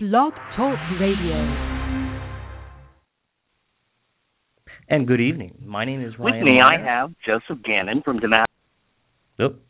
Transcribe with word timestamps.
Blog 0.00 0.32
Talk 0.56 0.78
Radio. 1.00 1.34
And 4.88 5.08
good 5.08 5.20
evening. 5.20 5.60
My 5.66 5.84
name 5.84 6.04
is 6.04 6.16
Ryan. 6.16 6.24
With 6.24 6.34
Ryan. 6.34 6.44
me, 6.44 6.60
I 6.60 6.80
have 6.80 7.10
Joseph 7.26 7.64
Gannon 7.64 8.02
from 8.04 8.20
Damascus. 8.20 8.54
Oop. 9.42 9.60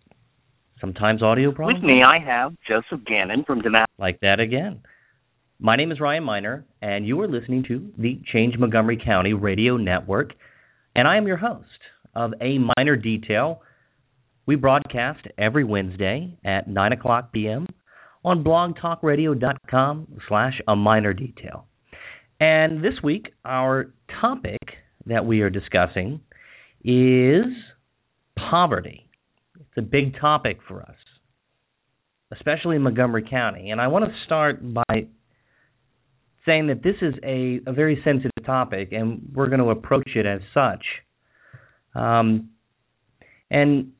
Sometimes 0.83 1.23
audio 1.23 1.51
problems. 1.51 1.83
With 1.83 1.91
me, 1.91 2.03
I 2.07 2.19
have 2.19 2.53
Joseph 2.69 3.07
Gannon 3.07 3.45
from 3.47 3.63
Damascus. 3.63 3.95
Like 3.99 4.21
that 4.21 4.39
again. 4.39 4.83
My 5.61 5.77
name 5.77 5.91
is 5.93 5.99
Ryan 5.99 6.25
Miner, 6.25 6.67
and 6.83 7.07
you 7.07 7.19
are 7.23 7.29
listening 7.29 7.65
to 7.69 7.91
the 7.97 8.21
Change 8.31 8.59
Montgomery 8.59 9.01
County 9.03 9.33
Radio 9.33 9.79
Network, 9.79 10.33
and 10.95 11.09
I 11.09 11.17
am 11.17 11.27
your 11.27 11.39
host 11.39 11.81
of 12.15 12.35
A 12.43 12.59
Miner 12.77 12.97
Detail. 12.97 13.63
We 14.45 14.57
broadcast 14.57 15.27
every 15.39 15.65
Wednesday 15.65 16.37
at 16.45 16.69
9 16.69 16.93
o'clock 16.93 17.33
p.m. 17.33 17.67
on 18.25 18.45
blogtalkradio.com 18.45 20.21
slash 20.29 20.61
A 20.67 20.77
Miner 20.77 21.13
Detail. 21.13 21.67
And 22.41 22.85
this 22.85 22.95
week, 23.03 23.33
our 23.45 23.93
topic 24.21 24.61
that 25.07 25.27
we 25.27 25.41
are 25.41 25.51
discussing 25.51 26.21
is 26.85 27.45
poverty. 28.37 29.09
It's 29.59 29.79
a 29.79 29.83
big 29.83 30.19
topic 30.21 30.59
for 30.67 30.83
us, 30.83 30.97
especially 32.33 32.77
in 32.77 32.83
Montgomery 32.83 33.27
County. 33.29 33.71
And 33.71 33.81
I 33.81 33.89
want 33.89 34.05
to 34.05 34.13
start 34.25 34.61
by 34.63 35.09
saying 36.47 36.69
that 36.69 36.83
this 36.83 36.95
is 37.03 37.15
a, 37.25 37.61
a 37.67 37.73
very 37.73 38.01
sensitive 38.05 38.45
topic, 38.47 38.93
and 38.93 39.31
we're 39.35 39.49
going 39.49 39.61
to 39.61 39.71
approach 39.71 40.11
it 40.15 40.27
as 40.27 40.41
such. 40.55 40.85
Um, 41.95 42.51
and 43.51 43.93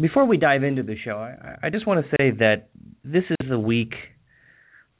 before 0.00 0.24
we 0.24 0.36
dive 0.36 0.64
into 0.64 0.82
the 0.82 0.96
show, 1.04 1.16
I, 1.16 1.66
I 1.66 1.70
just 1.70 1.86
want 1.86 2.04
to 2.04 2.10
say 2.16 2.30
that 2.38 2.68
this 3.04 3.24
is 3.40 3.50
a 3.50 3.58
week, 3.58 3.92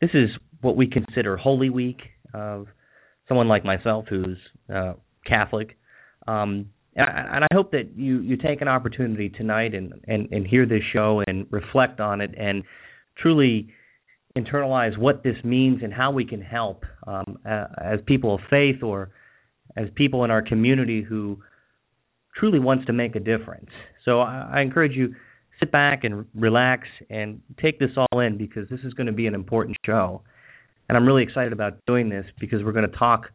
this 0.00 0.10
is 0.14 0.30
what 0.60 0.76
we 0.76 0.86
consider 0.86 1.36
Holy 1.36 1.70
Week 1.70 1.98
of 2.34 2.66
someone 3.28 3.48
like 3.48 3.64
myself 3.64 4.06
who's 4.08 4.38
uh, 4.74 4.94
Catholic. 5.26 5.76
Um, 6.26 6.70
and 6.94 7.08
I 7.08 7.36
and 7.36 7.44
I 7.44 7.54
hope 7.54 7.72
that 7.72 7.96
you, 7.96 8.20
you 8.20 8.36
take 8.36 8.60
an 8.60 8.68
opportunity 8.68 9.28
tonight 9.28 9.74
and, 9.74 9.94
and, 10.06 10.28
and 10.30 10.46
hear 10.46 10.66
this 10.66 10.82
show 10.92 11.22
and 11.26 11.46
reflect 11.50 12.00
on 12.00 12.20
it 12.20 12.34
and 12.36 12.64
truly 13.18 13.68
internalize 14.36 14.96
what 14.98 15.22
this 15.22 15.36
means 15.44 15.80
and 15.82 15.92
how 15.92 16.10
we 16.10 16.24
can 16.24 16.40
help 16.40 16.84
um, 17.06 17.38
as 17.44 17.98
people 18.06 18.34
of 18.34 18.40
faith 18.48 18.82
or 18.82 19.10
as 19.76 19.88
people 19.94 20.24
in 20.24 20.30
our 20.30 20.42
community 20.42 21.02
who 21.02 21.38
truly 22.36 22.58
wants 22.58 22.86
to 22.86 22.92
make 22.92 23.14
a 23.14 23.20
difference. 23.20 23.70
So 24.04 24.20
I, 24.20 24.50
I 24.54 24.60
encourage 24.62 24.92
you 24.92 25.14
sit 25.62 25.70
back 25.70 26.04
and 26.04 26.26
relax 26.34 26.88
and 27.08 27.40
take 27.60 27.78
this 27.78 27.90
all 27.96 28.20
in 28.20 28.36
because 28.36 28.68
this 28.68 28.80
is 28.84 28.92
going 28.94 29.06
to 29.06 29.12
be 29.12 29.26
an 29.26 29.34
important 29.34 29.76
show. 29.86 30.22
And 30.88 30.98
I'm 30.98 31.06
really 31.06 31.22
excited 31.22 31.52
about 31.52 31.74
doing 31.86 32.08
this 32.08 32.24
because 32.40 32.62
we're 32.64 32.72
going 32.72 32.90
to 32.90 32.96
talk 32.96 33.26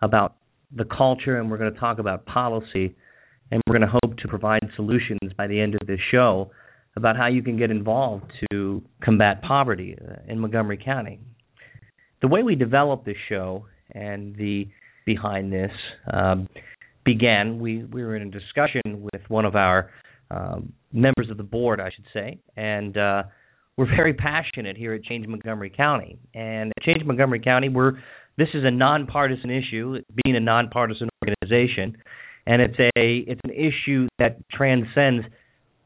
about 0.00 0.36
the 0.74 0.84
culture 0.84 1.38
and 1.38 1.50
we're 1.50 1.58
going 1.58 1.72
to 1.72 1.78
talk 1.78 1.98
about 1.98 2.24
policy 2.24 2.96
and 3.50 3.62
we're 3.66 3.78
going 3.78 3.88
to 3.88 3.98
hope 4.02 4.16
to 4.18 4.28
provide 4.28 4.62
solutions 4.76 5.32
by 5.36 5.46
the 5.46 5.60
end 5.60 5.74
of 5.80 5.86
this 5.86 6.00
show 6.10 6.50
about 6.96 7.16
how 7.16 7.26
you 7.26 7.42
can 7.42 7.56
get 7.58 7.70
involved 7.70 8.24
to 8.50 8.82
combat 9.02 9.42
poverty 9.42 9.96
uh, 10.00 10.16
in 10.26 10.38
Montgomery 10.38 10.80
County. 10.82 11.20
The 12.22 12.28
way 12.28 12.42
we 12.42 12.54
developed 12.54 13.04
this 13.04 13.16
show 13.28 13.66
and 13.92 14.34
the 14.36 14.68
behind 15.06 15.52
this 15.52 15.70
um, 16.12 16.48
began. 17.04 17.60
We 17.60 17.84
we 17.84 18.02
were 18.02 18.16
in 18.16 18.22
a 18.22 18.30
discussion 18.30 19.08
with 19.12 19.22
one 19.28 19.44
of 19.44 19.54
our 19.54 19.90
um, 20.30 20.72
members 20.92 21.30
of 21.30 21.36
the 21.36 21.42
board, 21.42 21.80
I 21.80 21.90
should 21.94 22.04
say, 22.12 22.38
and 22.56 22.96
uh, 22.96 23.22
we're 23.76 23.86
very 23.86 24.12
passionate 24.12 24.76
here 24.76 24.92
at 24.92 25.04
Change 25.04 25.26
Montgomery 25.26 25.70
County. 25.70 26.18
And 26.34 26.72
at 26.76 26.82
Change 26.82 27.04
Montgomery 27.04 27.40
County, 27.40 27.68
we're 27.68 27.92
this 28.36 28.48
is 28.54 28.64
a 28.64 28.70
nonpartisan 28.70 29.50
issue, 29.50 29.98
being 30.24 30.36
a 30.36 30.40
nonpartisan 30.40 31.08
organization, 31.22 31.96
and 32.46 32.62
it's 32.62 32.78
a 32.78 32.90
it's 32.96 33.40
an 33.44 33.50
issue 33.50 34.08
that 34.18 34.38
transcends 34.50 35.26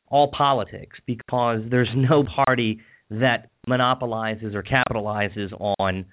all 0.09 0.31
politics 0.37 0.99
because 1.07 1.61
there's 1.71 1.89
no 1.95 2.25
party 2.25 2.81
that 3.11 3.49
monopolizes 3.67 4.55
or 4.55 4.63
capitalizes 4.63 5.53
on 5.79 6.05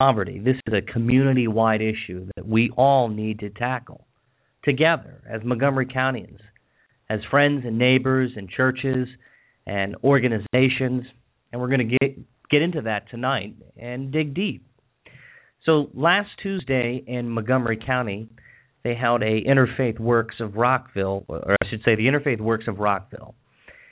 poverty. 0.00 0.40
This 0.40 0.56
is 0.66 0.74
a 0.74 0.92
community 0.92 1.46
wide 1.46 1.80
issue 1.80 2.28
that 2.36 2.46
we 2.46 2.70
all 2.76 3.08
need 3.08 3.40
to 3.40 3.50
tackle 3.50 4.06
together 4.64 5.22
as 5.28 5.42
Montgomery 5.44 5.86
Countyans, 5.86 6.40
as 7.08 7.20
friends 7.30 7.62
and 7.64 7.78
neighbors 7.78 8.32
and 8.36 8.48
churches 8.48 9.08
and 9.66 9.96
organizations. 10.02 11.04
And 11.52 11.60
we're 11.60 11.68
going 11.68 11.88
to 11.88 11.96
get 12.00 12.18
get 12.50 12.62
into 12.62 12.82
that 12.82 13.10
tonight 13.10 13.54
and 13.76 14.12
dig 14.12 14.34
deep. 14.34 14.64
So 15.64 15.90
last 15.94 16.28
Tuesday 16.42 17.02
in 17.06 17.28
Montgomery 17.28 17.78
County, 17.84 18.28
they 18.84 18.94
held 18.94 19.22
a 19.22 19.42
Interfaith 19.42 19.98
Works 19.98 20.36
of 20.38 20.54
Rockville, 20.54 21.24
or 21.28 21.56
I 21.60 21.68
should 21.68 21.82
say 21.84 21.96
the 21.96 22.04
Interfaith 22.04 22.40
Works 22.40 22.66
of 22.68 22.78
Rockville. 22.78 23.34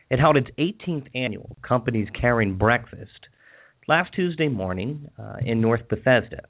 It 0.08 0.20
held 0.20 0.36
its 0.36 0.46
18th 0.56 1.08
annual 1.16 1.56
Companies 1.66 2.06
Caring 2.20 2.56
Breakfast 2.56 3.26
last 3.88 4.12
Tuesday 4.14 4.48
morning 4.48 5.08
uh, 5.18 5.36
in 5.44 5.60
North 5.60 5.88
Bethesda. 5.88 6.42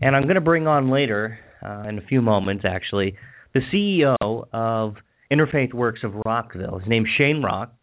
And 0.00 0.16
I'm 0.16 0.24
going 0.24 0.34
to 0.34 0.40
bring 0.40 0.66
on 0.66 0.90
later, 0.90 1.38
uh, 1.64 1.84
in 1.88 1.98
a 1.98 2.02
few 2.02 2.20
moments 2.20 2.64
actually, 2.66 3.14
the 3.54 3.60
CEO 3.72 4.46
of 4.52 4.94
Interfaith 5.32 5.72
Works 5.72 6.00
of 6.04 6.14
Rockville. 6.26 6.78
His 6.78 6.88
name's 6.88 7.08
Shane 7.16 7.42
Rock. 7.42 7.74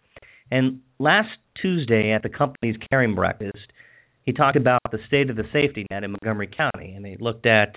And 0.51 0.81
last 0.99 1.29
Tuesday 1.61 2.11
at 2.11 2.23
the 2.23 2.29
Companies 2.29 2.75
Caring 2.89 3.15
Breakfast, 3.15 3.57
he 4.23 4.33
talked 4.33 4.57
about 4.57 4.81
the 4.91 4.99
state 5.07 5.29
of 5.29 5.35
the 5.35 5.43
safety 5.51 5.85
net 5.89 6.03
in 6.03 6.11
Montgomery 6.11 6.49
County. 6.55 6.93
And 6.95 7.05
he 7.05 7.17
looked 7.19 7.45
at 7.45 7.73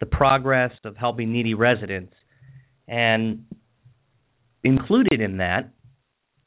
the 0.00 0.06
progress 0.06 0.72
of 0.84 0.96
helping 0.96 1.32
needy 1.32 1.54
residents. 1.54 2.14
And 2.88 3.44
included 4.64 5.20
in 5.20 5.38
that 5.38 5.70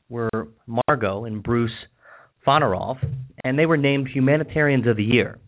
were 0.10 0.50
Margo 0.88 1.26
and 1.26 1.42
Bruce 1.42 1.72
Fonoroff, 2.46 2.98
and 3.44 3.58
they 3.58 3.66
were 3.66 3.78
named 3.78 4.10
Humanitarians 4.14 4.86
of 4.88 4.98
the 4.98 5.04
Year. 5.04 5.40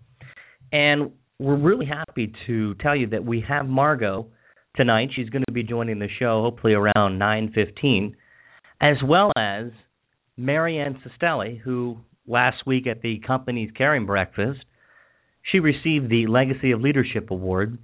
And 0.72 1.12
we're 1.40 1.58
really 1.58 1.86
happy 1.86 2.34
to 2.48 2.74
tell 2.76 2.96
you 2.96 3.08
that 3.08 3.26
we 3.26 3.44
have 3.48 3.68
Margo 3.68 4.28
tonight. 4.76 5.10
She's 5.16 5.30
going 5.30 5.44
to 5.48 5.54
be 5.54 5.64
joining 5.64 6.00
the 6.00 6.10
show 6.20 6.42
hopefully 6.42 6.74
around 6.74 7.20
9:15, 7.20 8.16
as 8.82 8.98
well 9.04 9.32
as 9.38 9.68
Mary 10.38 10.80
Ann 10.80 11.00
Sestili, 11.04 11.60
who 11.60 11.98
last 12.28 12.66
week 12.66 12.88
at 12.88 13.02
the 13.02 13.20
companies 13.26 13.72
caring 13.78 14.06
breakfast, 14.06 14.66
she 15.52 15.60
received 15.60 16.10
the 16.10 16.26
Legacy 16.28 16.72
of 16.72 16.82
Leadership 16.82 17.30
Award. 17.32 17.78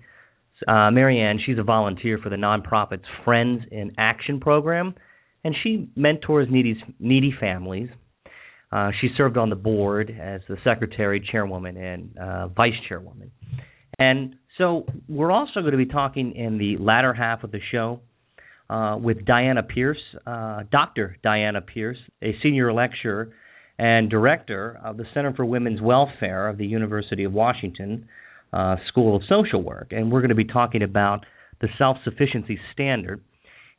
Uh, 0.68 0.92
Mary 0.92 1.20
Ann, 1.20 1.40
she's 1.44 1.58
a 1.58 1.64
volunteer 1.64 2.20
for 2.22 2.30
the 2.30 2.36
nonprofit's 2.36 3.08
Friends 3.24 3.64
in 3.72 3.94
Action 3.98 4.40
program, 4.40 4.94
and 5.44 5.56
she 5.64 5.90
mentors 5.96 6.48
needy 6.52 6.82
needy 7.00 7.34
families. 7.40 7.90
Uh, 8.72 8.92
she 9.02 9.10
served 9.18 9.38
on 9.38 9.50
the 9.50 9.56
board 9.56 10.10
as 10.10 10.42
the 10.48 10.56
secretary, 10.64 11.20
chairwoman, 11.32 11.76
and 11.78 12.18
uh, 12.18 12.48
vice 12.48 12.74
chairwoman. 12.88 13.32
And 14.00 14.36
so 14.62 14.86
we're 15.10 15.32
also 15.32 15.62
going 15.62 15.72
to 15.72 15.78
be 15.78 15.88
talking 15.88 16.36
in 16.36 16.60
the 16.60 16.78
latter 16.78 17.16
half 17.16 17.44
of 17.44 17.52
the 17.52 17.60
show 17.72 18.00
uh, 18.70 18.96
with 19.02 19.26
Diana 19.26 19.64
Pearce, 19.64 19.98
uh, 20.28 20.62
Dr. 20.72 21.18
Diana 21.24 21.62
Pearce, 21.62 21.98
a 22.22 22.36
senior 22.44 22.72
lecturer 22.72 23.34
and 23.80 24.08
director 24.08 24.80
of 24.86 24.98
the 24.98 25.06
Center 25.16 25.34
for 25.34 25.46
Women's 25.46 25.82
Welfare 25.82 26.48
of 26.48 26.60
the 26.60 26.68
University 26.68 27.24
of 27.24 27.34
Washington 27.34 28.08
uh, 28.54 28.76
School 28.90 29.16
of 29.16 29.24
Social 29.28 29.64
Work. 29.64 29.88
And 29.92 30.12
we're 30.12 30.22
going 30.22 30.30
to 30.30 30.36
be 30.36 30.46
talking 30.46 30.84
about 30.84 31.26
the 31.60 31.68
self 31.80 31.98
sufficiency 32.04 32.60
standard. 32.72 33.24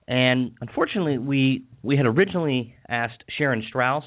And 0.08 0.52
unfortunately, 0.60 1.18
we, 1.18 1.62
we 1.84 1.96
had 1.96 2.06
originally 2.06 2.74
asked 2.88 3.22
Sharon 3.38 3.62
Strauss 3.68 4.04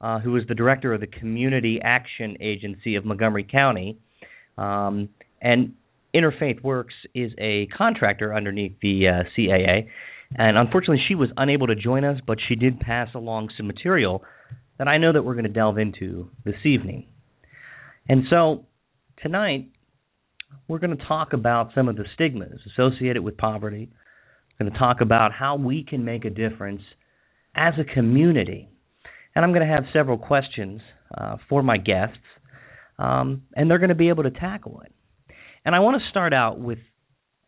uh, 0.00 0.18
who 0.18 0.36
is 0.36 0.42
the 0.48 0.54
director 0.54 0.92
of 0.92 1.00
the 1.00 1.06
Community 1.06 1.80
Action 1.82 2.36
Agency 2.40 2.96
of 2.96 3.04
Montgomery 3.04 3.46
County. 3.50 3.98
Um, 4.56 5.10
and 5.40 5.74
Interfaith 6.14 6.62
Works 6.62 6.94
is 7.14 7.32
a 7.38 7.66
contractor 7.76 8.34
underneath 8.34 8.76
the 8.80 9.08
uh, 9.08 9.22
CAA. 9.36 9.88
And 10.36 10.58
unfortunately, 10.58 11.02
she 11.06 11.14
was 11.14 11.30
unable 11.36 11.68
to 11.68 11.74
join 11.74 12.04
us, 12.04 12.20
but 12.26 12.38
she 12.48 12.54
did 12.54 12.80
pass 12.80 13.08
along 13.14 13.50
some 13.56 13.66
material 13.66 14.22
that 14.78 14.88
I 14.88 14.98
know 14.98 15.12
that 15.12 15.22
we're 15.22 15.34
going 15.34 15.44
to 15.44 15.50
delve 15.50 15.78
into 15.78 16.30
this 16.44 16.64
evening. 16.64 17.06
And 18.08 18.24
so 18.30 18.66
tonight, 19.22 19.70
we're 20.66 20.78
going 20.78 20.96
to 20.96 21.04
talk 21.04 21.32
about 21.32 21.70
some 21.74 21.88
of 21.88 21.96
the 21.96 22.04
stigmas 22.14 22.60
associated 22.72 23.22
with 23.22 23.36
poverty. 23.36 23.90
We're 24.58 24.64
going 24.64 24.72
to 24.72 24.78
talk 24.78 25.00
about 25.00 25.32
how 25.32 25.56
we 25.56 25.84
can 25.84 26.04
make 26.04 26.24
a 26.24 26.30
difference 26.30 26.82
as 27.54 27.74
a 27.78 27.84
community 27.84 28.68
and 29.38 29.44
I'm 29.44 29.52
going 29.52 29.64
to 29.64 29.72
have 29.72 29.84
several 29.92 30.18
questions 30.18 30.80
uh, 31.16 31.36
for 31.48 31.62
my 31.62 31.76
guests, 31.76 32.18
um, 32.98 33.42
and 33.54 33.70
they're 33.70 33.78
going 33.78 33.90
to 33.90 33.94
be 33.94 34.08
able 34.08 34.24
to 34.24 34.32
tackle 34.32 34.82
it. 34.84 34.92
And 35.68 35.76
I 35.76 35.80
want 35.80 36.00
to 36.00 36.08
start 36.08 36.32
out 36.32 36.58
with 36.58 36.78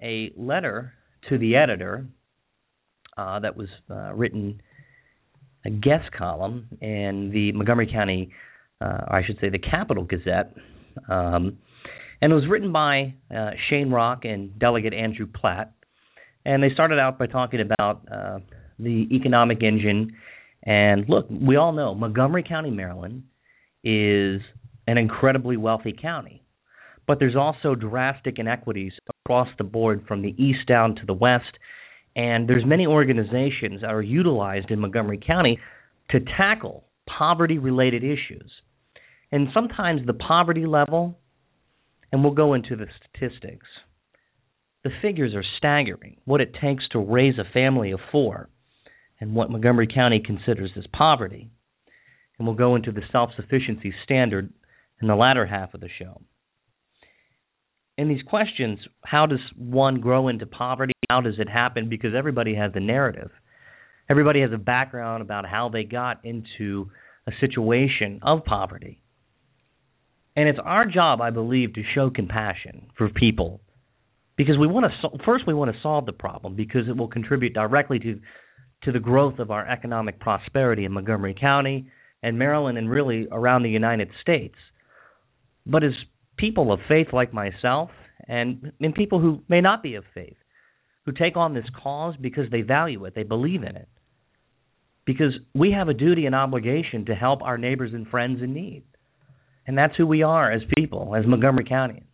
a 0.02 0.30
letter 0.36 0.92
to 1.30 1.38
the 1.38 1.56
editor 1.56 2.06
uh, 3.16 3.40
that 3.40 3.56
was 3.56 3.68
uh, 3.90 4.12
written, 4.12 4.60
a 5.64 5.70
guest 5.70 6.12
column 6.12 6.68
in 6.82 7.30
the 7.32 7.52
Montgomery 7.52 7.90
County, 7.90 8.30
uh, 8.78 9.06
I 9.08 9.22
should 9.26 9.38
say 9.40 9.48
the 9.48 9.58
Capital 9.58 10.04
Gazette, 10.04 10.52
Um, 11.08 11.60
and 12.20 12.30
it 12.30 12.34
was 12.34 12.44
written 12.46 12.72
by 12.72 13.14
uh, 13.34 13.52
Shane 13.70 13.88
Rock 13.88 14.26
and 14.26 14.58
Delegate 14.58 14.92
Andrew 14.92 15.26
Platt. 15.26 15.72
And 16.44 16.62
they 16.62 16.74
started 16.74 16.98
out 16.98 17.18
by 17.18 17.26
talking 17.26 17.62
about 17.62 18.06
uh, 18.12 18.40
the 18.78 19.08
economic 19.12 19.62
engine. 19.62 20.14
And 20.62 21.08
look, 21.08 21.26
we 21.30 21.56
all 21.56 21.72
know 21.72 21.94
Montgomery 21.94 22.44
County, 22.46 22.70
Maryland, 22.70 23.22
is 23.82 24.42
an 24.86 24.98
incredibly 24.98 25.56
wealthy 25.56 25.96
county. 25.98 26.44
But 27.10 27.18
there's 27.18 27.34
also 27.34 27.74
drastic 27.74 28.38
inequities 28.38 28.92
across 29.24 29.48
the 29.58 29.64
board 29.64 30.04
from 30.06 30.22
the 30.22 30.32
east 30.40 30.68
down 30.68 30.94
to 30.94 31.04
the 31.04 31.12
west. 31.12 31.58
And 32.14 32.48
there's 32.48 32.64
many 32.64 32.86
organizations 32.86 33.80
that 33.80 33.90
are 33.90 34.00
utilized 34.00 34.70
in 34.70 34.78
Montgomery 34.78 35.18
County 35.18 35.58
to 36.10 36.20
tackle 36.20 36.84
poverty 37.08 37.58
related 37.58 38.04
issues. 38.04 38.48
And 39.32 39.48
sometimes 39.52 40.06
the 40.06 40.12
poverty 40.12 40.66
level, 40.66 41.18
and 42.12 42.22
we'll 42.22 42.32
go 42.32 42.54
into 42.54 42.76
the 42.76 42.86
statistics, 43.00 43.66
the 44.84 44.90
figures 45.02 45.34
are 45.34 45.42
staggering. 45.58 46.18
What 46.26 46.40
it 46.40 46.54
takes 46.62 46.84
to 46.92 47.00
raise 47.00 47.40
a 47.40 47.52
family 47.52 47.90
of 47.90 47.98
four, 48.12 48.50
and 49.18 49.34
what 49.34 49.50
Montgomery 49.50 49.88
County 49.92 50.22
considers 50.24 50.70
as 50.76 50.84
poverty. 50.96 51.50
And 52.38 52.46
we'll 52.46 52.54
go 52.54 52.76
into 52.76 52.92
the 52.92 53.02
self 53.10 53.30
sufficiency 53.34 53.92
standard 54.04 54.52
in 55.02 55.08
the 55.08 55.16
latter 55.16 55.44
half 55.44 55.74
of 55.74 55.80
the 55.80 55.88
show. 55.98 56.20
In 58.00 58.08
these 58.08 58.22
questions, 58.22 58.78
how 59.04 59.26
does 59.26 59.40
one 59.58 60.00
grow 60.00 60.28
into 60.28 60.46
poverty? 60.46 60.94
How 61.10 61.20
does 61.20 61.34
it 61.38 61.50
happen? 61.50 61.90
Because 61.90 62.12
everybody 62.16 62.54
has 62.54 62.72
a 62.74 62.80
narrative. 62.80 63.30
Everybody 64.08 64.40
has 64.40 64.50
a 64.54 64.56
background 64.56 65.20
about 65.20 65.44
how 65.44 65.68
they 65.68 65.84
got 65.84 66.24
into 66.24 66.90
a 67.26 67.32
situation 67.40 68.20
of 68.22 68.46
poverty. 68.46 69.02
And 70.34 70.48
it's 70.48 70.58
our 70.64 70.86
job, 70.86 71.20
I 71.20 71.28
believe, 71.28 71.74
to 71.74 71.82
show 71.94 72.08
compassion 72.08 72.88
for 72.96 73.10
people 73.10 73.60
because 74.34 74.56
we 74.56 74.66
want 74.66 74.86
to 74.90 75.18
first 75.26 75.46
we 75.46 75.52
want 75.52 75.70
to 75.70 75.82
solve 75.82 76.06
the 76.06 76.12
problem 76.12 76.56
because 76.56 76.88
it 76.88 76.96
will 76.96 77.08
contribute 77.08 77.52
directly 77.52 77.98
to 77.98 78.18
to 78.84 78.92
the 78.92 78.98
growth 78.98 79.38
of 79.38 79.50
our 79.50 79.68
economic 79.68 80.18
prosperity 80.20 80.86
in 80.86 80.92
Montgomery 80.92 81.36
County 81.38 81.90
and 82.22 82.38
Maryland 82.38 82.78
and 82.78 82.88
really 82.88 83.28
around 83.30 83.62
the 83.62 83.68
United 83.68 84.08
States. 84.22 84.56
But 85.66 85.84
as 85.84 85.92
people 86.40 86.72
of 86.72 86.80
faith 86.88 87.08
like 87.12 87.32
myself 87.32 87.90
and, 88.26 88.72
and 88.80 88.94
people 88.94 89.20
who 89.20 89.42
may 89.48 89.60
not 89.60 89.82
be 89.82 89.94
of 89.94 90.04
faith, 90.14 90.36
who 91.04 91.12
take 91.12 91.36
on 91.36 91.54
this 91.54 91.66
cause 91.82 92.14
because 92.20 92.50
they 92.50 92.62
value 92.62 93.04
it, 93.04 93.14
they 93.14 93.22
believe 93.22 93.62
in 93.62 93.76
it, 93.76 93.88
because 95.04 95.32
we 95.54 95.72
have 95.72 95.88
a 95.88 95.94
duty 95.94 96.26
and 96.26 96.34
obligation 96.34 97.06
to 97.06 97.14
help 97.14 97.42
our 97.42 97.58
neighbors 97.58 97.92
and 97.92 98.06
friends 98.08 98.42
in 98.42 98.54
need. 98.54 98.84
And 99.66 99.76
that's 99.76 99.94
who 99.96 100.06
we 100.06 100.22
are 100.22 100.50
as 100.50 100.62
people, 100.76 101.14
as 101.14 101.26
Montgomery 101.26 101.64
Countyans. 101.64 102.04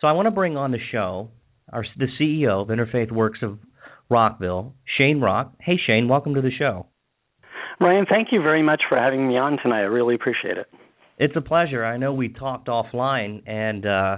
So 0.00 0.06
I 0.06 0.12
want 0.12 0.26
to 0.26 0.30
bring 0.30 0.56
on 0.56 0.70
the 0.70 0.78
show 0.92 1.30
our 1.72 1.84
the 1.96 2.06
CEO 2.20 2.62
of 2.62 2.68
Interfaith 2.68 3.10
Works 3.10 3.38
of 3.42 3.58
Rockville, 4.10 4.74
Shane 4.98 5.20
Rock. 5.20 5.54
Hey 5.60 5.78
Shane, 5.86 6.08
welcome 6.08 6.34
to 6.34 6.42
the 6.42 6.50
show. 6.50 6.86
Ryan, 7.80 8.06
thank 8.08 8.28
you 8.30 8.42
very 8.42 8.62
much 8.62 8.82
for 8.88 8.98
having 8.98 9.26
me 9.26 9.36
on 9.38 9.58
tonight. 9.62 9.80
I 9.80 9.84
really 9.84 10.14
appreciate 10.14 10.58
it. 10.58 10.66
It's 11.18 11.36
a 11.36 11.40
pleasure. 11.40 11.84
I 11.84 11.96
know 11.96 12.12
we 12.12 12.28
talked 12.28 12.68
offline 12.68 13.42
and 13.46 13.86
uh 13.86 14.16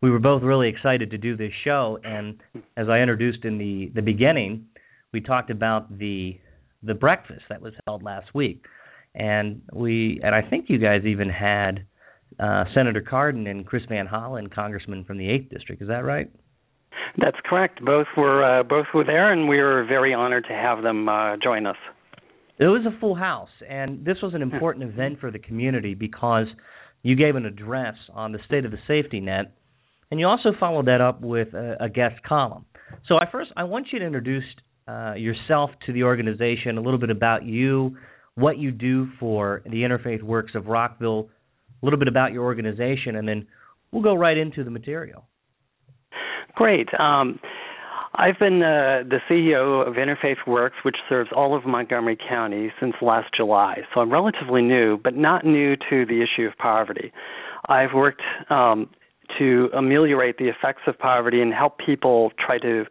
we 0.00 0.10
were 0.10 0.20
both 0.20 0.42
really 0.42 0.68
excited 0.68 1.10
to 1.10 1.18
do 1.18 1.36
this 1.36 1.52
show 1.64 1.98
and 2.04 2.40
as 2.76 2.88
I 2.88 2.98
introduced 2.98 3.44
in 3.44 3.58
the 3.58 3.90
the 3.94 4.02
beginning, 4.02 4.66
we 5.12 5.20
talked 5.20 5.50
about 5.50 5.98
the 5.98 6.38
the 6.82 6.94
breakfast 6.94 7.42
that 7.48 7.60
was 7.60 7.72
held 7.86 8.02
last 8.02 8.34
week, 8.34 8.64
and 9.14 9.62
we 9.72 10.20
and 10.22 10.34
I 10.34 10.42
think 10.42 10.66
you 10.68 10.78
guys 10.78 11.04
even 11.04 11.28
had 11.28 11.84
uh, 12.38 12.64
Senator 12.74 13.02
Cardin 13.02 13.48
and 13.50 13.66
Chris 13.66 13.82
Van 13.88 14.06
Hollen, 14.06 14.52
congressman 14.52 15.04
from 15.04 15.18
the 15.18 15.28
Eighth 15.28 15.50
District. 15.50 15.82
Is 15.82 15.88
that 15.88 16.04
right? 16.04 16.30
That's 17.16 17.36
correct. 17.44 17.84
Both 17.84 18.06
were 18.16 18.44
uh, 18.44 18.62
both 18.62 18.86
were 18.94 19.04
there, 19.04 19.32
and 19.32 19.48
we 19.48 19.58
were 19.58 19.84
very 19.84 20.14
honored 20.14 20.44
to 20.48 20.54
have 20.54 20.82
them 20.82 21.08
uh, 21.08 21.36
join 21.42 21.66
us. 21.66 21.76
It 22.58 22.66
was 22.66 22.84
a 22.86 22.98
full 23.00 23.14
house, 23.14 23.50
and 23.68 24.04
this 24.04 24.16
was 24.22 24.34
an 24.34 24.42
important 24.42 24.84
event 24.84 25.20
for 25.20 25.30
the 25.30 25.38
community 25.38 25.94
because 25.94 26.46
you 27.02 27.14
gave 27.14 27.36
an 27.36 27.46
address 27.46 27.94
on 28.12 28.32
the 28.32 28.40
state 28.46 28.64
of 28.64 28.72
the 28.72 28.78
safety 28.88 29.20
net, 29.20 29.54
and 30.10 30.18
you 30.18 30.26
also 30.26 30.50
followed 30.58 30.86
that 30.86 31.00
up 31.00 31.20
with 31.20 31.54
a, 31.54 31.76
a 31.80 31.88
guest 31.88 32.22
column. 32.26 32.64
So 33.06 33.16
I 33.16 33.30
first 33.30 33.50
I 33.56 33.64
want 33.64 33.88
you 33.92 34.00
to 34.00 34.04
introduce 34.04 34.44
uh, 34.88 35.14
yourself 35.14 35.70
to 35.86 35.92
the 35.92 36.02
organization, 36.02 36.78
a 36.78 36.80
little 36.80 36.98
bit 36.98 37.10
about 37.10 37.44
you, 37.44 37.96
what 38.34 38.58
you 38.58 38.72
do 38.72 39.08
for 39.20 39.62
the 39.64 39.82
Interfaith 39.82 40.22
Works 40.22 40.52
of 40.54 40.66
Rockville, 40.66 41.28
a 41.82 41.86
little 41.86 41.98
bit 41.98 42.08
about 42.08 42.32
your 42.32 42.44
organization, 42.44 43.16
and 43.16 43.28
then 43.28 43.46
we'll 43.92 44.02
go 44.02 44.14
right 44.14 44.36
into 44.36 44.64
the 44.64 44.70
material. 44.70 45.26
Great. 46.54 46.88
Um, 46.98 47.38
I've 48.14 48.38
been 48.38 48.62
uh, 48.62 49.04
the 49.08 49.18
CEO 49.28 49.86
of 49.86 49.94
Interfaith 49.94 50.46
Works, 50.46 50.76
which 50.82 50.96
serves 51.08 51.30
all 51.34 51.56
of 51.56 51.66
Montgomery 51.66 52.16
County 52.16 52.72
since 52.80 52.94
last 53.02 53.34
July. 53.36 53.82
So 53.94 54.00
I'm 54.00 54.10
relatively 54.10 54.62
new, 54.62 54.96
but 54.96 55.14
not 55.14 55.44
new 55.44 55.76
to 55.90 56.06
the 56.06 56.22
issue 56.22 56.46
of 56.46 56.56
poverty. 56.56 57.12
I've 57.68 57.92
worked 57.94 58.22
um, 58.50 58.88
to 59.38 59.68
ameliorate 59.76 60.38
the 60.38 60.48
effects 60.48 60.82
of 60.86 60.98
poverty 60.98 61.42
and 61.42 61.52
help 61.52 61.78
people 61.78 62.32
try 62.38 62.58
to 62.58 62.84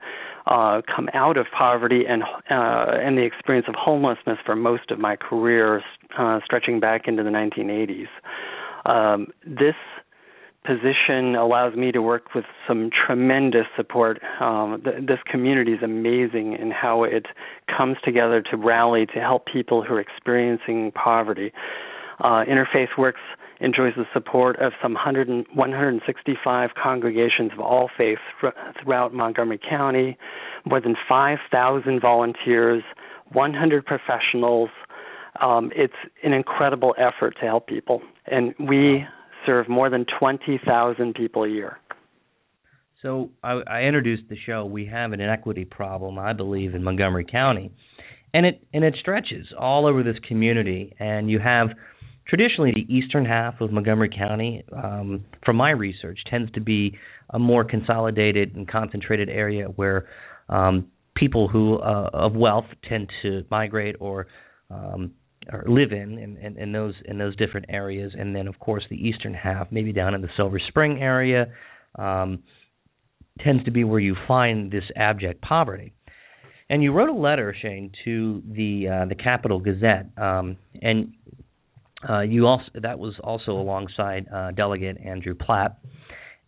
uh, 0.45 0.81
come 0.95 1.09
out 1.13 1.37
of 1.37 1.47
poverty 1.57 2.03
and 2.07 2.23
uh, 2.23 2.97
and 3.01 3.17
the 3.17 3.23
experience 3.23 3.67
of 3.67 3.75
homelessness 3.75 4.37
for 4.45 4.55
most 4.55 4.91
of 4.91 4.99
my 4.99 5.15
career, 5.15 5.81
uh, 6.17 6.39
stretching 6.45 6.79
back 6.79 7.07
into 7.07 7.23
the 7.23 7.29
1980s. 7.29 8.07
Um, 8.85 9.27
this 9.45 9.75
position 10.67 11.35
allows 11.35 11.75
me 11.75 11.93
to 11.93 12.01
work 12.01 12.35
with 12.35 12.43
some 12.67 12.89
tremendous 12.89 13.65
support. 13.77 14.21
Um, 14.41 14.81
th- 14.83 15.07
this 15.07 15.19
community 15.25 15.71
is 15.71 15.81
amazing 15.81 16.57
in 16.59 16.71
how 16.71 17.03
it 17.03 17.27
comes 17.75 17.95
together 18.03 18.43
to 18.51 18.57
rally 18.57 19.05
to 19.07 19.19
help 19.19 19.45
people 19.45 19.81
who 19.81 19.93
are 19.93 20.01
experiencing 20.01 20.91
poverty. 20.91 21.53
Uh, 22.19 22.43
Interfaith 22.43 22.97
Works 22.97 23.21
enjoys 23.61 23.93
the 23.95 24.05
support 24.13 24.59
of 24.59 24.73
some 24.81 24.93
100 24.93 25.47
165 25.53 26.69
congregations 26.81 27.51
of 27.53 27.59
all 27.59 27.89
faiths 27.97 28.21
throughout 28.83 29.13
Montgomery 29.13 29.59
County, 29.69 30.17
more 30.65 30.81
than 30.81 30.95
5,000 31.07 32.01
volunteers, 32.01 32.83
100 33.31 33.85
professionals. 33.85 34.69
Um, 35.41 35.71
it's 35.75 35.93
an 36.23 36.33
incredible 36.33 36.93
effort 36.97 37.35
to 37.39 37.45
help 37.45 37.67
people, 37.67 38.01
and 38.25 38.53
we 38.59 39.05
serve 39.47 39.67
more 39.67 39.89
than 39.89 40.05
20,000 40.19 41.15
people 41.15 41.43
a 41.43 41.49
year. 41.49 41.79
So 43.01 43.31
I, 43.43 43.61
I 43.67 43.81
introduced 43.81 44.23
the 44.29 44.37
show. 44.45 44.65
We 44.65 44.85
have 44.87 45.13
an 45.13 45.21
inequity 45.21 45.65
problem, 45.65 46.19
I 46.19 46.33
believe, 46.33 46.75
in 46.75 46.83
Montgomery 46.83 47.25
County, 47.25 47.71
and 48.33 48.45
it 48.45 48.61
and 48.73 48.83
it 48.83 48.95
stretches 48.99 49.47
all 49.57 49.87
over 49.87 50.03
this 50.03 50.17
community. 50.27 50.95
And 50.99 51.29
you 51.29 51.39
have 51.39 51.69
traditionally 52.27 52.73
the 52.73 52.91
eastern 52.93 53.25
half 53.25 53.61
of 53.61 53.71
Montgomery 53.71 54.09
County, 54.09 54.63
um, 54.75 55.25
from 55.45 55.57
my 55.57 55.71
research, 55.71 56.19
tends 56.29 56.51
to 56.53 56.59
be 56.59 56.97
a 57.29 57.39
more 57.39 57.63
consolidated 57.63 58.55
and 58.55 58.67
concentrated 58.67 59.29
area 59.29 59.65
where 59.65 60.07
um, 60.49 60.87
people 61.15 61.47
who 61.47 61.77
uh, 61.77 62.09
of 62.13 62.35
wealth 62.35 62.65
tend 62.87 63.09
to 63.21 63.43
migrate 63.49 63.95
or 63.99 64.27
um, 64.69 65.11
or 65.51 65.65
live 65.67 65.91
in, 65.91 66.17
in, 66.17 66.37
in 66.37 66.57
in 66.57 66.71
those 66.71 66.93
in 67.05 67.17
those 67.17 67.35
different 67.35 67.67
areas, 67.69 68.13
and 68.17 68.35
then 68.35 68.47
of 68.47 68.59
course 68.59 68.83
the 68.89 68.95
eastern 68.95 69.33
half, 69.33 69.67
maybe 69.71 69.93
down 69.93 70.13
in 70.13 70.21
the 70.21 70.29
Silver 70.35 70.59
Spring 70.67 70.99
area, 71.01 71.47
um, 71.97 72.43
tends 73.39 73.63
to 73.65 73.71
be 73.71 73.83
where 73.83 73.99
you 73.99 74.15
find 74.27 74.71
this 74.71 74.83
abject 74.95 75.41
poverty. 75.41 75.93
And 76.69 76.83
you 76.83 76.91
wrote 76.91 77.09
a 77.09 77.13
letter, 77.13 77.55
Shane, 77.61 77.91
to 78.03 78.43
the 78.45 78.87
uh, 78.87 79.05
the 79.05 79.15
Capital 79.15 79.59
Gazette, 79.59 80.07
um, 80.17 80.57
and 80.81 81.13
uh, 82.07 82.21
you 82.21 82.45
also 82.45 82.69
that 82.81 82.99
was 82.99 83.13
also 83.23 83.51
alongside 83.53 84.27
uh, 84.33 84.51
Delegate 84.51 84.97
Andrew 85.03 85.33
Platt. 85.33 85.79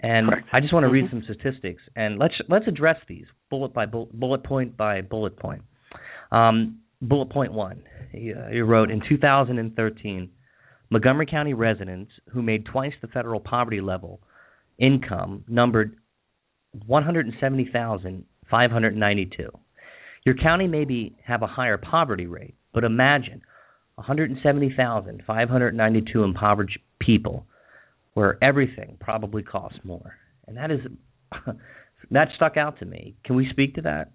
And 0.02 0.30
Correct. 0.30 0.48
I 0.54 0.60
just 0.62 0.74
want 0.74 0.86
to 0.86 0.90
read 0.90 1.06
mm-hmm. 1.06 1.22
some 1.26 1.36
statistics, 1.36 1.82
and 1.96 2.20
let's 2.20 2.34
let's 2.48 2.68
address 2.68 2.98
these 3.08 3.26
bullet 3.50 3.74
by 3.74 3.86
bullet, 3.86 4.18
bullet 4.18 4.44
point 4.44 4.78
by 4.78 5.02
bullet 5.02 5.38
point. 5.38 5.62
Um, 6.32 6.80
bullet 7.02 7.30
point 7.30 7.54
one, 7.54 7.84
he, 8.12 8.34
uh, 8.34 8.50
he 8.52 8.60
wrote 8.62 8.92
in 8.92 9.02
2013, 9.08 10.30
Montgomery 10.90 11.28
County 11.28 11.54
residents 11.54 12.12
who 12.32 12.42
made 12.42 12.66
twice 12.66 12.94
the 13.02 13.08
federal 13.08 13.40
poverty 13.40 13.80
level 13.82 14.20
income 14.80 15.44
numbered 15.48 15.96
170,592. 16.86 19.50
Your 20.26 20.36
county 20.36 20.68
maybe 20.68 21.16
have 21.26 21.42
a 21.42 21.48
higher 21.48 21.78
poverty 21.78 22.26
rate, 22.26 22.56
but 22.74 22.84
imagine 22.84 23.42
170,592 23.96 26.24
impoverished 26.24 26.78
people 27.00 27.46
where 28.14 28.38
everything 28.44 28.98
probably 29.00 29.42
costs 29.44 29.80
more. 29.84 30.18
And 30.48 30.58
that 30.58 30.72
is 30.72 30.80
that 32.12 32.30
stuck 32.36 32.58
out 32.58 32.80
to 32.80 32.86
me. 32.86 33.16
Can 33.24 33.36
we 33.36 33.48
speak 33.52 33.76
to 33.76 33.82
that? 33.82 34.10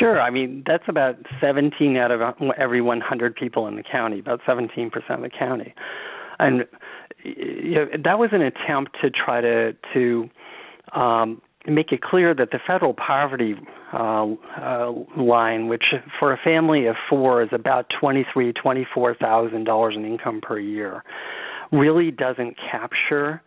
Sure. 0.00 0.18
I 0.20 0.30
mean, 0.30 0.64
that's 0.66 0.84
about 0.88 1.16
17 1.40 1.96
out 1.98 2.10
of 2.10 2.20
every 2.56 2.80
100 2.80 3.36
people 3.36 3.66
in 3.66 3.76
the 3.76 3.82
county, 3.82 4.18
about 4.18 4.40
17% 4.48 4.90
of 5.10 5.20
the 5.20 5.28
county. 5.28 5.74
and 6.38 6.64
you 7.22 7.74
know, 7.74 7.86
that 8.02 8.18
was 8.18 8.30
an 8.32 8.40
attempt 8.40 8.96
to 9.02 9.10
try 9.10 9.42
to 9.42 9.76
to 9.92 10.30
um, 10.98 11.42
make 11.66 11.92
it 11.92 12.00
clear 12.00 12.34
that 12.34 12.50
the 12.50 12.58
federal 12.66 12.94
poverty 12.94 13.54
uh, 13.92 14.26
uh, 14.58 14.92
line, 15.18 15.68
which 15.68 15.84
for 16.18 16.32
a 16.32 16.38
family 16.42 16.86
of 16.86 16.96
four 17.10 17.42
is 17.42 17.50
about 17.52 17.86
twenty 18.00 18.24
three, 18.32 18.52
twenty 18.54 18.86
four 18.94 19.14
thousand 19.14 19.64
dollars 19.64 19.94
in 19.96 20.06
income 20.06 20.40
per 20.42 20.58
year, 20.58 21.04
really 21.72 22.10
doesn't 22.10 22.56
capture 22.70 23.42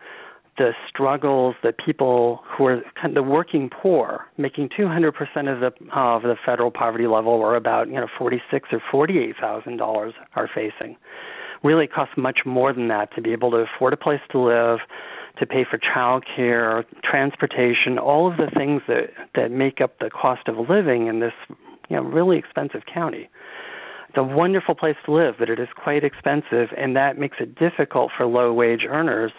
the 0.57 0.72
struggles 0.88 1.55
that 1.63 1.75
people 1.83 2.41
who 2.45 2.65
are 2.65 2.81
kind 3.00 3.17
of 3.17 3.24
the 3.25 3.29
working 3.29 3.69
poor, 3.69 4.25
making 4.38 4.69
200% 4.77 5.07
of 5.51 5.60
the 5.60 5.72
of 5.95 6.22
the 6.22 6.36
federal 6.45 6.72
poverty 6.72 7.07
level, 7.07 7.31
or 7.31 7.55
about 7.55 7.88
you 7.88 7.95
know 7.95 8.07
46 8.17 8.69
or 8.72 8.81
48 8.91 9.36
thousand 9.39 9.77
dollars, 9.77 10.13
are 10.36 10.50
facing. 10.53 10.95
Really, 11.63 11.88
costs 11.88 12.15
much 12.17 12.39
more 12.45 12.74
than 12.74 12.89
that 12.89 13.13
to 13.15 13.22
be 13.22 13.31
able 13.31 13.51
to 13.51 13.65
afford 13.75 13.93
a 13.93 13.98
place 13.98 14.19
to 14.31 14.39
live, 14.39 14.79
to 15.39 15.45
pay 15.45 15.65
for 15.69 15.77
child 15.77 16.25
care, 16.36 16.86
transportation, 17.03 17.98
all 17.98 18.29
of 18.29 18.38
the 18.38 18.51
things 18.55 18.81
that 18.88 19.12
that 19.36 19.51
make 19.51 19.81
up 19.81 19.98
the 20.00 20.10
cost 20.10 20.48
of 20.48 20.69
living 20.69 21.07
in 21.07 21.19
this 21.19 21.33
you 21.89 21.95
know 21.95 22.03
really 22.03 22.38
expensive 22.38 22.81
county. 22.91 23.29
It's 24.13 24.20
a 24.20 24.24
wonderful 24.24 24.75
place 24.75 24.96
to 25.08 25.12
live, 25.12 25.36
but 25.39 25.50
it 25.50 25.60
is 25.60 25.67
quite 25.75 26.03
expensive, 26.03 26.67
and 26.77 26.96
that 26.96 27.17
makes 27.17 27.38
it 27.39 27.55
difficult 27.55 28.12
for 28.15 28.27
low 28.27 28.53
wage 28.53 28.82
earners 28.88 29.32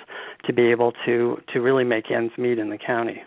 to 0.46 0.52
be 0.52 0.72
able 0.72 0.92
to 1.06 1.36
to 1.52 1.60
really 1.60 1.84
make 1.84 2.10
ends 2.10 2.32
meet 2.36 2.58
in 2.58 2.70
the 2.70 2.78
county. 2.84 3.22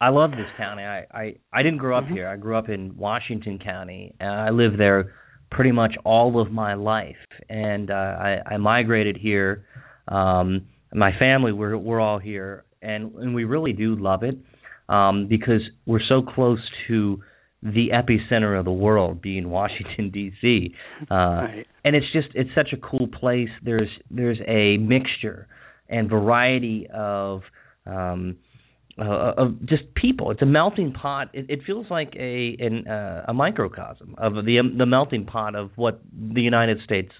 I 0.00 0.08
love 0.08 0.32
this 0.32 0.48
county. 0.56 0.82
I 0.82 1.06
I, 1.12 1.34
I 1.52 1.62
didn't 1.62 1.78
grow 1.78 1.96
up 1.96 2.06
mm-hmm. 2.06 2.14
here. 2.14 2.28
I 2.28 2.34
grew 2.34 2.56
up 2.56 2.68
in 2.68 2.96
Washington 2.96 3.60
County, 3.60 4.16
and 4.18 4.30
I 4.30 4.50
lived 4.50 4.80
there 4.80 5.14
pretty 5.52 5.70
much 5.70 5.94
all 6.04 6.40
of 6.40 6.50
my 6.50 6.74
life. 6.74 7.14
And 7.48 7.92
uh, 7.92 7.94
I, 7.94 8.38
I 8.54 8.56
migrated 8.56 9.16
here. 9.16 9.66
Um, 10.08 10.62
my 10.92 11.12
family, 11.20 11.52
we're 11.52 11.78
we're 11.78 12.00
all 12.00 12.18
here, 12.18 12.64
and 12.82 13.14
and 13.14 13.32
we 13.32 13.44
really 13.44 13.74
do 13.74 13.94
love 13.94 14.24
it 14.24 14.36
um, 14.88 15.28
because 15.28 15.60
we're 15.86 16.02
so 16.08 16.20
close 16.20 16.58
to 16.88 17.22
the 17.62 17.88
epicenter 17.92 18.58
of 18.58 18.64
the 18.64 18.72
world 18.72 19.20
being 19.20 19.50
Washington 19.50 20.10
D.C. 20.14 20.74
Uh, 21.10 21.14
right. 21.14 21.66
and 21.84 21.94
it's 21.94 22.06
just 22.12 22.28
it's 22.34 22.50
such 22.54 22.72
a 22.72 22.76
cool 22.76 23.06
place. 23.08 23.50
There's 23.62 23.88
there's 24.10 24.38
a 24.46 24.78
mixture 24.78 25.46
and 25.88 26.08
variety 26.08 26.86
of 26.92 27.42
um, 27.86 28.36
uh, 28.98 29.32
of 29.36 29.66
just 29.66 29.94
people. 29.94 30.30
It's 30.30 30.42
a 30.42 30.46
melting 30.46 30.92
pot. 30.92 31.30
It, 31.32 31.46
it 31.48 31.60
feels 31.66 31.86
like 31.90 32.14
a 32.16 32.56
an, 32.58 32.86
uh, 32.86 33.24
a 33.28 33.34
microcosm 33.34 34.14
of 34.18 34.44
the 34.44 34.58
um, 34.58 34.78
the 34.78 34.86
melting 34.86 35.26
pot 35.26 35.54
of 35.54 35.70
what 35.76 36.00
the 36.12 36.42
United 36.42 36.78
States 36.84 37.12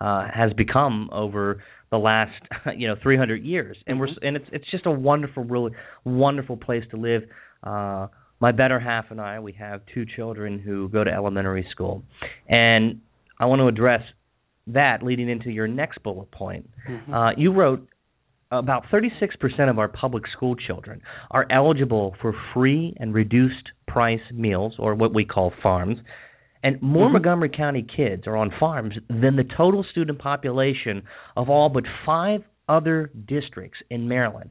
uh, 0.00 0.26
has 0.32 0.52
become 0.52 1.08
over 1.12 1.62
the 1.90 1.98
last 1.98 2.32
you 2.76 2.88
know 2.88 2.96
300 3.02 3.44
years. 3.44 3.76
And 3.86 3.98
we're 3.98 4.08
mm-hmm. 4.08 4.26
and 4.26 4.36
it's 4.36 4.46
it's 4.52 4.70
just 4.70 4.86
a 4.86 4.90
wonderful, 4.90 5.44
really 5.44 5.72
wonderful 6.04 6.56
place 6.56 6.84
to 6.90 6.96
live. 6.96 7.22
Uh, 7.62 8.08
my 8.40 8.52
better 8.52 8.78
half 8.78 9.06
and 9.10 9.20
I, 9.20 9.40
we 9.40 9.52
have 9.52 9.80
two 9.94 10.04
children 10.04 10.58
who 10.58 10.88
go 10.88 11.04
to 11.04 11.10
elementary 11.10 11.66
school, 11.70 12.02
and 12.48 13.00
I 13.38 13.46
want 13.46 13.60
to 13.60 13.66
address 13.66 14.02
that 14.68 15.02
leading 15.02 15.28
into 15.28 15.50
your 15.50 15.68
next 15.68 16.02
bullet 16.02 16.30
point. 16.30 16.68
Mm-hmm. 16.88 17.14
Uh, 17.14 17.30
you 17.36 17.52
wrote 17.52 17.88
about 18.50 18.84
36% 18.92 19.70
of 19.70 19.78
our 19.78 19.88
public 19.88 20.24
school 20.28 20.54
children 20.54 21.00
are 21.30 21.46
eligible 21.50 22.14
for 22.20 22.34
free 22.54 22.96
and 22.98 23.12
reduced 23.14 23.70
price 23.86 24.20
meals, 24.32 24.74
or 24.78 24.94
what 24.94 25.14
we 25.14 25.24
call 25.24 25.52
farms. 25.62 25.98
And 26.62 26.80
more 26.82 27.06
mm-hmm. 27.06 27.14
Montgomery 27.14 27.50
County 27.56 27.86
kids 27.96 28.26
are 28.26 28.36
on 28.36 28.52
farms 28.58 28.94
than 29.08 29.36
the 29.36 29.44
total 29.56 29.84
student 29.90 30.18
population 30.18 31.02
of 31.36 31.48
all 31.48 31.68
but 31.68 31.84
five 32.04 32.42
other 32.68 33.10
districts 33.26 33.78
in 33.90 34.08
Maryland. 34.08 34.50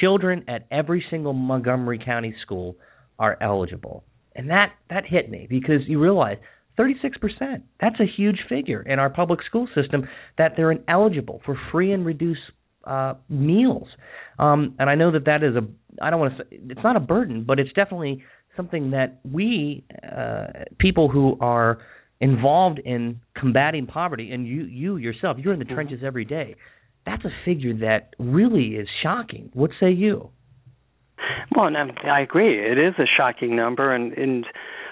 Children 0.00 0.44
at 0.48 0.66
every 0.70 1.04
single 1.10 1.32
Montgomery 1.32 2.00
County 2.04 2.34
school 2.42 2.76
are 3.18 3.36
eligible. 3.40 4.04
And 4.34 4.50
that 4.50 4.72
that 4.90 5.04
hit 5.06 5.30
me 5.30 5.46
because 5.48 5.80
you 5.86 6.00
realize 6.00 6.36
36%. 6.78 7.62
That's 7.80 7.98
a 8.00 8.06
huge 8.06 8.40
figure 8.48 8.82
in 8.82 8.98
our 8.98 9.08
public 9.08 9.40
school 9.44 9.66
system 9.74 10.06
that 10.36 10.52
they're 10.56 10.72
ineligible 10.72 11.40
for 11.44 11.58
free 11.72 11.92
and 11.92 12.04
reduced 12.04 12.40
uh, 12.84 13.14
meals. 13.28 13.88
Um, 14.38 14.74
and 14.78 14.90
I 14.90 14.94
know 14.94 15.10
that 15.12 15.24
that 15.24 15.42
is 15.42 15.56
a 15.56 15.66
I 16.02 16.10
don't 16.10 16.20
want 16.20 16.36
to 16.36 16.44
say 16.44 16.60
it's 16.68 16.84
not 16.84 16.96
a 16.96 17.00
burden, 17.00 17.44
but 17.44 17.58
it's 17.58 17.72
definitely 17.72 18.22
something 18.56 18.90
that 18.90 19.20
we 19.24 19.84
uh, 20.04 20.46
people 20.78 21.08
who 21.08 21.36
are 21.40 21.78
involved 22.20 22.78
in 22.78 23.20
combating 23.36 23.86
poverty 23.86 24.32
and 24.32 24.46
you 24.46 24.64
you 24.64 24.96
yourself 24.96 25.36
you're 25.40 25.52
in 25.52 25.58
the 25.58 25.64
mm-hmm. 25.64 25.74
trenches 25.74 26.00
every 26.04 26.24
day. 26.24 26.56
That's 27.06 27.24
a 27.24 27.30
figure 27.44 27.74
that 27.78 28.14
really 28.18 28.74
is 28.74 28.88
shocking. 29.02 29.50
What 29.54 29.70
say 29.78 29.92
you? 29.92 30.30
Well, 31.54 31.70
I 32.04 32.20
agree. 32.20 32.58
It 32.58 32.78
is 32.78 32.94
a 32.98 33.06
shocking 33.06 33.56
number, 33.56 33.94
and 33.94 34.12
and 34.12 34.46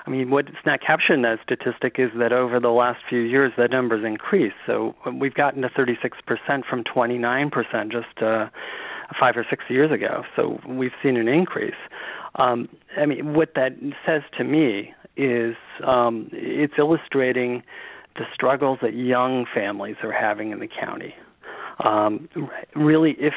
I 0.06 0.10
mean, 0.10 0.30
what's 0.30 0.48
not 0.66 0.80
captured 0.80 1.14
in 1.14 1.22
that 1.22 1.38
statistic 1.42 1.94
is 1.98 2.10
that 2.18 2.32
over 2.32 2.60
the 2.60 2.68
last 2.68 3.00
few 3.08 3.20
years, 3.20 3.52
that 3.56 3.70
number's 3.70 4.04
increased. 4.04 4.56
So 4.66 4.94
we've 5.18 5.34
gotten 5.34 5.62
to 5.62 5.68
36% 5.70 6.64
from 6.68 6.84
29% 6.84 7.90
just 7.90 8.22
uh, 8.22 8.48
five 9.18 9.36
or 9.36 9.46
six 9.48 9.64
years 9.70 9.90
ago. 9.90 10.22
So 10.36 10.60
we've 10.68 10.92
seen 11.02 11.16
an 11.16 11.28
increase. 11.28 11.72
Um, 12.34 12.68
I 12.98 13.06
mean, 13.06 13.32
what 13.34 13.54
that 13.54 13.72
says 14.04 14.22
to 14.36 14.44
me 14.44 14.92
is 15.16 15.56
um, 15.86 16.28
it's 16.32 16.74
illustrating 16.76 17.62
the 18.16 18.24
struggles 18.34 18.78
that 18.82 18.94
young 18.94 19.46
families 19.54 19.96
are 20.02 20.12
having 20.12 20.50
in 20.50 20.60
the 20.60 20.68
county. 20.68 21.14
Um, 21.82 22.28
really, 22.76 23.16
if 23.18 23.34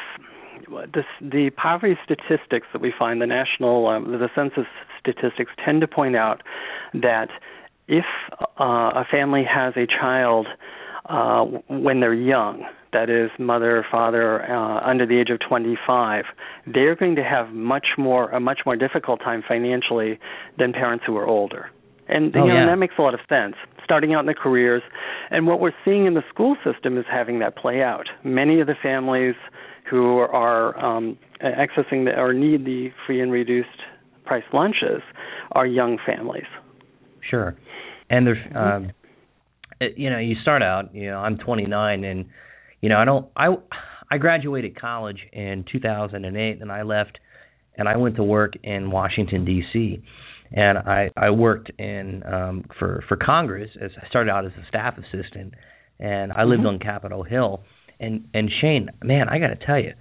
this, 0.92 1.04
the 1.20 1.50
poverty 1.50 1.96
statistics 2.04 2.66
that 2.72 2.80
we 2.80 2.92
find, 2.96 3.20
the 3.20 3.26
national, 3.26 3.86
um, 3.88 4.12
the 4.12 4.28
census 4.34 4.66
statistics 5.00 5.52
tend 5.64 5.80
to 5.80 5.88
point 5.88 6.16
out 6.16 6.42
that 6.94 7.28
if 7.86 8.04
uh, 8.60 8.64
a 8.94 9.04
family 9.10 9.44
has 9.44 9.74
a 9.76 9.86
child 9.86 10.46
uh, 11.06 11.44
when 11.68 12.00
they're 12.00 12.14
young, 12.14 12.64
that 12.92 13.10
is, 13.10 13.30
mother 13.38 13.78
or 13.78 13.86
father 13.90 14.50
uh, 14.50 14.80
under 14.80 15.06
the 15.06 15.18
age 15.18 15.30
of 15.30 15.38
25, 15.46 16.24
they're 16.66 16.94
going 16.94 17.16
to 17.16 17.24
have 17.24 17.50
much 17.50 17.86
more 17.98 18.30
a 18.30 18.40
much 18.40 18.60
more 18.64 18.76
difficult 18.76 19.20
time 19.20 19.42
financially 19.46 20.18
than 20.56 20.72
parents 20.72 21.04
who 21.06 21.16
are 21.16 21.26
older. 21.26 21.70
And 22.08 22.34
oh, 22.34 22.44
you 22.44 22.52
know 22.52 22.60
yeah. 22.60 22.66
that 22.66 22.76
makes 22.76 22.94
a 22.98 23.02
lot 23.02 23.14
of 23.14 23.20
sense. 23.28 23.54
Starting 23.84 24.14
out 24.14 24.20
in 24.20 24.26
the 24.26 24.34
careers, 24.34 24.82
and 25.30 25.46
what 25.46 25.60
we're 25.60 25.72
seeing 25.84 26.06
in 26.06 26.14
the 26.14 26.24
school 26.28 26.56
system 26.64 26.96
is 26.98 27.04
having 27.10 27.38
that 27.38 27.56
play 27.56 27.82
out. 27.82 28.08
Many 28.24 28.60
of 28.60 28.66
the 28.66 28.74
families 28.82 29.34
who 29.90 30.18
are 30.18 30.78
um, 30.84 31.18
accessing 31.42 32.04
the, 32.04 32.12
or 32.16 32.32
need 32.32 32.64
the 32.64 32.88
free 33.06 33.20
and 33.20 33.32
reduced 33.32 33.68
price 34.24 34.44
lunches 34.52 35.02
are 35.52 35.66
young 35.66 35.98
families. 36.04 36.44
Sure, 37.28 37.56
and 38.10 38.26
there's, 38.26 38.38
mm-hmm. 38.38 38.56
um, 38.56 38.90
you 39.96 40.10
know, 40.10 40.18
you 40.18 40.36
start 40.42 40.62
out. 40.62 40.94
You 40.94 41.10
know, 41.10 41.18
I'm 41.18 41.38
29, 41.38 42.04
and 42.04 42.26
you 42.80 42.88
know, 42.88 42.98
I 42.98 43.04
don't, 43.04 43.26
I, 43.36 43.48
I 44.10 44.18
graduated 44.18 44.80
college 44.80 45.18
in 45.32 45.64
2008, 45.70 46.60
and 46.60 46.72
I 46.72 46.82
left, 46.82 47.18
and 47.76 47.88
I 47.88 47.96
went 47.96 48.16
to 48.16 48.24
work 48.24 48.54
in 48.62 48.90
Washington 48.90 49.44
D.C. 49.44 50.02
And 50.50 50.78
I 50.78 51.10
I 51.14 51.28
worked 51.28 51.70
in 51.78 52.22
um 52.24 52.64
for 52.78 53.04
for 53.06 53.16
Congress 53.16 53.70
as 53.82 53.90
I 54.02 54.08
started 54.08 54.30
out 54.30 54.46
as 54.46 54.52
a 54.52 54.66
staff 54.68 54.94
assistant, 54.96 55.52
and 56.00 56.32
I 56.32 56.44
lived 56.44 56.60
mm-hmm. 56.60 56.68
on 56.68 56.78
Capitol 56.78 57.22
Hill 57.22 57.60
and 58.00 58.28
and 58.34 58.50
Shane, 58.60 58.90
man, 59.02 59.28
I 59.28 59.38
got 59.38 59.48
to 59.48 59.66
tell 59.66 59.78
you, 59.78 59.92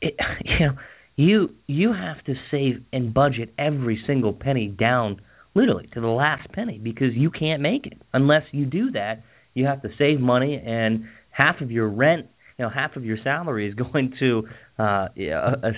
it, 0.00 0.14
you 0.44 0.66
know, 0.66 0.72
you 1.16 1.50
you 1.66 1.92
have 1.92 2.24
to 2.24 2.34
save 2.50 2.82
and 2.92 3.12
budget 3.12 3.52
every 3.58 4.02
single 4.06 4.32
penny 4.32 4.68
down 4.68 5.20
literally 5.54 5.88
to 5.94 6.00
the 6.00 6.06
last 6.06 6.50
penny 6.52 6.78
because 6.78 7.14
you 7.14 7.30
can't 7.30 7.60
make 7.60 7.86
it 7.86 8.00
unless 8.12 8.42
you 8.52 8.64
do 8.64 8.92
that. 8.92 9.22
You 9.54 9.66
have 9.66 9.82
to 9.82 9.88
save 9.98 10.18
money 10.18 10.62
and 10.64 11.04
half 11.30 11.60
of 11.60 11.70
your 11.70 11.88
rent, 11.88 12.26
you 12.58 12.64
know, 12.64 12.70
half 12.70 12.96
of 12.96 13.04
your 13.04 13.18
salary 13.22 13.68
is 13.68 13.74
going 13.92 14.14
to 14.18 14.42
uh 14.78 15.08
a, 15.16 15.72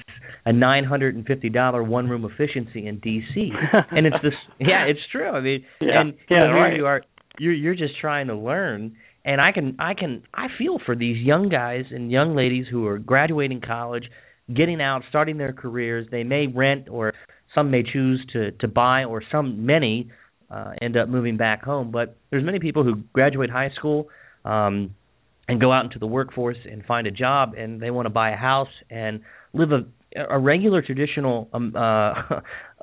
a 0.46 0.52
nine 0.52 0.84
hundred 0.84 1.16
and 1.16 1.26
fifty 1.26 1.48
dollar 1.48 1.82
one 1.82 2.08
room 2.08 2.24
efficiency 2.24 2.86
in 2.86 3.00
DC. 3.00 3.48
and 3.90 4.06
it's 4.06 4.16
this 4.22 4.34
yeah, 4.60 4.84
it's 4.86 5.00
true. 5.10 5.28
I 5.28 5.40
mean, 5.40 5.64
yeah, 5.80 6.00
and 6.00 6.14
yeah, 6.30 6.44
you 6.44 6.52
know, 6.52 6.52
right. 6.52 6.70
here 6.70 6.76
you 6.76 6.86
are 6.86 7.02
you're 7.38 7.52
you're 7.52 7.74
just 7.74 7.98
trying 8.00 8.28
to 8.28 8.36
learn 8.36 8.96
and 9.24 9.40
I 9.40 9.52
can 9.52 9.76
I 9.78 9.94
can 9.94 10.22
I 10.34 10.46
feel 10.58 10.78
for 10.84 10.94
these 10.94 11.16
young 11.24 11.48
guys 11.48 11.84
and 11.90 12.10
young 12.10 12.36
ladies 12.36 12.66
who 12.70 12.86
are 12.86 12.98
graduating 12.98 13.60
college, 13.60 14.04
getting 14.52 14.80
out, 14.80 15.02
starting 15.08 15.38
their 15.38 15.52
careers. 15.52 16.06
They 16.10 16.24
may 16.24 16.46
rent 16.46 16.88
or 16.90 17.14
some 17.54 17.70
may 17.70 17.82
choose 17.82 18.24
to 18.32 18.52
to 18.52 18.68
buy 18.68 19.04
or 19.04 19.22
some 19.32 19.64
many 19.64 20.10
uh 20.50 20.72
end 20.80 20.96
up 20.96 21.08
moving 21.08 21.36
back 21.36 21.62
home, 21.62 21.90
but 21.90 22.16
there's 22.30 22.44
many 22.44 22.58
people 22.58 22.84
who 22.84 22.96
graduate 23.12 23.50
high 23.50 23.70
school 23.76 24.08
um 24.44 24.94
and 25.48 25.60
go 25.60 25.72
out 25.72 25.84
into 25.84 25.98
the 25.98 26.06
workforce 26.06 26.56
and 26.70 26.84
find 26.84 27.06
a 27.06 27.10
job 27.10 27.52
and 27.56 27.80
they 27.80 27.90
want 27.90 28.06
to 28.06 28.10
buy 28.10 28.30
a 28.30 28.36
house 28.36 28.68
and 28.90 29.20
live 29.52 29.70
a 29.72 29.86
a 30.16 30.38
regular 30.38 30.82
traditional 30.82 31.48
um 31.54 31.74
uh 31.74 32.12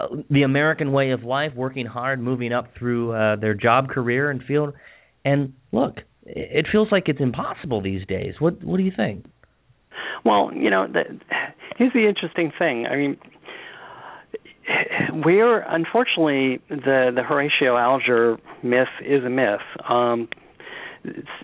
the 0.32 0.42
American 0.42 0.92
way 0.92 1.12
of 1.12 1.24
life, 1.24 1.52
working 1.56 1.86
hard, 1.86 2.20
moving 2.20 2.52
up 2.52 2.70
through 2.80 3.12
uh 3.14 3.36
their 3.36 3.54
job 3.54 3.90
career 3.90 4.32
and 4.32 4.42
field 4.44 4.74
and 5.24 5.54
look, 5.72 5.98
it 6.26 6.68
feels 6.72 6.90
like 6.92 7.08
it's 7.08 7.20
impossible 7.20 7.82
these 7.82 8.06
days. 8.06 8.36
What 8.40 8.64
what 8.64 8.78
do 8.78 8.84
you 8.84 8.92
think? 8.96 9.26
Well, 10.24 10.52
you 10.54 10.70
know, 10.70 10.88
the, 10.88 11.04
here's 11.78 11.94
the 11.94 12.08
interesting 12.08 12.52
thing. 12.58 12.86
I 12.86 12.96
mean, 12.96 13.18
we're 15.26 15.62
unfortunately 15.62 16.62
the 16.70 17.12
the 17.14 17.24
Horatio 17.24 17.78
Alger 17.78 18.38
myth 18.64 18.88
is 19.06 19.24
a 19.24 19.30
myth. 19.30 19.62
Um, 19.88 20.30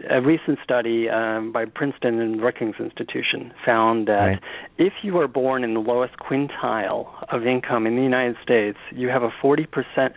a 0.09 0.21
recent 0.21 0.59
study 0.63 1.09
um, 1.09 1.51
by 1.51 1.65
Princeton 1.65 2.19
and 2.19 2.39
Brookings 2.39 2.75
Institution 2.79 3.51
found 3.65 4.07
that 4.07 4.13
right. 4.13 4.39
if 4.77 4.93
you 5.01 5.17
are 5.17 5.27
born 5.27 5.63
in 5.63 5.73
the 5.73 5.79
lowest 5.79 6.13
quintile 6.17 7.07
of 7.29 7.45
income 7.47 7.87
in 7.87 7.95
the 7.95 8.03
United 8.03 8.35
States, 8.43 8.77
you 8.91 9.07
have 9.07 9.23
a 9.23 9.31
40%, 9.43 9.65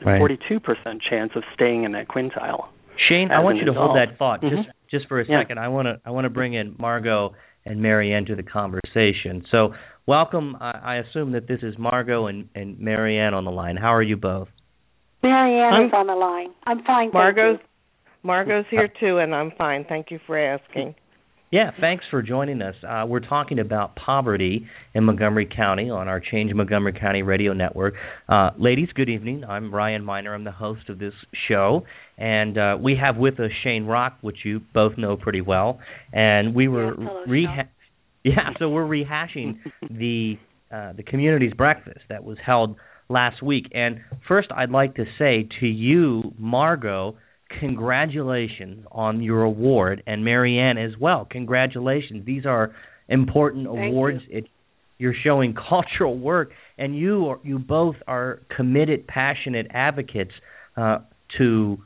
right. 0.05 0.21
42% 0.21 1.01
chance 1.09 1.33
of 1.35 1.43
staying 1.55 1.85
in 1.85 1.93
that 1.93 2.09
quintile. 2.09 2.67
Shane, 3.09 3.31
I 3.31 3.41
want 3.41 3.59
you 3.59 3.67
to 3.67 3.73
hold 3.73 3.97
that 3.97 4.19
thought 4.19 4.43
mm-hmm. 4.43 4.57
just 4.57 4.69
just 4.91 5.09
for 5.09 5.21
a 5.21 5.27
second. 5.27 5.59
I 5.59 5.69
want 5.69 5.87
to 5.87 6.01
I 6.05 6.11
want 6.11 6.25
to 6.25 6.31
bring 6.31 6.55
in 6.55 6.77
Margo 6.79 7.35
and 7.65 7.81
Mary 7.81 8.13
Ann 8.13 8.25
to 8.27 8.37
the 8.37 8.43
conversation. 8.43 9.45
So, 9.51 9.75
welcome. 10.07 10.57
I, 10.61 10.71
I 10.71 10.97
assume 10.97 11.33
that 11.33 11.47
this 11.47 11.61
is 11.63 11.75
Margo 11.79 12.27
and, 12.27 12.49
and 12.55 12.79
Mary 12.79 13.19
Ann 13.19 13.35
on 13.35 13.45
the 13.45 13.51
line. 13.51 13.77
How 13.77 13.95
are 13.95 14.03
you 14.03 14.17
both? 14.17 14.49
Mary 15.23 15.61
Ann 15.61 15.75
I'm, 15.75 15.87
is 15.87 15.93
on 15.95 16.07
the 16.07 16.15
line. 16.15 16.51
I'm 16.67 16.83
fine. 16.85 17.11
Margo's 17.13 17.59
Margo's 18.23 18.65
here 18.71 18.89
too, 19.01 19.19
and 19.19 19.35
I'm 19.35 19.53
fine. 19.57 19.85
Thank 19.89 20.11
you 20.11 20.19
for 20.27 20.39
asking. 20.39 20.95
Yeah, 21.53 21.73
thanks 21.81 22.05
for 22.09 22.23
joining 22.23 22.63
us. 22.63 22.77
Uh, 22.89 23.07
we're 23.09 23.19
talking 23.19 23.59
about 23.59 23.97
poverty 23.97 24.69
in 24.95 25.03
Montgomery 25.03 25.49
County 25.53 25.91
on 25.91 26.07
our 26.07 26.21
Change 26.21 26.55
Montgomery 26.55 26.93
County 26.93 27.23
radio 27.23 27.53
network. 27.53 27.95
Uh, 28.29 28.51
ladies, 28.57 28.89
good 28.95 29.09
evening. 29.09 29.43
I'm 29.43 29.75
Ryan 29.75 30.05
Miner. 30.05 30.33
I'm 30.33 30.45
the 30.45 30.53
host 30.53 30.89
of 30.89 31.01
this 31.01 31.13
show, 31.49 31.87
and 32.17 32.57
uh, 32.57 32.77
we 32.81 32.97
have 33.03 33.17
with 33.17 33.41
us 33.41 33.51
Shane 33.65 33.87
Rock, 33.87 34.19
which 34.21 34.37
you 34.45 34.61
both 34.73 34.97
know 34.97 35.17
pretty 35.17 35.41
well. 35.41 35.81
And 36.13 36.55
we 36.55 36.69
were 36.69 36.95
reha- 37.27 37.69
yeah, 38.25 38.51
so 38.61 38.69
we're 38.69 38.87
rehashing 38.87 39.59
the 39.91 40.35
uh, 40.73 40.93
the 40.93 41.03
community's 41.03 41.53
breakfast 41.55 41.99
that 42.11 42.23
was 42.23 42.39
held 42.47 42.77
last 43.09 43.43
week. 43.43 43.65
And 43.75 43.99
first, 44.29 44.51
I'd 44.57 44.71
like 44.71 44.95
to 44.95 45.05
say 45.19 45.49
to 45.59 45.67
you, 45.67 46.33
Margo 46.39 47.17
congratulations 47.59 48.87
on 48.93 49.23
your 49.23 49.43
award, 49.43 50.03
and 50.07 50.25
Mary 50.25 50.59
Ann 50.59 50.79
as 50.79 50.93
well. 51.01 51.27
Congratulations. 51.29 52.25
These 52.25 52.47
are 52.47 52.73
important 53.09 53.67
Thank 53.67 53.91
awards. 53.93 54.21
You. 54.29 54.39
It, 54.39 54.45
you're 54.99 55.15
showing 55.25 55.55
cultural 55.69 56.17
work, 56.17 56.51
and 56.79 56.97
you 56.97 57.27
are, 57.29 57.41
you 57.43 57.59
both 57.59 57.97
are 58.07 58.41
committed, 58.55 59.07
passionate 59.07 59.67
advocates 59.71 60.33
uh, 60.77 60.99
to 61.39 61.79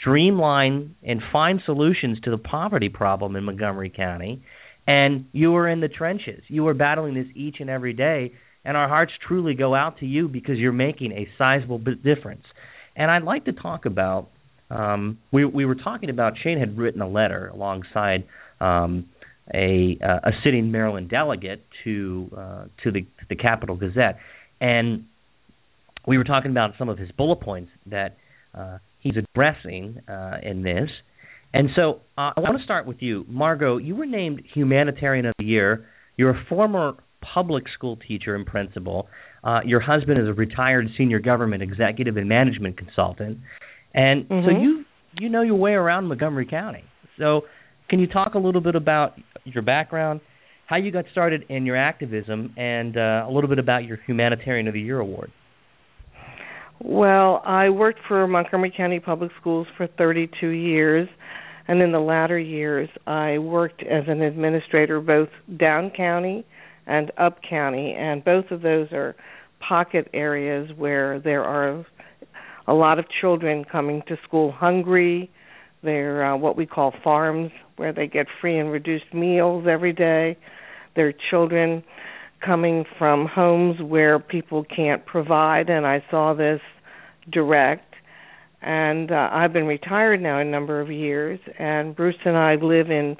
streamline 0.00 0.94
and 1.02 1.20
find 1.32 1.60
solutions 1.64 2.18
to 2.24 2.30
the 2.30 2.38
poverty 2.38 2.88
problem 2.88 3.36
in 3.36 3.44
Montgomery 3.44 3.92
County. 3.94 4.42
And 4.86 5.26
you 5.32 5.54
are 5.56 5.68
in 5.68 5.80
the 5.80 5.88
trenches. 5.88 6.42
You 6.48 6.66
are 6.66 6.74
battling 6.74 7.14
this 7.14 7.26
each 7.34 7.56
and 7.60 7.70
every 7.70 7.92
day, 7.92 8.32
and 8.64 8.76
our 8.76 8.88
hearts 8.88 9.12
truly 9.26 9.54
go 9.54 9.74
out 9.74 9.98
to 9.98 10.06
you 10.06 10.28
because 10.28 10.58
you're 10.58 10.72
making 10.72 11.12
a 11.12 11.28
sizable 11.38 11.78
difference. 11.78 12.44
And 12.96 13.10
I'd 13.10 13.22
like 13.22 13.44
to 13.44 13.52
talk 13.52 13.86
about 13.86 14.28
um, 14.70 15.18
we 15.32 15.44
we 15.44 15.64
were 15.64 15.74
talking 15.74 16.10
about 16.10 16.34
Shane 16.42 16.58
had 16.58 16.78
written 16.78 17.00
a 17.00 17.08
letter 17.08 17.48
alongside 17.48 18.24
um, 18.60 19.08
a 19.52 19.98
uh, 20.02 20.28
a 20.28 20.30
sitting 20.44 20.70
Maryland 20.70 21.10
delegate 21.10 21.64
to 21.84 22.30
uh, 22.36 22.64
to 22.84 22.92
the 22.92 23.06
the 23.28 23.36
Capital 23.36 23.76
Gazette, 23.76 24.18
and 24.60 25.04
we 26.06 26.18
were 26.18 26.24
talking 26.24 26.50
about 26.50 26.72
some 26.78 26.88
of 26.88 26.98
his 26.98 27.10
bullet 27.12 27.40
points 27.40 27.70
that 27.86 28.16
uh, 28.56 28.78
he's 29.00 29.14
addressing 29.16 30.00
uh, 30.08 30.38
in 30.42 30.62
this. 30.62 30.88
And 31.52 31.70
so 31.74 32.00
uh, 32.16 32.30
I 32.36 32.40
want 32.40 32.58
to 32.58 32.64
start 32.64 32.86
with 32.86 32.98
you, 33.00 33.24
Margo. 33.28 33.76
You 33.76 33.96
were 33.96 34.06
named 34.06 34.42
Humanitarian 34.54 35.26
of 35.26 35.34
the 35.38 35.44
Year. 35.44 35.86
You're 36.16 36.30
a 36.30 36.44
former 36.48 36.94
public 37.34 37.64
school 37.74 37.96
teacher 37.96 38.34
and 38.36 38.46
principal. 38.46 39.08
Uh, 39.42 39.60
your 39.64 39.80
husband 39.80 40.20
is 40.20 40.28
a 40.28 40.32
retired 40.32 40.86
senior 40.96 41.18
government 41.18 41.62
executive 41.62 42.16
and 42.16 42.28
management 42.28 42.76
consultant. 42.78 43.38
And 43.94 44.28
mm-hmm. 44.28 44.46
so 44.46 44.50
you 44.50 44.84
you 45.18 45.28
know 45.28 45.42
your 45.42 45.56
way 45.56 45.72
around 45.72 46.06
Montgomery 46.06 46.46
County. 46.46 46.84
So 47.18 47.42
can 47.88 47.98
you 47.98 48.06
talk 48.06 48.34
a 48.34 48.38
little 48.38 48.60
bit 48.60 48.76
about 48.76 49.14
your 49.44 49.62
background, 49.62 50.20
how 50.66 50.76
you 50.76 50.92
got 50.92 51.04
started 51.10 51.44
in 51.48 51.66
your 51.66 51.76
activism, 51.76 52.54
and 52.56 52.96
uh, 52.96 53.26
a 53.28 53.30
little 53.30 53.48
bit 53.48 53.58
about 53.58 53.84
your 53.84 53.98
Humanitarian 54.06 54.68
of 54.68 54.74
the 54.74 54.80
Year 54.80 55.00
award? 55.00 55.32
Well, 56.82 57.42
I 57.44 57.68
worked 57.68 58.00
for 58.08 58.26
Montgomery 58.26 58.72
County 58.74 59.00
Public 59.00 59.32
Schools 59.38 59.66
for 59.76 59.86
32 59.86 60.48
years, 60.48 61.08
and 61.68 61.82
in 61.82 61.92
the 61.92 61.98
latter 61.98 62.38
years, 62.38 62.88
I 63.06 63.38
worked 63.38 63.82
as 63.82 64.04
an 64.06 64.22
administrator 64.22 65.00
both 65.00 65.28
down 65.58 65.90
county 65.94 66.46
and 66.86 67.12
up 67.18 67.38
county, 67.48 67.94
and 67.98 68.24
both 68.24 68.46
of 68.50 68.62
those 68.62 68.90
are 68.92 69.14
pocket 69.68 70.08
areas 70.14 70.70
where 70.76 71.20
there 71.20 71.44
are 71.44 71.84
a 72.66 72.74
lot 72.74 72.98
of 72.98 73.06
children 73.20 73.64
coming 73.64 74.02
to 74.08 74.16
school 74.26 74.52
hungry. 74.52 75.30
They're 75.82 76.24
uh, 76.24 76.36
what 76.36 76.56
we 76.56 76.66
call 76.66 76.92
farms, 77.02 77.50
where 77.76 77.92
they 77.92 78.06
get 78.06 78.26
free 78.40 78.58
and 78.58 78.70
reduced 78.70 79.12
meals 79.14 79.66
every 79.68 79.92
day. 79.92 80.36
There 80.94 81.08
are 81.08 81.14
children 81.30 81.82
coming 82.44 82.84
from 82.98 83.26
homes 83.26 83.80
where 83.80 84.18
people 84.18 84.64
can't 84.64 85.04
provide, 85.06 85.68
and 85.68 85.86
I 85.86 86.02
saw 86.10 86.34
this 86.34 86.60
direct. 87.30 87.94
And 88.62 89.10
uh, 89.10 89.30
I've 89.32 89.52
been 89.52 89.66
retired 89.66 90.20
now 90.20 90.38
a 90.38 90.44
number 90.44 90.80
of 90.80 90.90
years, 90.90 91.40
and 91.58 91.96
Bruce 91.96 92.16
and 92.24 92.36
I 92.36 92.56
live 92.56 92.90
in 92.90 93.16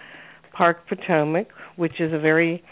Park 0.52 0.86
Potomac, 0.88 1.48
which 1.76 2.00
is 2.00 2.12
a 2.12 2.18
very 2.18 2.62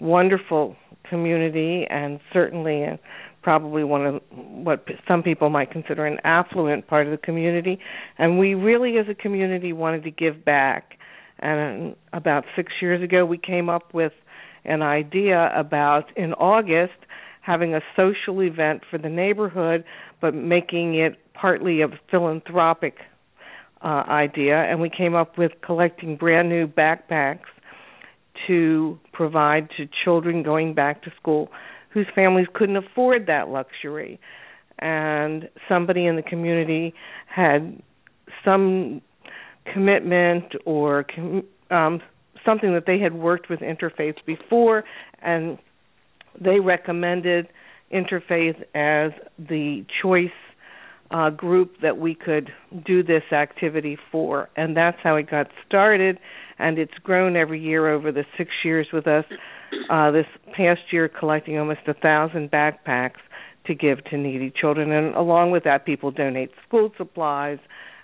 wonderful 0.00 0.76
community 1.08 1.86
and 1.88 2.18
certainly 2.32 2.82
a 2.82 2.98
probably 3.46 3.84
one 3.84 4.04
of 4.04 4.22
what 4.32 4.84
some 5.06 5.22
people 5.22 5.50
might 5.50 5.70
consider 5.70 6.04
an 6.04 6.18
affluent 6.24 6.84
part 6.88 7.06
of 7.06 7.12
the 7.12 7.16
community. 7.16 7.78
And 8.18 8.40
we 8.40 8.54
really 8.54 8.98
as 8.98 9.06
a 9.08 9.14
community 9.14 9.72
wanted 9.72 10.02
to 10.02 10.10
give 10.10 10.44
back. 10.44 10.98
And 11.38 11.94
about 12.12 12.42
6 12.56 12.72
years 12.82 13.00
ago 13.04 13.24
we 13.24 13.38
came 13.38 13.68
up 13.68 13.94
with 13.94 14.10
an 14.64 14.82
idea 14.82 15.52
about 15.56 16.06
in 16.16 16.32
August 16.32 16.98
having 17.40 17.72
a 17.72 17.80
social 17.94 18.42
event 18.42 18.82
for 18.90 18.98
the 18.98 19.08
neighborhood 19.08 19.84
but 20.20 20.34
making 20.34 20.96
it 20.96 21.16
partly 21.32 21.82
a 21.82 21.86
philanthropic 22.10 22.96
uh, 23.80 24.02
idea. 24.08 24.56
And 24.56 24.80
we 24.80 24.90
came 24.90 25.14
up 25.14 25.38
with 25.38 25.52
collecting 25.64 26.16
brand 26.16 26.48
new 26.48 26.66
backpacks 26.66 27.46
to 28.48 28.98
provide 29.12 29.68
to 29.76 29.86
children 30.04 30.42
going 30.42 30.74
back 30.74 31.04
to 31.04 31.12
school 31.20 31.48
whose 31.96 32.06
families 32.14 32.46
couldn't 32.52 32.76
afford 32.76 33.26
that 33.26 33.48
luxury. 33.48 34.20
And 34.78 35.48
somebody 35.66 36.04
in 36.04 36.16
the 36.16 36.22
community 36.22 36.92
had 37.26 37.82
some 38.44 39.00
commitment 39.72 40.52
or 40.66 41.06
um, 41.70 42.02
something 42.44 42.74
that 42.74 42.84
they 42.86 42.98
had 42.98 43.14
worked 43.14 43.48
with 43.48 43.60
Interfaith 43.60 44.16
before, 44.26 44.84
and 45.22 45.56
they 46.38 46.60
recommended 46.60 47.48
Interfaith 47.90 48.60
as 48.74 49.12
the 49.38 49.86
choice 50.02 50.28
uh, 51.10 51.30
group 51.30 51.76
that 51.80 51.96
we 51.96 52.14
could 52.14 52.50
do 52.84 53.02
this 53.02 53.22
activity 53.32 53.96
for. 54.12 54.50
And 54.54 54.76
that's 54.76 54.98
how 55.02 55.16
it 55.16 55.30
got 55.30 55.46
started, 55.66 56.18
and 56.58 56.78
it's 56.78 56.98
grown 57.02 57.36
every 57.36 57.58
year 57.58 57.88
over 57.88 58.12
the 58.12 58.26
six 58.36 58.50
years 58.62 58.88
with 58.92 59.06
us 59.06 59.24
uh, 59.90 60.10
this 60.10 60.26
past 60.56 60.80
year 60.92 61.08
collecting 61.08 61.58
almost 61.58 61.80
a 61.86 61.94
thousand 61.94 62.50
backpacks 62.50 63.20
to 63.66 63.74
give 63.74 64.04
to 64.04 64.16
needy 64.16 64.52
children, 64.60 64.92
and 64.92 65.14
along 65.14 65.50
with 65.50 65.64
that, 65.64 65.84
people 65.84 66.10
donate 66.10 66.50
school 66.66 66.92
supplies 66.96 67.58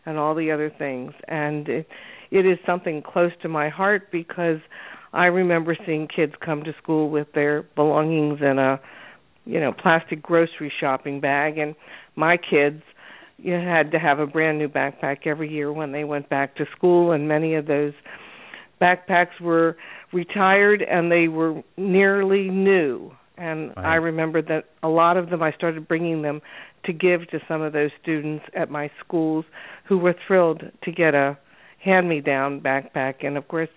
and 0.05 0.19
all 0.19 0.35
the 0.35 0.51
other 0.51 0.73
things. 0.77 1.13
And 1.29 1.69
it, 1.69 1.87
it 2.31 2.47
is 2.47 2.59
something 2.67 3.03
close 3.03 3.31
to 3.43 3.49
my 3.49 3.69
heart 3.69 4.11
because 4.11 4.59
I 5.13 5.27
remember 5.27 5.77
seeing 5.87 6.09
kids 6.09 6.33
come 6.45 6.65
to 6.65 6.73
school 6.83 7.11
with 7.11 7.29
their 7.35 7.63
belongings 7.77 8.41
in 8.41 8.59
a, 8.59 8.81
you 9.45 9.61
know, 9.61 9.73
plastic 9.73 10.21
grocery 10.23 10.73
shopping 10.81 11.21
bag, 11.21 11.59
and 11.59 11.77
my 12.17 12.37
kids 12.37 12.83
you 13.43 13.55
had 13.55 13.91
to 13.91 13.99
have 13.99 14.21
a 14.21 14.27
brand 14.27 14.59
new 14.59 14.69
backpack 14.69 15.27
every 15.27 15.51
year 15.51 15.73
when 15.73 15.93
they 15.93 16.05
went 16.05 16.29
back 16.29 16.57
to 16.57 16.65
school. 16.77 17.11
And 17.11 17.27
many 17.27 17.55
of 17.55 17.67
those 17.67 17.93
backpacks 18.81 19.41
were 19.41 19.77
retired 20.13 20.83
and 20.83 21.11
they 21.11 21.29
were 21.29 21.63
nearly 21.77 22.49
new 22.49 23.13
and 23.39 23.69
right. 23.77 23.93
I 23.93 23.95
remember 23.97 24.43
that 24.43 24.65
a 24.83 24.89
lot 24.89 25.17
of 25.17 25.31
them 25.31 25.43
I 25.43 25.53
started 25.53 25.89
bringing 25.89 26.23
them 26.23 26.41
to 26.85 26.93
give 26.93 27.29
to 27.31 27.39
some 27.49 27.63
of 27.63 27.73
those 27.73 27.91
students 28.03 28.45
at 28.55 28.71
my 28.71 28.91
schools 29.05 29.45
who 29.89 29.99
were 29.99 30.15
thrilled 30.27 30.63
to 30.85 30.93
get 30.93 31.15
a 31.15 31.39
hand 31.83 32.09
me 32.09 32.21
down 32.21 32.61
backpack 32.61 33.25
and 33.25 33.37
of 33.37 33.49
course 33.49 33.71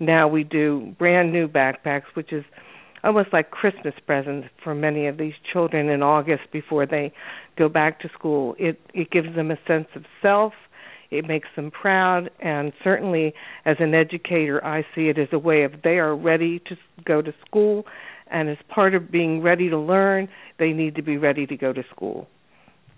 now 0.00 0.26
we 0.28 0.44
do 0.44 0.94
brand 0.98 1.32
new 1.32 1.46
backpacks 1.46 2.04
which 2.14 2.32
is 2.32 2.44
almost 3.04 3.32
like 3.32 3.50
Christmas 3.50 3.94
presents 4.06 4.48
for 4.62 4.74
many 4.74 5.06
of 5.06 5.18
these 5.18 5.34
children 5.52 5.88
in 5.88 6.02
August 6.02 6.42
before 6.52 6.86
they 6.86 7.12
go 7.58 7.68
back 7.68 8.00
to 8.00 8.08
school. 8.10 8.54
It 8.58 8.80
it 8.94 9.10
gives 9.10 9.34
them 9.34 9.50
a 9.50 9.58
sense 9.66 9.88
of 9.94 10.04
self. 10.20 10.52
It 11.12 11.26
makes 11.26 11.48
them 11.56 11.70
proud, 11.70 12.30
and 12.40 12.72
certainly 12.82 13.34
as 13.66 13.76
an 13.80 13.94
educator, 13.94 14.64
I 14.64 14.82
see 14.94 15.08
it 15.08 15.18
as 15.18 15.28
a 15.30 15.38
way 15.38 15.64
of 15.64 15.72
they 15.84 15.98
are 15.98 16.16
ready 16.16 16.58
to 16.70 16.76
go 17.04 17.20
to 17.20 17.34
school, 17.46 17.84
and 18.30 18.48
as 18.48 18.56
part 18.74 18.94
of 18.94 19.10
being 19.10 19.42
ready 19.42 19.68
to 19.68 19.78
learn, 19.78 20.28
they 20.58 20.72
need 20.72 20.96
to 20.96 21.02
be 21.02 21.18
ready 21.18 21.46
to 21.46 21.56
go 21.56 21.72
to 21.72 21.82
school. 21.94 22.28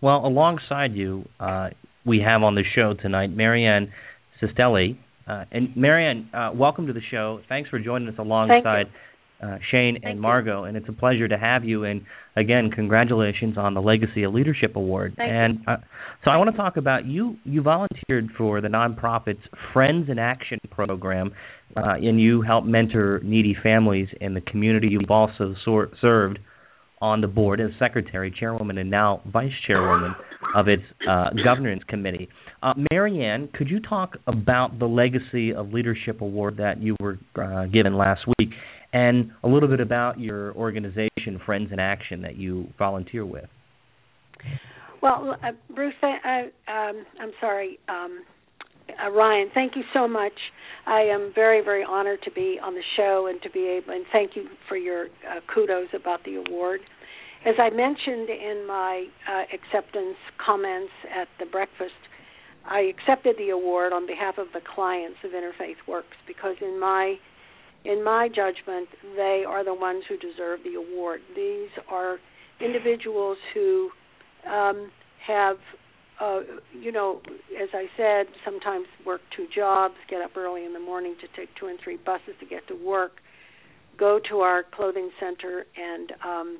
Well, 0.01 0.25
alongside 0.25 0.95
you, 0.95 1.25
uh, 1.41 1.71
we 2.07 2.21
have 2.21 2.43
on 2.43 2.55
the 2.55 2.63
show 2.75 2.95
tonight 2.95 3.31
Marianne 3.35 3.93
Cistelli. 4.41 4.97
Uh, 5.27 5.45
and 5.51 5.75
Mary 5.75 6.07
Ann, 6.07 6.29
uh, 6.35 6.51
welcome 6.55 6.87
to 6.87 6.93
the 6.93 7.01
show. 7.11 7.41
Thanks 7.49 7.71
for 7.71 7.79
joining 7.79 8.09
us 8.09 8.15
alongside 8.19 8.87
uh, 9.43 9.59
Shane 9.71 9.95
Thank 9.95 10.05
and 10.05 10.17
you. 10.17 10.23
Margo, 10.23 10.65
and 10.65 10.77
it's 10.77 10.89
a 10.89 10.93
pleasure 10.93 11.29
to 11.29 11.37
have 11.37 11.65
you. 11.65 11.85
And 11.85 12.03
again, 12.37 12.71
congratulations 12.71 13.59
on 13.59 13.75
the 13.75 13.83
Legacy 13.83 14.23
of 14.23 14.33
Leadership 14.35 14.77
Award. 14.77 15.15
Thank 15.17 15.31
and 15.31 15.59
uh, 15.67 15.77
so 16.25 16.31
I 16.31 16.37
want 16.37 16.51
to 16.51 16.57
talk 16.57 16.77
about 16.77 17.05
you. 17.07 17.37
You 17.45 17.63
volunteered 17.63 18.31
for 18.39 18.61
the 18.61 18.69
nonprofit's 18.69 19.43
Friends 19.73 20.09
in 20.09 20.19
Action 20.19 20.59
program, 20.71 21.33
uh, 21.77 21.95
and 21.95 22.21
you 22.21 22.43
help 22.43 22.65
mentor 22.65 23.21
needy 23.23 23.57
families 23.63 24.09
in 24.21 24.35
the 24.35 24.41
community. 24.41 24.89
You've 24.91 25.11
also 25.11 25.55
sor- 25.65 25.91
served 26.01 26.39
on 27.01 27.21
the 27.21 27.27
board 27.27 27.61
as 27.61 27.69
secretary, 27.79 28.35
chairwoman, 28.39 28.79
and 28.79 28.91
now 28.91 29.21
vice 29.31 29.53
chairwoman 29.67 30.15
of 30.57 30.69
its 30.69 30.83
uh, 31.09 31.29
governance 31.45 31.83
committee. 31.87 32.29
Uh, 32.63 32.73
Mary 32.91 33.23
Ann, 33.23 33.51
could 33.53 33.69
you 33.69 33.79
talk 33.79 34.17
about 34.27 34.79
the 34.79 34.87
Legacy 34.87 35.53
of 35.53 35.75
Leadership 35.75 36.23
Award 36.23 36.57
that 36.57 36.81
you 36.81 36.97
were 36.99 37.19
uh, 37.37 37.67
given 37.67 37.99
last 37.99 38.23
week, 38.39 38.49
and 38.95 39.33
a 39.43 39.49
little 39.49 39.69
bit 39.69 39.81
about 39.81 40.21
your 40.21 40.55
organization, 40.55 41.41
Friends 41.45 41.71
in 41.73 41.81
Action, 41.81 42.23
that 42.23 42.37
you 42.37 42.69
volunteer 42.79 43.27
with? 43.27 43.47
Well, 45.03 45.37
uh, 45.43 45.49
Bruce, 45.75 45.95
I, 46.01 46.49
I, 46.69 46.89
um, 46.89 47.05
I'm 47.21 47.33
sorry, 47.41 47.79
um, 47.89 48.23
uh, 49.05 49.11
Ryan. 49.11 49.51
Thank 49.53 49.75
you 49.75 49.83
so 49.93 50.07
much. 50.07 50.33
I 50.87 51.01
am 51.01 51.33
very, 51.35 51.63
very 51.63 51.83
honored 51.83 52.21
to 52.23 52.31
be 52.31 52.59
on 52.63 52.75
the 52.75 52.85
show 52.97 53.27
and 53.29 53.43
to 53.43 53.51
be 53.51 53.67
able. 53.67 53.93
And 53.93 54.07
thank 54.13 54.37
you 54.37 54.47
for 54.69 54.77
your 54.77 55.07
uh, 55.07 55.41
kudos 55.53 55.89
about 55.93 56.23
the 56.25 56.37
award. 56.37 56.81
As 57.45 57.57
I 57.59 57.71
mentioned 57.71 58.31
in 58.31 58.65
my 58.67 59.07
uh, 59.29 59.43
acceptance 59.53 60.17
comments 60.45 60.93
at 61.15 61.29
the 61.41 61.47
breakfast, 61.47 61.99
I 62.65 62.81
accepted 62.81 63.37
the 63.39 63.51
award 63.51 63.93
on 63.93 64.07
behalf 64.07 64.39
of 64.39 64.47
the 64.55 64.61
clients 64.75 65.19
of 65.25 65.33
Interfaith 65.33 65.83
Works 65.89 66.17
because, 66.27 66.57
in 66.63 66.79
my 66.79 67.17
in 67.85 68.03
my 68.03 68.29
judgment, 68.29 68.89
they 69.15 69.45
are 69.47 69.65
the 69.65 69.75
ones 69.75 70.05
who 70.09 70.17
deserve 70.17 70.61
the 70.65 70.75
award. 70.75 71.21
These 71.37 71.69
are 71.89 72.19
individuals 72.61 73.37
who 73.53 73.91
um, 74.51 74.91
have, 75.27 75.57
uh, 76.21 76.41
you 76.73 76.93
know, 76.93 77.21
as 77.61 77.69
I 77.75 77.87
said, 77.97 78.27
sometimes 78.45 78.87
work 79.05 79.21
two 79.37 79.47
jobs, 79.55 79.95
get 80.09 80.23
up 80.23 80.37
early 80.37 80.65
in 80.65 80.73
the 80.73 80.81
morning 80.81 81.15
to 81.21 81.27
take 81.39 81.55
two 81.61 81.67
and 81.67 81.79
three 81.83 81.97
buses 81.97 82.35
to 82.41 82.47
get 82.47 82.67
to 82.69 82.75
work, 82.75 83.21
go 83.99 84.19
to 84.31 84.41
our 84.41 84.63
clothing 84.63 85.11
center 85.21 85.67
and 85.77 86.13
um, 86.25 86.59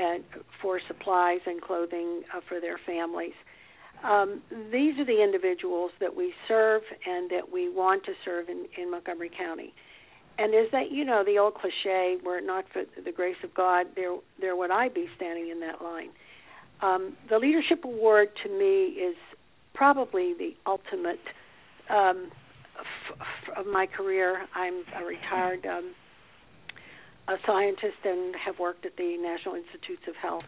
and 0.00 0.22
for 0.62 0.80
supplies 0.86 1.40
and 1.44 1.60
clothing 1.60 2.22
uh, 2.34 2.40
for 2.48 2.60
their 2.60 2.78
families. 2.86 3.32
Um, 4.04 4.42
these 4.70 4.96
are 4.98 5.04
the 5.04 5.22
individuals 5.22 5.90
that 5.98 6.14
we 6.14 6.32
serve 6.46 6.82
and 7.04 7.28
that 7.30 7.52
we 7.52 7.68
want 7.68 8.04
to 8.04 8.12
serve 8.24 8.48
in, 8.48 8.66
in 8.80 8.92
Montgomery 8.92 9.30
County. 9.36 9.74
And 10.38 10.54
is 10.54 10.70
that 10.72 10.92
you 10.92 11.04
know 11.04 11.24
the 11.24 11.38
old 11.38 11.54
cliche, 11.54 12.16
were 12.24 12.38
it 12.38 12.46
not 12.46 12.64
for 12.72 12.82
the 13.02 13.12
grace 13.12 13.36
of 13.42 13.52
God, 13.54 13.86
there 13.96 14.16
there 14.40 14.54
would 14.56 14.70
I 14.70 14.88
be 14.88 15.06
standing 15.16 15.48
in 15.50 15.60
that 15.60 15.82
line. 15.82 16.10
Um, 16.80 17.16
the 17.28 17.38
leadership 17.38 17.84
award 17.84 18.28
to 18.44 18.48
me 18.48 19.00
is 19.00 19.16
probably 19.74 20.34
the 20.38 20.50
ultimate 20.64 21.18
um, 21.90 22.30
f- 22.78 23.18
f- 23.20 23.58
of 23.58 23.66
my 23.66 23.86
career. 23.86 24.46
I'm 24.54 24.84
a 24.96 25.04
retired 25.04 25.66
um, 25.66 25.92
a 27.28 27.36
scientist 27.46 27.98
and 28.04 28.34
have 28.44 28.58
worked 28.58 28.86
at 28.86 28.96
the 28.96 29.16
National 29.20 29.54
Institutes 29.54 30.02
of 30.08 30.16
Health 30.16 30.44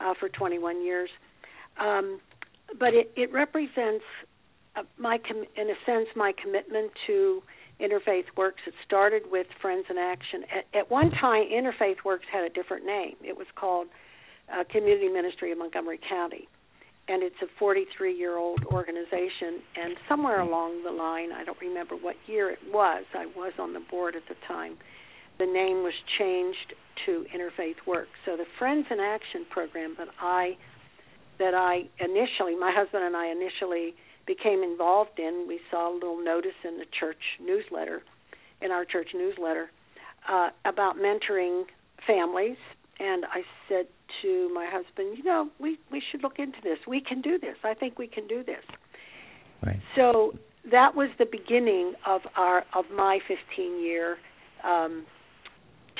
uh, 0.00 0.14
for 0.18 0.28
21 0.28 0.84
years. 0.84 1.10
Um, 1.80 2.20
but 2.78 2.94
it, 2.94 3.12
it 3.16 3.32
represents 3.32 4.04
uh, 4.76 4.82
my, 4.98 5.18
com- 5.18 5.44
in 5.56 5.68
a 5.68 5.74
sense, 5.84 6.06
my 6.14 6.32
commitment 6.40 6.92
to 7.06 7.42
Interfaith 7.80 8.24
Works. 8.36 8.60
It 8.66 8.74
started 8.84 9.22
with 9.30 9.46
Friends 9.60 9.86
in 9.90 9.98
Action. 9.98 10.44
At, 10.54 10.78
at 10.78 10.90
one 10.90 11.10
time, 11.10 11.44
Interfaith 11.52 12.04
Works 12.04 12.26
had 12.32 12.44
a 12.44 12.48
different 12.48 12.86
name. 12.86 13.16
It 13.22 13.36
was 13.36 13.46
called 13.54 13.88
uh, 14.52 14.64
Community 14.70 15.08
Ministry 15.08 15.52
of 15.52 15.58
Montgomery 15.58 16.00
County, 16.08 16.48
and 17.08 17.22
it's 17.22 17.36
a 17.42 17.62
43-year-old 17.62 18.64
organization. 18.66 19.62
And 19.76 19.96
somewhere 20.08 20.40
along 20.40 20.84
the 20.84 20.92
line, 20.92 21.32
I 21.32 21.44
don't 21.44 21.60
remember 21.60 21.96
what 21.96 22.16
year 22.26 22.50
it 22.50 22.60
was. 22.72 23.04
I 23.14 23.26
was 23.26 23.52
on 23.58 23.72
the 23.72 23.82
board 23.90 24.14
at 24.16 24.22
the 24.28 24.36
time. 24.46 24.76
The 25.38 25.46
name 25.46 25.82
was 25.82 25.94
changed 26.18 26.74
to 27.06 27.24
Interfaith 27.34 27.86
Works. 27.86 28.10
So 28.24 28.36
the 28.36 28.44
Friends 28.58 28.86
in 28.90 29.00
Action 29.00 29.46
program 29.50 29.94
that 29.98 30.08
I 30.20 30.56
that 31.38 31.54
I 31.54 31.88
initially, 31.98 32.54
my 32.54 32.70
husband 32.72 33.02
and 33.02 33.16
I 33.16 33.26
initially 33.32 33.94
became 34.26 34.62
involved 34.62 35.18
in. 35.18 35.46
We 35.48 35.60
saw 35.70 35.92
a 35.92 35.94
little 35.94 36.22
notice 36.22 36.58
in 36.64 36.78
the 36.78 36.86
church 36.98 37.22
newsletter, 37.40 38.02
in 38.60 38.70
our 38.70 38.84
church 38.84 39.08
newsletter, 39.14 39.70
uh, 40.28 40.48
about 40.64 40.96
mentoring 40.96 41.64
families. 42.06 42.56
And 43.00 43.24
I 43.24 43.42
said 43.68 43.86
to 44.22 44.50
my 44.54 44.66
husband, 44.70 45.18
you 45.18 45.24
know, 45.24 45.48
we 45.58 45.78
we 45.90 46.02
should 46.10 46.22
look 46.22 46.38
into 46.38 46.58
this. 46.62 46.78
We 46.86 47.00
can 47.00 47.20
do 47.20 47.38
this. 47.38 47.56
I 47.64 47.74
think 47.74 47.98
we 47.98 48.06
can 48.06 48.26
do 48.28 48.44
this. 48.44 48.62
Right. 49.64 49.80
So 49.96 50.34
that 50.70 50.94
was 50.94 51.08
the 51.18 51.26
beginning 51.26 51.94
of 52.06 52.20
our 52.36 52.64
of 52.74 52.84
my 52.94 53.18
15 53.26 53.82
year 53.82 54.16
um, 54.64 55.04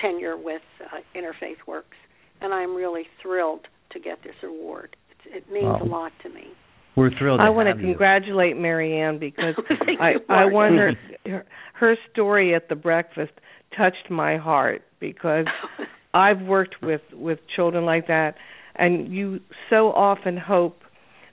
tenure 0.01 0.37
with 0.37 0.63
uh, 0.81 0.99
Interfaith 1.19 1.67
Works, 1.67 1.97
and 2.41 2.55
I'm 2.55 2.75
really 2.75 3.05
thrilled 3.21 3.67
to 3.91 3.99
get 3.99 4.23
this 4.23 4.37
award. 4.45 4.97
It's, 5.11 5.45
it 5.47 5.53
means 5.53 5.65
Wow. 5.65 5.83
a 5.83 5.85
lot 5.89 6.13
to 6.23 6.29
me. 6.29 6.49
We're 6.95 7.11
thrilled 7.19 7.41
to 7.41 7.45
I 7.45 7.51
want 7.51 7.69
have 7.69 7.77
to 7.79 7.83
you. 7.83 7.89
congratulate 7.89 8.57
Mary 8.57 9.01
Ann 9.01 9.19
because 9.19 9.55
I 10.01 10.15
I 10.29 10.45
wonder 10.45 10.93
her, 11.27 11.45
her 11.75 11.97
story 12.13 12.55
at 12.55 12.69
the 12.69 12.75
breakfast 12.75 13.33
touched 13.77 14.11
my 14.11 14.37
heart 14.37 14.83
because 15.01 15.47
I've 16.15 16.43
worked 16.43 16.83
with 16.83 17.01
with 17.13 17.39
children 17.55 17.85
like 17.85 18.09
that 18.09 18.35
and 18.77 19.13
you 19.13 19.41
so 19.71 19.93
often 19.93 20.37
hope 20.37 20.83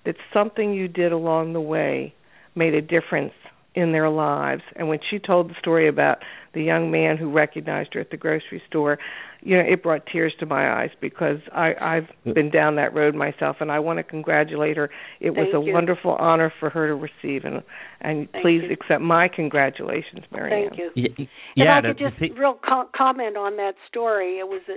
that 0.05 0.15
something 0.33 0.73
you 0.73 0.87
did 0.87 1.11
along 1.11 1.53
the 1.53 1.61
way 1.61 2.13
made 2.55 2.73
a 2.73 2.81
difference 2.81 3.33
in 3.79 3.91
their 3.91 4.09
lives 4.09 4.61
and 4.75 4.87
when 4.87 4.99
she 5.09 5.17
told 5.19 5.49
the 5.49 5.55
story 5.59 5.87
about 5.87 6.17
the 6.53 6.61
young 6.63 6.89
man 6.91 7.15
who 7.17 7.31
recognized 7.31 7.93
her 7.93 7.99
at 7.99 8.09
the 8.09 8.17
grocery 8.17 8.61
store 8.67 8.97
you 9.41 9.55
know 9.55 9.63
it 9.63 9.81
brought 9.81 10.01
tears 10.11 10.33
to 10.39 10.45
my 10.45 10.69
eyes 10.81 10.89
because 10.99 11.37
i 11.53 11.73
i've 11.81 12.33
been 12.35 12.49
down 12.51 12.75
that 12.75 12.93
road 12.93 13.15
myself 13.15 13.57
and 13.59 13.71
i 13.71 13.79
want 13.79 13.97
to 13.97 14.03
congratulate 14.03 14.75
her 14.75 14.89
it 15.21 15.29
was 15.31 15.47
Thank 15.51 15.63
a 15.63 15.65
you. 15.67 15.73
wonderful 15.73 16.11
honor 16.19 16.51
for 16.59 16.69
her 16.69 16.87
to 16.87 16.95
receive 16.95 17.45
and 17.45 17.61
and 18.01 18.27
Thank 18.31 18.43
please 18.43 18.61
you. 18.63 18.71
accept 18.73 19.01
my 19.01 19.27
congratulations 19.27 20.25
mary 20.31 20.63
ann 20.63 20.69
Thank 20.69 20.79
you. 20.79 20.89
Y- 20.95 21.15
If 21.23 21.29
yeah, 21.55 21.77
I 21.77 21.81
could 21.81 21.97
just 21.99 22.19
see- 22.19 22.31
real 22.39 22.57
co- 22.67 22.89
comment 22.95 23.37
on 23.37 23.57
that 23.57 23.73
story, 23.87 24.39
it 24.39 24.47
was 24.47 24.61
uh, 24.69 24.73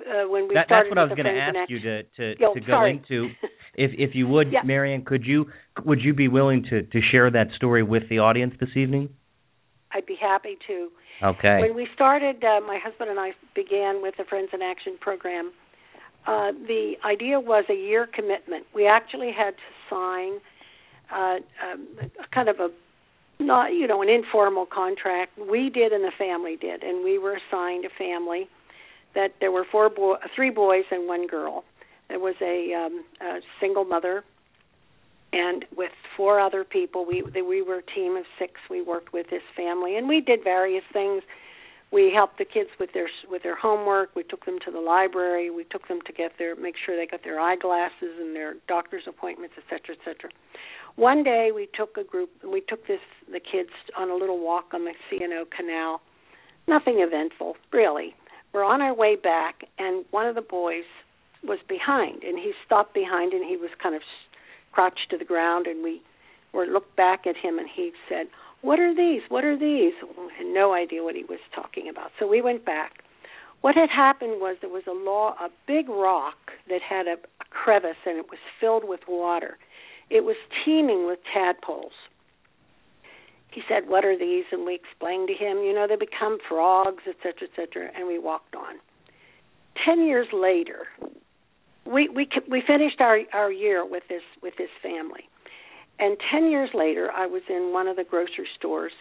uh, 0.00 0.28
when 0.28 0.48
we 0.48 0.54
that, 0.54 0.66
started. 0.66 0.86
that's 0.86 0.90
what 0.90 0.98
I 0.98 1.04
was 1.04 1.12
going 1.16 1.26
to 1.34 1.40
ask 1.40 1.70
you 1.70 1.80
to 1.80 2.02
to, 2.02 2.44
Oh, 2.44 2.54
to 2.54 2.60
go 2.60 2.66
sorry. 2.66 2.90
into. 2.92 3.28
If 3.76 3.90
if 3.98 4.14
you 4.14 4.26
would, 4.28 4.52
Yeah. 4.52 4.62
Mary 4.64 4.94
Ann, 4.94 5.04
could 5.04 5.24
you 5.26 5.46
would 5.84 6.00
you 6.00 6.14
be 6.14 6.28
willing 6.28 6.62
to 6.70 6.82
to 6.82 7.00
share 7.10 7.30
that 7.30 7.48
story 7.56 7.82
with 7.82 8.04
the 8.08 8.18
audience 8.20 8.54
this 8.60 8.70
evening? 8.76 9.08
I'd 9.92 10.06
be 10.06 10.16
happy 10.20 10.56
to. 10.68 10.88
Okay. 11.22 11.58
When 11.60 11.74
we 11.76 11.86
started, 11.94 12.42
uh, 12.44 12.60
my 12.66 12.78
husband 12.82 13.10
and 13.10 13.18
I 13.20 13.30
began 13.54 14.02
with 14.02 14.14
the 14.18 14.24
Friends 14.24 14.50
in 14.52 14.62
Action 14.62 14.96
program. 15.00 15.52
Uh, 16.26 16.52
the 16.66 16.94
idea 17.04 17.38
was 17.38 17.64
a 17.70 17.74
year 17.74 18.06
commitment. 18.12 18.64
We 18.74 18.86
actually 18.86 19.30
had 19.36 19.54
to 19.56 19.68
sign 19.90 20.40
uh, 21.12 21.36
um, 21.70 21.86
a 22.00 22.34
kind 22.34 22.48
of 22.48 22.56
a 22.60 22.68
not 23.40 23.72
you 23.72 23.86
know 23.86 24.02
an 24.02 24.08
informal 24.08 24.66
contract. 24.66 25.32
We 25.38 25.68
did 25.70 25.92
and 25.92 26.02
the 26.04 26.12
family 26.18 26.56
did, 26.60 26.82
and 26.82 27.04
we 27.04 27.18
were 27.18 27.36
assigned 27.36 27.84
a 27.84 27.90
family 27.98 28.48
that 29.14 29.34
there 29.40 29.52
were 29.52 29.64
four 29.70 29.88
boy, 29.88 30.14
three 30.34 30.50
boys 30.50 30.84
and 30.90 31.06
one 31.08 31.26
girl. 31.26 31.64
There 32.08 32.18
was 32.18 32.34
a, 32.42 32.74
um, 32.74 33.04
a 33.20 33.40
single 33.60 33.84
mother, 33.84 34.24
and 35.32 35.64
with 35.76 35.90
four 36.16 36.38
other 36.38 36.64
people, 36.64 37.04
we 37.04 37.22
we 37.22 37.62
were 37.62 37.78
a 37.78 37.94
team 37.94 38.16
of 38.16 38.24
six. 38.38 38.52
We 38.70 38.82
worked 38.82 39.12
with 39.12 39.30
this 39.30 39.42
family, 39.56 39.96
and 39.96 40.08
we 40.08 40.20
did 40.20 40.44
various 40.44 40.84
things. 40.92 41.22
We 41.90 42.12
helped 42.14 42.38
the 42.38 42.44
kids 42.44 42.70
with 42.78 42.92
their 42.92 43.08
with 43.28 43.42
their 43.42 43.56
homework. 43.56 44.14
We 44.14 44.22
took 44.22 44.44
them 44.44 44.58
to 44.64 44.70
the 44.70 44.80
library. 44.80 45.50
We 45.50 45.64
took 45.64 45.88
them 45.88 46.00
to 46.06 46.12
get 46.12 46.32
their 46.38 46.54
make 46.56 46.74
sure 46.84 46.96
they 46.96 47.06
got 47.06 47.24
their 47.24 47.40
eyeglasses 47.40 48.18
and 48.20 48.34
their 48.34 48.54
doctor's 48.68 49.04
appointments, 49.08 49.54
et 49.56 49.64
cetera, 49.70 49.96
et 49.96 50.04
cetera. 50.04 50.30
One 50.96 51.24
day 51.24 51.50
we 51.52 51.68
took 51.74 51.96
a 51.96 52.04
group. 52.04 52.30
We 52.44 52.60
took 52.60 52.86
this 52.86 53.00
the 53.32 53.40
kids 53.40 53.70
on 53.96 54.10
a 54.10 54.14
little 54.14 54.38
walk 54.38 54.66
on 54.72 54.84
the 54.84 54.92
C&O 55.10 55.44
Canal. 55.56 56.00
Nothing 56.66 56.98
eventful, 56.98 57.56
really. 57.72 58.14
We're 58.54 58.64
on 58.64 58.80
our 58.80 58.94
way 58.94 59.16
back, 59.16 59.64
and 59.78 60.04
one 60.12 60.26
of 60.26 60.36
the 60.36 60.40
boys 60.40 60.84
was 61.42 61.58
behind, 61.68 62.22
and 62.22 62.38
he 62.38 62.52
stopped 62.64 62.94
behind, 62.94 63.32
and 63.32 63.44
he 63.44 63.56
was 63.56 63.70
kind 63.82 63.94
of 63.94 64.02
crouched 64.72 65.10
to 65.10 65.18
the 65.18 65.24
ground, 65.24 65.66
and 65.66 65.82
we 65.82 66.00
or 66.54 66.66
looked 66.66 66.96
back 66.96 67.26
at 67.26 67.36
him 67.36 67.58
and 67.58 67.68
he 67.68 67.92
said, 68.08 68.28
"What 68.62 68.78
are 68.78 68.94
these? 68.94 69.22
What 69.28 69.44
are 69.44 69.58
these?" 69.58 69.92
We 70.02 70.32
had 70.38 70.46
no 70.46 70.72
idea 70.72 71.02
what 71.02 71.16
he 71.16 71.24
was 71.24 71.40
talking 71.52 71.88
about. 71.88 72.12
So 72.18 72.26
we 72.26 72.40
went 72.40 72.64
back. 72.64 73.02
What 73.60 73.74
had 73.74 73.90
happened 73.90 74.40
was 74.40 74.56
there 74.60 74.70
was 74.70 74.86
a 74.86 74.92
law, 74.92 75.34
a 75.40 75.50
big 75.66 75.88
rock 75.88 76.52
that 76.68 76.80
had 76.80 77.06
a, 77.08 77.14
a 77.40 77.44
crevice 77.50 77.96
and 78.06 78.18
it 78.18 78.30
was 78.30 78.38
filled 78.60 78.84
with 78.84 79.00
water. 79.08 79.58
It 80.10 80.24
was 80.24 80.36
teeming 80.64 81.06
with 81.06 81.18
tadpoles. 81.32 81.92
He 83.54 83.62
said, 83.68 83.88
"What 83.88 84.04
are 84.04 84.18
these?" 84.18 84.44
And 84.52 84.66
we 84.66 84.74
explained 84.74 85.28
to 85.28 85.34
him, 85.34 85.58
you 85.58 85.72
know, 85.72 85.86
they 85.86 85.96
become 85.96 86.38
frogs, 86.48 87.04
etc., 87.06 87.48
etc., 87.48 87.90
and 87.96 88.08
we 88.08 88.18
walked 88.18 88.56
on. 88.56 88.80
Ten 89.84 90.04
years 90.04 90.26
later, 90.32 90.88
we 91.84 92.08
we 92.08 92.28
we 92.48 92.62
finished 92.66 93.00
our 93.00 93.20
our 93.32 93.52
year 93.52 93.84
with 93.84 94.02
this 94.08 94.22
with 94.42 94.56
this 94.56 94.70
family 94.82 95.28
and 95.98 96.16
10 96.30 96.50
years 96.50 96.70
later, 96.74 97.10
I 97.12 97.26
was 97.26 97.42
in 97.48 97.72
one 97.72 97.86
of 97.86 97.96
the 97.96 98.04
grocery 98.04 98.48
stores 98.58 98.92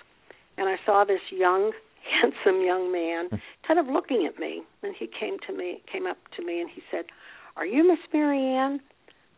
and 0.58 0.70
I 0.70 0.76
saw 0.86 1.04
this 1.04 1.22
young, 1.32 1.72
handsome 2.22 2.62
young 2.62 2.92
man 2.92 3.30
hmm. 3.30 3.36
kind 3.68 3.80
of 3.80 3.88
looking 3.88 4.26
at 4.28 4.40
me. 4.40 4.64
And 4.84 4.96
he 4.98 5.08
came 5.08 5.38
to 5.48 5.54
me, 5.54 5.82
came 5.92 6.06
up 6.06 6.18
to 6.38 6.46
me 6.46 6.62
and 6.62 6.70
he 6.70 6.82
said, 6.92 7.06
Are 7.56 7.66
you 7.66 7.88
Miss 7.88 8.00
Mary 8.14 8.40
Ann? 8.40 8.80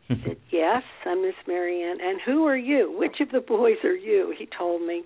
Said, 0.08 0.38
Yes, 0.52 0.84
I'm 1.06 1.22
Miss 1.22 1.36
Mary 1.48 1.82
Ann. 1.82 1.98
And 2.02 2.20
who 2.24 2.46
are 2.46 2.58
you? 2.58 2.94
Which 2.98 3.20
of 3.22 3.32
the 3.32 3.42
boys 3.42 3.78
are 3.84 3.96
you? 3.96 4.34
He 4.38 4.48
told 4.58 4.82
me. 4.84 5.04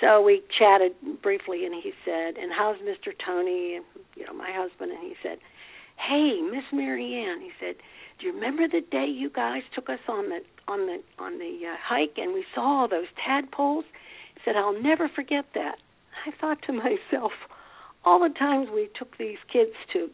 So 0.00 0.22
we 0.22 0.42
chatted 0.58 0.92
briefly, 1.22 1.64
and 1.64 1.74
he 1.74 1.92
said, 2.04 2.36
"And 2.36 2.52
how's 2.52 2.76
Mr. 2.78 3.12
Tony? 3.24 3.80
You 4.16 4.26
know, 4.26 4.32
my 4.34 4.50
husband." 4.50 4.90
And 4.90 5.00
he 5.00 5.14
said, 5.22 5.38
"Hey, 5.96 6.40
Miss 6.42 6.64
Mary 6.72 7.14
Ann," 7.14 7.40
he 7.40 7.50
said, 7.60 7.76
"Do 8.18 8.26
you 8.26 8.32
remember 8.32 8.66
the 8.66 8.80
day 8.80 9.06
you 9.06 9.30
guys 9.30 9.62
took 9.74 9.88
us 9.88 10.00
on 10.08 10.30
the 10.30 10.40
on 10.66 10.86
the 10.86 11.02
on 11.18 11.38
the 11.38 11.60
uh, 11.66 11.76
hike 11.80 12.18
and 12.18 12.34
we 12.34 12.44
saw 12.54 12.80
all 12.80 12.88
those 12.88 13.06
tadpoles. 13.24 13.84
He 14.34 14.40
said, 14.44 14.56
"I'll 14.56 14.78
never 14.80 15.08
forget 15.08 15.44
that." 15.54 15.78
I 16.26 16.32
thought 16.40 16.62
to 16.62 16.72
myself, 16.84 17.32
all 18.04 18.20
the 18.20 18.34
times 18.34 18.68
we 18.70 18.88
took 18.98 19.16
these 19.16 19.38
kids 19.52 19.72
to 19.92 20.10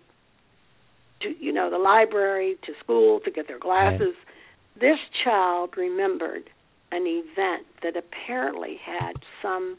to 1.22 1.35
you 1.38 1.52
know 1.52 1.70
the 1.70 1.78
library, 1.78 2.56
to 2.66 2.72
school 2.83 3.20
to 3.24 3.30
get 3.30 3.48
their 3.48 3.59
glasses, 3.59 4.14
right. 4.14 4.80
this 4.80 4.98
child 5.24 5.70
remembered 5.76 6.50
an 6.92 7.04
event 7.06 7.66
that 7.83 7.94
apparently 7.96 8.78
had 8.85 9.12
some 9.42 9.76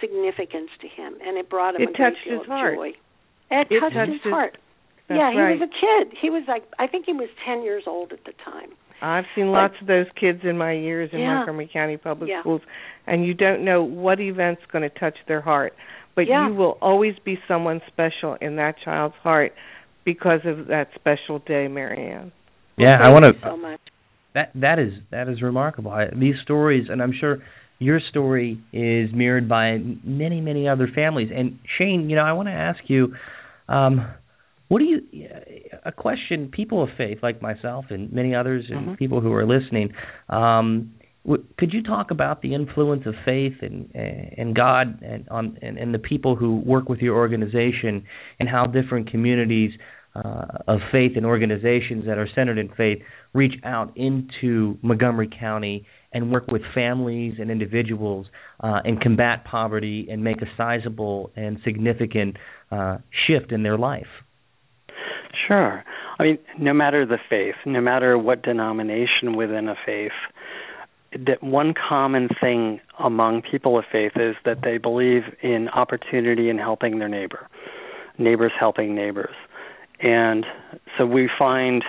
significance 0.00 0.70
to 0.80 0.88
him, 0.88 1.14
and 1.24 1.36
it 1.38 1.48
brought 1.48 1.74
him 1.74 1.82
it 1.82 1.90
a 1.90 1.92
touched 1.92 2.22
great 2.24 2.30
deal 2.30 2.38
his 2.40 2.46
heart. 2.48 2.74
joy. 2.76 2.88
It, 3.50 3.66
it 3.70 3.80
touched, 3.80 3.94
touched 3.94 4.12
his, 4.12 4.20
his 4.22 4.32
heart. 4.32 4.58
That's 5.08 5.18
yeah, 5.18 5.32
he 5.32 5.38
right. 5.38 5.58
was 5.58 5.68
a 5.68 5.72
kid. 5.72 6.18
He 6.20 6.30
was 6.30 6.44
like 6.46 6.64
I 6.78 6.86
think 6.86 7.06
he 7.06 7.12
was 7.12 7.28
10 7.46 7.62
years 7.62 7.84
old 7.86 8.12
at 8.12 8.24
the 8.24 8.32
time. 8.44 8.70
I've 9.00 9.24
seen 9.34 9.52
lots 9.52 9.74
of 9.80 9.86
those 9.86 10.06
kids 10.18 10.40
in 10.42 10.58
my 10.58 10.72
years 10.72 11.10
in 11.12 11.20
Yeah. 11.20 11.36
Montgomery 11.36 11.70
County 11.72 11.96
Public 11.96 12.28
Yeah. 12.28 12.40
Schools, 12.40 12.62
and 13.06 13.24
you 13.24 13.32
don't 13.32 13.64
know 13.64 13.82
what 13.82 14.20
event's 14.20 14.62
going 14.72 14.82
to 14.82 14.90
touch 14.90 15.16
their 15.28 15.40
heart, 15.40 15.74
but 16.14 16.26
Yeah. 16.26 16.48
you 16.48 16.54
will 16.54 16.76
always 16.82 17.14
be 17.24 17.38
someone 17.46 17.80
special 17.86 18.36
in 18.40 18.56
that 18.56 18.74
child's 18.84 19.14
heart 19.22 19.54
because 20.08 20.40
of 20.46 20.68
that 20.68 20.88
special 20.94 21.38
day, 21.40 21.68
Mary 21.68 22.10
Ann. 22.12 22.32
Yeah, 22.78 22.96
I 23.02 23.10
want 23.10 23.26
to. 23.26 23.32
so 23.44 23.58
much. 23.58 23.80
That 24.34 24.52
that 24.54 24.78
is 24.78 24.92
that 25.10 25.28
is 25.28 25.42
remarkable. 25.42 25.90
I, 25.90 26.06
these 26.18 26.36
stories, 26.42 26.86
and 26.90 27.02
I'm 27.02 27.12
sure 27.18 27.42
your 27.78 28.00
story 28.08 28.58
is 28.72 29.10
mirrored 29.14 29.48
by 29.50 29.76
many 30.04 30.40
many 30.40 30.66
other 30.66 30.88
families. 30.94 31.30
And 31.34 31.58
Shane, 31.76 32.08
you 32.08 32.16
know, 32.16 32.22
I 32.22 32.32
want 32.32 32.48
to 32.48 32.52
ask 32.52 32.78
you, 32.86 33.14
um, 33.68 34.08
what 34.68 34.78
do 34.78 34.84
you? 34.86 35.00
A 35.84 35.92
question 35.92 36.48
people 36.50 36.82
of 36.82 36.88
faith 36.96 37.18
like 37.22 37.42
myself 37.42 37.86
and 37.90 38.10
many 38.12 38.34
others 38.34 38.64
and 38.70 38.88
Mhm. 38.88 38.98
people 38.98 39.20
who 39.20 39.32
are 39.34 39.44
listening. 39.46 39.92
Um, 40.30 40.92
w- 41.26 41.44
could 41.58 41.72
you 41.74 41.82
talk 41.82 42.10
about 42.10 42.40
the 42.40 42.54
influence 42.54 43.04
of 43.06 43.14
faith 43.24 43.56
and 43.62 43.90
and 44.40 44.54
God 44.54 45.02
and 45.02 45.28
on 45.30 45.58
and, 45.62 45.76
and 45.78 45.92
the 45.92 45.98
people 45.98 46.36
who 46.36 46.50
work 46.74 46.88
with 46.88 47.00
your 47.00 47.16
organization 47.16 48.04
and 48.38 48.48
how 48.48 48.66
different 48.66 49.10
communities 49.10 49.72
uh, 50.14 50.46
of 50.66 50.80
faith 50.90 51.12
and 51.16 51.26
organizations 51.26 52.06
that 52.06 52.18
are 52.18 52.28
centered 52.34 52.58
in 52.58 52.68
faith 52.76 52.98
reach 53.34 53.54
out 53.64 53.96
into 53.96 54.78
Montgomery 54.82 55.28
County 55.38 55.86
and 56.12 56.32
work 56.32 56.46
with 56.48 56.62
families 56.74 57.34
and 57.38 57.50
individuals 57.50 58.26
uh, 58.60 58.80
and 58.84 59.00
combat 59.00 59.44
poverty 59.44 60.08
and 60.10 60.24
make 60.24 60.40
a 60.40 60.46
sizable 60.56 61.30
and 61.36 61.58
significant 61.64 62.36
uh, 62.70 62.98
shift 63.26 63.52
in 63.52 63.62
their 63.62 63.76
life. 63.76 64.06
Sure. 65.46 65.84
I 66.18 66.22
mean, 66.22 66.38
no 66.58 66.72
matter 66.72 67.06
the 67.06 67.18
faith, 67.28 67.54
no 67.64 67.80
matter 67.80 68.18
what 68.18 68.42
denomination 68.42 69.36
within 69.36 69.68
a 69.68 69.74
faith, 69.86 70.12
that 71.12 71.42
one 71.42 71.74
common 71.88 72.28
thing 72.40 72.80
among 72.98 73.42
people 73.42 73.78
of 73.78 73.84
faith 73.90 74.12
is 74.16 74.34
that 74.44 74.58
they 74.62 74.78
believe 74.78 75.22
in 75.42 75.68
opportunity 75.68 76.50
and 76.50 76.58
helping 76.58 76.98
their 76.98 77.08
neighbor, 77.08 77.48
neighbors 78.18 78.52
helping 78.58 78.94
neighbors. 78.94 79.34
And 80.00 80.46
so 80.96 81.06
we 81.06 81.28
find, 81.38 81.84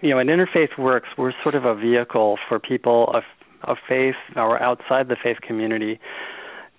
you 0.00 0.10
know, 0.10 0.20
at 0.20 0.26
Interfaith 0.26 0.78
Works, 0.78 1.08
we're 1.16 1.32
sort 1.42 1.54
of 1.54 1.64
a 1.64 1.74
vehicle 1.74 2.38
for 2.48 2.58
people 2.58 3.12
of, 3.14 3.22
of 3.62 3.76
faith 3.88 4.16
or 4.36 4.60
outside 4.60 5.08
the 5.08 5.16
faith 5.22 5.38
community 5.40 6.00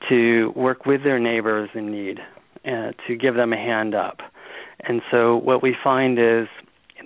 to 0.09 0.51
work 0.55 0.85
with 0.85 1.03
their 1.03 1.19
neighbors 1.19 1.69
in 1.73 1.91
need 1.91 2.19
and 2.65 2.93
to 3.07 3.15
give 3.15 3.35
them 3.35 3.53
a 3.53 3.57
hand 3.57 3.95
up. 3.95 4.19
And 4.81 5.01
so 5.11 5.37
what 5.37 5.63
we 5.63 5.75
find 5.81 6.19
is, 6.19 6.47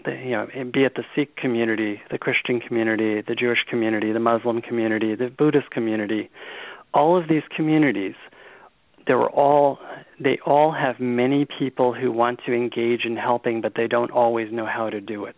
you 0.06 0.32
know, 0.32 0.48
be 0.74 0.84
it 0.84 0.96
the 0.96 1.04
Sikh 1.16 1.36
community, 1.36 2.02
the 2.10 2.18
Christian 2.18 2.60
community, 2.60 3.22
the 3.22 3.36
Jewish 3.36 3.64
community, 3.70 4.12
the 4.12 4.20
Muslim 4.20 4.62
community, 4.62 5.16
the 5.16 5.30
Buddhist 5.30 5.70
community, 5.70 6.30
all 6.94 7.20
of 7.20 7.28
these 7.28 7.44
communities, 7.56 8.16
all 9.16 9.80
they 10.20 10.40
all 10.46 10.72
have 10.72 11.00
many 11.00 11.46
people 11.60 11.94
who 11.94 12.12
want 12.12 12.40
to 12.46 12.54
engage 12.54 13.06
in 13.06 13.16
helping, 13.16 13.62
but 13.62 13.74
they 13.76 13.88
don't 13.88 14.12
always 14.12 14.52
know 14.52 14.66
how 14.66 14.90
to 14.90 15.00
do 15.00 15.26
it. 15.26 15.38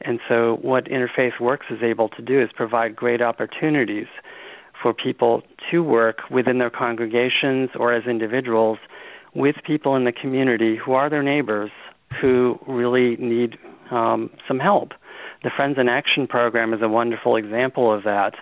And 0.00 0.18
so, 0.28 0.58
what 0.62 0.86
Interfaith 0.86 1.40
Works 1.40 1.66
is 1.70 1.82
able 1.82 2.08
to 2.10 2.22
do 2.22 2.42
is 2.42 2.48
provide 2.54 2.96
great 2.96 3.20
opportunities 3.20 4.06
for 4.82 4.92
people 4.92 5.42
to 5.70 5.82
work 5.82 6.18
within 6.30 6.58
their 6.58 6.70
congregations 6.70 7.70
or 7.78 7.92
as 7.92 8.04
individuals 8.06 8.78
with 9.34 9.56
people 9.64 9.94
in 9.94 10.04
the 10.04 10.12
community 10.12 10.76
who 10.76 10.92
are 10.92 11.08
their 11.08 11.22
neighbors 11.22 11.70
who 12.20 12.58
really 12.66 13.16
need 13.16 13.56
um, 13.90 14.30
some 14.48 14.58
help. 14.58 14.92
The 15.44 15.50
Friends 15.54 15.76
in 15.78 15.88
Action 15.88 16.26
program 16.26 16.74
is 16.74 16.80
a 16.82 16.88
wonderful 16.88 17.36
example 17.36 17.94
of 17.94 18.04
that, 18.04 18.34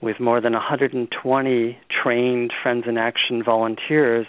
with 0.00 0.20
more 0.20 0.40
than 0.40 0.52
120 0.52 1.78
trained 2.02 2.52
Friends 2.62 2.84
in 2.86 2.96
Action 2.96 3.42
volunteers, 3.44 4.26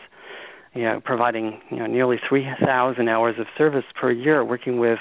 you 0.73 0.83
know, 0.83 1.01
providing 1.03 1.61
you 1.69 1.77
know, 1.77 1.85
nearly 1.85 2.17
3,000 2.27 3.07
hours 3.07 3.35
of 3.39 3.47
service 3.57 3.85
per 3.99 4.11
year, 4.11 4.43
working 4.43 4.79
with 4.79 4.99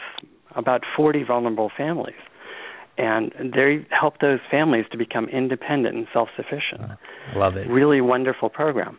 about 0.54 0.82
40 0.96 1.24
vulnerable 1.24 1.70
families. 1.76 2.16
And 2.96 3.32
they 3.54 3.86
help 3.90 4.18
those 4.20 4.40
families 4.50 4.84
to 4.90 4.98
become 4.98 5.28
independent 5.28 5.94
and 5.94 6.06
self-sufficient. 6.12 6.80
Uh, 6.80 7.38
love 7.38 7.56
it. 7.56 7.68
Really 7.68 8.00
wonderful 8.00 8.48
program. 8.48 8.98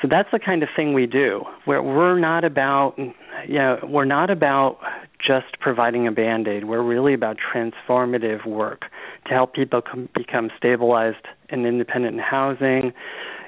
So 0.00 0.08
that's 0.08 0.28
the 0.32 0.38
kind 0.38 0.62
of 0.62 0.68
thing 0.74 0.94
we 0.94 1.06
do. 1.06 1.42
Where 1.64 1.82
we're 1.82 2.18
not 2.18 2.44
about, 2.44 2.94
you 2.98 3.58
know, 3.58 3.78
we're 3.82 4.04
not 4.04 4.30
about 4.30 4.78
just 5.26 5.60
providing 5.60 6.06
a 6.06 6.12
band 6.12 6.48
aid. 6.48 6.64
We're 6.64 6.82
really 6.82 7.14
about 7.14 7.36
transformative 7.54 8.46
work 8.46 8.82
to 9.26 9.34
help 9.34 9.54
people 9.54 9.82
com- 9.82 10.08
become 10.14 10.50
stabilized 10.56 11.26
and 11.48 11.66
independent 11.66 12.14
in 12.14 12.20
housing 12.20 12.92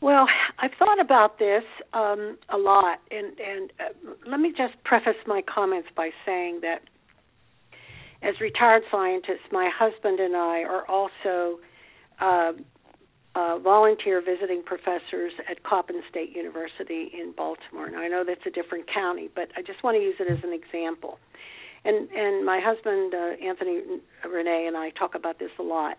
Well, 0.02 0.28
I've 0.60 0.74
thought 0.78 1.00
about 1.00 1.40
this 1.40 1.64
um, 1.94 2.38
a 2.50 2.58
lot, 2.58 3.00
and 3.10 3.40
and 3.40 3.72
uh, 3.80 4.30
let 4.30 4.40
me 4.40 4.50
just 4.50 4.74
preface 4.84 5.16
my 5.26 5.42
comments 5.42 5.88
by 5.96 6.10
saying 6.26 6.60
that 6.62 6.82
as 8.22 8.36
retired 8.42 8.84
scientists, 8.92 9.48
my 9.52 9.70
husband 9.74 10.20
and 10.20 10.36
I 10.36 10.64
are 10.64 10.86
also 10.88 11.60
uh, 12.20 12.52
uh, 13.36 13.60
volunteer 13.60 14.22
visiting 14.22 14.62
professors 14.64 15.34
at 15.50 15.64
Coppin 15.64 16.02
State 16.10 16.36
University 16.36 17.12
in 17.14 17.34
Baltimore. 17.36 17.90
Now 17.90 18.00
I 18.00 18.08
know 18.08 18.24
that's 18.26 18.46
a 18.46 18.52
different 18.52 18.86
county, 18.94 19.30
but 19.34 19.50
I 19.58 19.62
just 19.62 19.84
want 19.84 19.96
to 19.96 20.02
use 20.02 20.16
it 20.20 20.32
as 20.32 20.44
an 20.44 20.54
example. 20.54 21.18
And 21.86 22.10
and 22.12 22.46
my 22.46 22.60
husband 22.64 23.14
uh, 23.14 23.46
Anthony 23.46 23.82
Renee 24.30 24.66
and 24.68 24.78
I 24.78 24.92
talk 24.92 25.16
about 25.16 25.40
this 25.40 25.52
a 25.60 25.64
lot. 25.64 25.98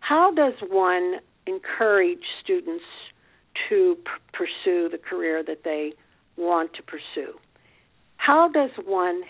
How 0.00 0.32
does 0.32 0.54
one 0.68 1.16
encourage 1.46 2.24
students 2.42 2.84
to 3.68 3.96
p- 3.96 4.10
pursue 4.32 4.88
the 4.88 4.98
career 4.98 5.42
that 5.42 5.64
they 5.64 5.92
want 6.36 6.72
to 6.74 6.82
pursue. 6.82 7.34
How 8.16 8.48
does 8.48 8.70
one 8.84 9.22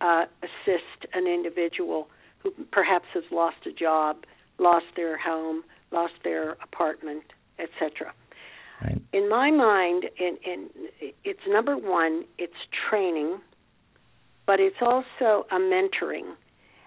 uh, 0.00 0.26
assist 0.42 1.12
an 1.14 1.26
individual 1.26 2.08
who 2.38 2.52
perhaps 2.70 3.06
has 3.14 3.24
lost 3.30 3.56
a 3.66 3.72
job, 3.72 4.24
lost 4.58 4.86
their 4.96 5.16
home, 5.18 5.62
lost 5.90 6.14
their 6.24 6.52
apartment, 6.62 7.24
etc.? 7.58 8.12
Right. 8.82 9.00
In 9.12 9.28
my 9.28 9.50
mind, 9.50 10.04
in, 10.18 10.38
in, 10.44 10.68
it's 11.24 11.40
number 11.48 11.76
one, 11.76 12.24
it's 12.38 12.54
training, 12.88 13.38
but 14.50 14.58
it's 14.58 14.82
also 14.82 15.46
a 15.52 15.60
mentoring. 15.60 16.34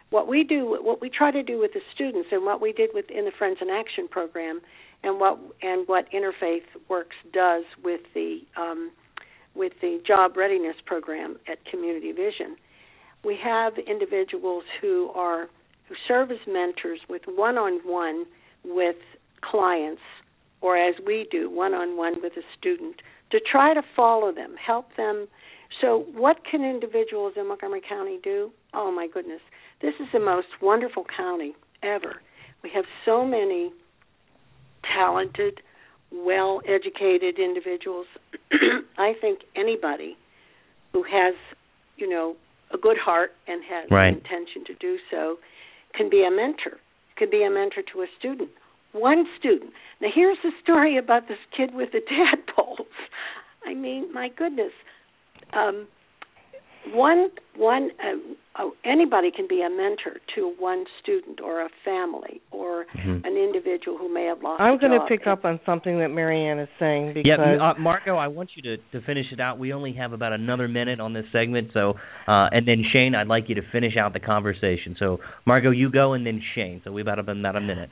What 0.10 0.28
we 0.28 0.44
do, 0.44 0.78
what 0.82 1.00
we 1.00 1.10
try 1.10 1.32
to 1.32 1.42
do 1.42 1.58
with 1.58 1.72
the 1.72 1.80
students, 1.96 2.28
and 2.34 2.44
what 2.44 2.60
we 2.60 2.74
did 2.74 2.90
within 2.94 3.24
the 3.24 3.32
Friends 3.38 3.60
in 3.62 3.70
Action 3.70 4.10
program, 4.10 4.60
and 5.02 5.18
what 5.18 5.40
and 5.62 5.88
what 5.88 6.04
Interfaith 6.12 6.68
Works 6.90 7.16
does 7.32 7.64
with 7.82 8.02
the 8.14 8.40
um, 8.58 8.92
with 9.56 9.72
the 9.80 10.02
job 10.06 10.36
readiness 10.36 10.76
program 10.86 11.38
at 11.50 11.64
Community 11.64 12.12
Vision. 12.12 12.58
We 13.24 13.38
have 13.42 13.78
individuals 13.78 14.66
who 14.82 15.10
are 15.16 15.48
who 15.88 15.96
serve 16.06 16.32
as 16.32 16.40
mentors 16.46 17.00
with 17.08 17.22
one-on-one 17.28 18.26
with 18.66 18.98
clients, 19.40 20.02
or 20.60 20.76
as 20.76 20.96
we 21.08 21.28
do, 21.32 21.50
one-on-one 21.50 22.22
with 22.22 22.34
a 22.34 22.44
student, 22.60 22.98
to 23.32 23.40
try 23.40 23.74
to 23.74 23.84
follow 23.96 24.34
them, 24.34 24.56
help 24.58 24.88
them. 24.98 25.30
So, 25.82 26.06
what 26.14 26.38
can 26.50 26.64
individuals 26.64 27.34
in 27.36 27.48
Montgomery 27.48 27.82
County 27.88 28.20
do? 28.24 28.52
Oh 28.74 28.92
my 28.92 29.08
goodness, 29.08 29.42
this 29.82 29.94
is 30.00 30.08
the 30.14 30.20
most 30.20 30.48
wonderful 30.62 31.06
county 31.16 31.54
ever. 31.82 32.22
We 32.64 32.72
have 32.74 32.86
so 33.06 33.26
many 33.26 33.72
talented, 34.96 35.60
well 36.12 36.62
educated 36.68 37.40
individuals. 37.40 38.08
I 38.98 39.14
think 39.20 39.40
anybody 39.56 40.18
who 40.94 41.04
has, 41.04 41.36
you 41.98 42.08
know, 42.08 42.36
a 42.74 42.78
good 42.78 42.98
heart 42.98 43.32
and 43.48 43.62
has 43.70 43.90
right. 43.92 44.12
the 44.12 44.18
intention 44.18 44.64
to 44.68 44.74
do 44.76 44.98
so 45.12 45.38
can 45.96 46.10
be 46.10 46.26
a 46.26 46.32
mentor, 46.32 46.80
can 47.18 47.30
be 47.30 47.44
a 47.44 47.50
mentor 47.50 47.84
to 47.94 48.02
a 48.02 48.08
student. 48.18 48.50
One 48.94 49.26
student. 49.40 49.74
Now 50.02 50.10
here's 50.14 50.38
the 50.44 50.52
story 50.62 50.98
about 50.98 51.28
this 51.28 51.38
kid 51.56 51.74
with 51.74 51.92
the 51.92 52.02
tadpoles. 52.08 52.88
I 53.66 53.74
mean, 53.74 54.14
my 54.14 54.30
goodness. 54.36 54.72
Um, 55.56 55.88
one 56.92 57.30
one 57.56 57.92
uh, 58.00 58.62
uh, 58.62 58.70
anybody 58.86 59.32
can 59.32 59.48
be 59.48 59.62
a 59.62 59.70
mentor 59.70 60.20
to 60.36 60.54
one 60.60 60.86
student 61.02 61.40
or 61.42 61.62
a 61.62 61.70
family 61.86 62.42
or 62.52 62.86
mm-hmm. 62.96 63.26
an 63.26 63.38
individual 63.38 63.98
who 63.98 64.14
may 64.14 64.26
have 64.26 64.44
lost. 64.44 64.62
I'm 64.62 64.78
going 64.80 64.92
to 64.92 65.06
pick 65.08 65.26
up 65.26 65.46
on 65.46 65.60
something 65.66 66.00
that 66.00 66.10
Mary 66.10 66.46
Ann 66.46 66.60
is 66.60 66.70
saying 66.80 67.14
because 67.14 67.24
yeah, 67.26 67.72
uh, 67.72 67.80
Margo, 67.80 68.16
I 68.16 68.28
want 68.28 68.52
you 68.56 68.62
to 68.64 68.78
to 68.92 69.06
finish 69.06 69.28
it 69.32 69.40
out. 69.40 69.60
We 69.60 69.74
only 69.74 69.94
have 69.94 70.14
about 70.14 70.34
another 70.34 70.68
minute 70.68 71.00
on 71.00 71.14
this 71.14 71.26
segment, 71.32 71.70
so 71.74 71.94
uh, 72.28 72.50
and 72.52 72.68
then 72.68 72.84
Shane, 72.92 73.16
I'd 73.16 73.28
like 73.28 73.46
you 73.48 73.56
to 73.56 73.64
finish 73.72 73.94
out 73.98 74.14
the 74.14 74.20
conversation. 74.20 74.96
So 75.00 75.20
Margo, 75.46 75.72
you 75.72 75.90
go, 75.90 76.14
and 76.14 76.26
then 76.26 76.42
Shane. 76.56 76.82
So 76.84 76.92
we've 76.92 77.08
about 77.08 77.20
about 77.20 77.56
a 77.56 77.62
minute. 77.62 77.90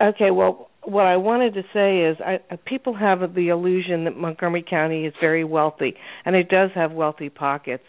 Okay, 0.00 0.30
well, 0.30 0.68
what 0.84 1.06
I 1.06 1.16
wanted 1.16 1.54
to 1.54 1.62
say 1.72 2.00
is, 2.10 2.16
I, 2.24 2.54
uh, 2.54 2.56
people 2.66 2.94
have 2.94 3.34
the 3.34 3.48
illusion 3.48 4.04
that 4.04 4.16
Montgomery 4.16 4.64
County 4.68 5.06
is 5.06 5.14
very 5.20 5.42
wealthy, 5.42 5.94
and 6.24 6.36
it 6.36 6.48
does 6.48 6.70
have 6.74 6.92
wealthy 6.92 7.28
pockets 7.28 7.84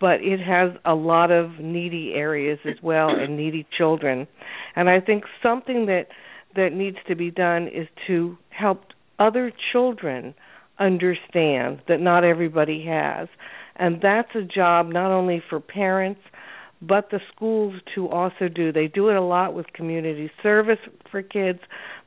but 0.00 0.20
it 0.20 0.38
has 0.38 0.70
a 0.84 0.94
lot 0.94 1.30
of 1.30 1.58
needy 1.60 2.12
areas 2.14 2.58
as 2.66 2.74
well 2.82 3.08
and 3.08 3.36
needy 3.38 3.66
children. 3.78 4.26
And 4.76 4.90
I 4.90 5.00
think 5.00 5.24
something 5.42 5.86
that 5.86 6.08
that 6.56 6.74
needs 6.74 6.98
to 7.08 7.16
be 7.16 7.30
done 7.30 7.68
is 7.68 7.88
to 8.06 8.36
help 8.50 8.84
other 9.18 9.50
children 9.72 10.34
understand 10.78 11.80
that 11.88 12.00
not 12.00 12.22
everybody 12.22 12.84
has. 12.86 13.28
And 13.76 14.00
that's 14.00 14.28
a 14.34 14.42
job 14.42 14.88
not 14.88 15.10
only 15.10 15.42
for 15.48 15.58
parents 15.58 16.20
but 16.86 17.10
the 17.10 17.20
schools 17.34 17.74
to 17.94 18.08
also 18.08 18.48
do. 18.48 18.72
They 18.72 18.88
do 18.88 19.08
it 19.08 19.16
a 19.16 19.22
lot 19.22 19.54
with 19.54 19.72
community 19.72 20.30
service 20.42 20.78
for 21.10 21.22
kids, 21.22 21.60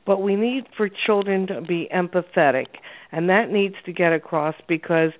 but 0.06 0.22
we 0.22 0.36
need 0.36 0.64
for 0.76 0.88
children 1.06 1.46
to 1.48 1.60
be 1.60 1.88
empathetic 1.94 2.66
and 3.10 3.28
that 3.28 3.50
needs 3.50 3.74
to 3.86 3.92
get 3.92 4.12
across 4.12 4.54
because 4.68 5.10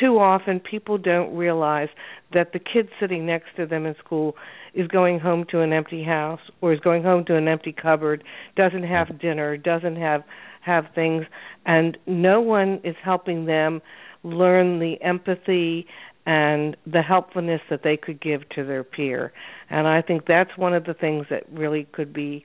too 0.00 0.18
often 0.18 0.60
people 0.60 0.98
don't 0.98 1.34
realize 1.34 1.88
that 2.32 2.52
the 2.52 2.58
kid 2.58 2.88
sitting 3.00 3.26
next 3.26 3.48
to 3.56 3.66
them 3.66 3.84
in 3.84 3.94
school 4.04 4.36
is 4.74 4.86
going 4.88 5.18
home 5.18 5.44
to 5.50 5.60
an 5.60 5.72
empty 5.72 6.02
house 6.02 6.40
or 6.60 6.72
is 6.72 6.80
going 6.80 7.02
home 7.02 7.24
to 7.26 7.36
an 7.36 7.48
empty 7.48 7.72
cupboard, 7.72 8.24
doesn't 8.56 8.84
have 8.84 9.20
dinner, 9.20 9.56
doesn't 9.56 9.96
have 9.96 10.22
have 10.60 10.84
things 10.94 11.24
and 11.66 11.98
no 12.06 12.40
one 12.40 12.80
is 12.84 12.94
helping 13.02 13.46
them 13.46 13.82
learn 14.22 14.78
the 14.78 14.94
empathy 15.02 15.84
and 16.26 16.76
the 16.86 17.02
helpfulness 17.02 17.60
that 17.70 17.80
they 17.82 17.96
could 17.96 18.20
give 18.20 18.48
to 18.50 18.64
their 18.64 18.84
peer. 18.84 19.32
And 19.70 19.86
I 19.88 20.02
think 20.02 20.26
that's 20.26 20.56
one 20.56 20.74
of 20.74 20.84
the 20.84 20.94
things 20.94 21.26
that 21.30 21.44
really 21.50 21.86
could 21.92 22.12
be 22.12 22.44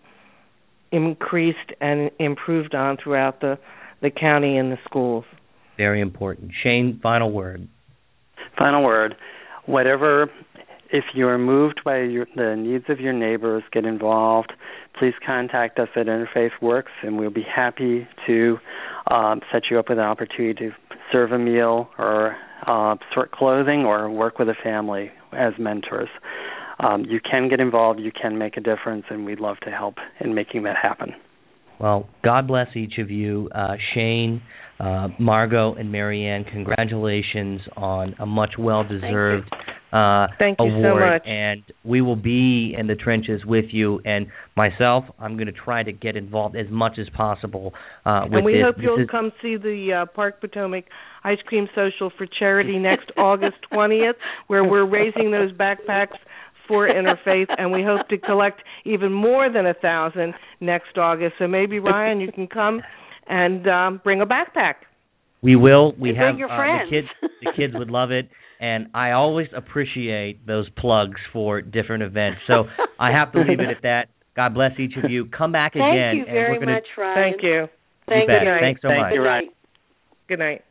increased 0.91 1.71
and 1.81 2.09
improved 2.19 2.73
on 2.73 2.97
throughout 3.01 3.41
the 3.41 3.57
the 4.01 4.11
county 4.11 4.57
and 4.57 4.71
the 4.71 4.77
schools. 4.85 5.25
Very 5.75 6.01
important. 6.01 6.51
Shane, 6.63 6.99
final 7.01 7.31
word. 7.31 7.67
Final 8.57 8.83
word. 8.83 9.15
Whatever, 9.65 10.29
if 10.91 11.03
you 11.13 11.27
are 11.27 11.37
moved 11.37 11.81
by 11.83 12.01
your, 12.01 12.27
the 12.35 12.55
needs 12.57 12.85
of 12.89 12.99
your 12.99 13.13
neighbors, 13.13 13.63
get 13.71 13.85
involved. 13.85 14.53
Please 14.97 15.13
contact 15.25 15.79
us 15.79 15.89
at 15.95 16.07
Interfaith 16.07 16.61
Works, 16.61 16.91
and 17.03 17.17
we'll 17.17 17.29
be 17.29 17.45
happy 17.55 18.07
to 18.25 18.57
um, 19.11 19.41
set 19.51 19.63
you 19.69 19.79
up 19.79 19.89
with 19.89 19.97
an 19.97 20.03
opportunity 20.03 20.53
to 20.53 20.71
serve 21.11 21.31
a 21.31 21.39
meal 21.39 21.89
or 21.97 22.35
uh, 22.65 22.95
sort 23.13 23.31
clothing 23.31 23.85
or 23.85 24.09
work 24.09 24.39
with 24.39 24.49
a 24.49 24.55
family 24.63 25.11
as 25.33 25.53
mentors. 25.59 26.09
Um, 26.79 27.05
you 27.07 27.19
can 27.19 27.49
get 27.49 27.59
involved, 27.59 27.99
you 27.99 28.11
can 28.11 28.37
make 28.37 28.57
a 28.57 28.61
difference, 28.61 29.05
and 29.09 29.25
we'd 29.25 29.39
love 29.39 29.57
to 29.63 29.71
help 29.71 29.95
in 30.19 30.35
making 30.35 30.63
that 30.63 30.75
happen. 30.81 31.13
Well, 31.79 32.09
God 32.23 32.47
bless 32.47 32.75
each 32.75 32.97
of 32.97 33.11
you. 33.11 33.49
Uh, 33.53 33.75
Shane, 33.93 34.41
uh, 34.79 35.09
Margo, 35.19 35.75
and 35.75 35.91
Mary 35.91 36.25
Ann, 36.25 36.43
congratulations 36.43 37.61
on 37.75 38.15
a 38.19 38.25
much 38.25 38.53
well 38.57 38.83
deserved 38.83 39.49
uh, 39.93 40.27
Thank 40.37 40.59
you 40.59 40.65
award, 40.65 40.83
so 40.83 40.99
much. 40.99 41.27
and 41.27 41.63
we 41.85 42.01
will 42.01 42.15
be 42.17 42.75
in 42.77 42.87
the 42.87 42.95
trenches 42.95 43.45
with 43.45 43.65
you. 43.71 44.01
And 44.05 44.27
myself, 44.55 45.05
I'm 45.19 45.35
going 45.35 45.47
to 45.47 45.53
try 45.53 45.83
to 45.83 45.91
get 45.93 46.15
involved 46.15 46.55
as 46.57 46.65
much 46.69 46.99
as 46.99 47.07
possible 47.15 47.73
uh, 48.05 48.21
with 48.25 48.33
and 48.33 48.45
we 48.45 48.53
this. 48.53 48.61
hope 48.65 48.75
This 48.75 48.83
you'll 48.83 49.01
is- 49.03 49.09
come 49.09 49.31
see 49.41 49.55
the 49.57 50.01
uh, 50.03 50.05
Park 50.13 50.41
Potomac 50.41 50.85
Ice 51.23 51.39
Cream 51.45 51.67
Social 51.73 52.11
for 52.17 52.25
charity 52.27 52.77
next 52.77 53.11
August 53.17 53.57
20th, 53.71 54.13
where 54.47 54.63
we're 54.63 54.85
raising 54.85 55.31
those 55.31 55.51
backpacks 55.53 56.17
for 56.67 56.87
Interfaith, 56.89 57.47
and 57.57 57.71
we 57.71 57.81
hope 57.81 58.07
to 58.09 58.17
collect 58.17 58.61
even 58.83 59.11
more 59.13 59.49
than 59.49 59.65
a 59.65 59.73
thousand 59.73 60.33
next 60.59 60.97
August. 60.97 61.35
So 61.39 61.47
maybe 61.47 61.79
Ryan, 61.79 62.19
you 62.19 62.29
can 62.31 62.47
come 62.47 62.81
and 63.27 63.67
um, 63.69 64.01
bring 64.03 64.19
a 64.21 64.25
backpack. 64.25 64.73
We 65.41 65.55
will. 65.55 65.93
We 65.97 66.09
And 66.09 66.17
have 66.17 66.37
your 66.37 66.51
uh, 66.51 66.57
friends. 66.57 66.89
the 66.91 66.97
kids. 66.97 67.07
The 67.43 67.51
kids 67.55 67.73
would 67.77 67.89
love 67.89 68.11
it, 68.11 68.27
and 68.59 68.87
I 68.93 69.11
always 69.11 69.47
appreciate 69.55 70.45
those 70.45 70.67
plugs 70.77 71.19
for 71.33 71.61
different 71.61 72.03
events. 72.03 72.39
So 72.47 72.65
I 72.99 73.11
have 73.11 73.31
to 73.33 73.39
leave 73.39 73.59
it 73.59 73.69
at 73.69 73.83
that. 73.83 74.09
God 74.35 74.53
bless 74.53 74.71
each 74.79 74.93
of 75.03 75.09
you. 75.09 75.25
Come 75.25 75.51
back 75.51 75.73
Thank 75.73 75.93
again, 75.93 76.11
Thank 76.11 76.17
you 76.17 76.25
and 76.25 76.33
very 76.33 76.53
we're 76.53 76.59
gonna. 76.59 76.73
much, 76.73 76.87
Ryan. 76.97 77.15
Thank 77.31 77.43
you. 77.43 77.67
Thank 78.07 78.27
bet. 78.27 78.43
you. 78.43 78.55
Thanks 78.59 78.81
so 78.81 78.87
Thank 78.89 79.01
much. 79.01 79.13
you, 79.13 79.21
Ryan. 79.21 79.49
Good 80.27 80.39
night. 80.39 80.61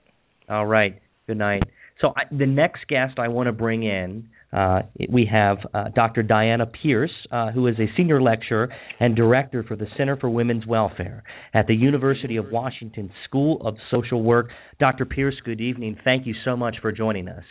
All 0.48 0.66
right. 0.66 1.00
Good 1.26 1.38
night. 1.38 1.62
So 2.00 2.12
I, 2.16 2.22
the 2.30 2.46
next 2.46 2.86
guest 2.88 3.18
I 3.18 3.28
want 3.28 3.46
to 3.48 3.52
bring 3.52 3.82
in, 3.82 4.28
uh, 4.52 4.82
we 5.08 5.28
have 5.30 5.58
uh, 5.74 5.88
Dr. 5.94 6.22
Diana 6.22 6.66
Pearce, 6.66 7.10
uh, 7.32 7.50
who 7.50 7.66
is 7.66 7.74
a 7.78 7.86
senior 7.96 8.22
lecturer 8.22 8.68
and 9.00 9.16
director 9.16 9.64
for 9.64 9.76
the 9.76 9.86
Center 9.96 10.16
for 10.16 10.30
Women's 10.30 10.66
Welfare 10.66 11.24
at 11.52 11.66
the 11.66 11.74
University 11.74 12.36
of 12.36 12.46
Washington 12.52 13.10
School 13.24 13.60
of 13.66 13.76
Social 13.90 14.22
Work. 14.22 14.50
Dr. 14.78 15.04
Pearce, 15.04 15.34
good 15.44 15.60
evening. 15.60 15.96
Thank 16.04 16.26
you 16.26 16.34
so 16.44 16.56
much 16.56 16.76
for 16.80 16.92
joining 16.92 17.28
us. 17.28 17.44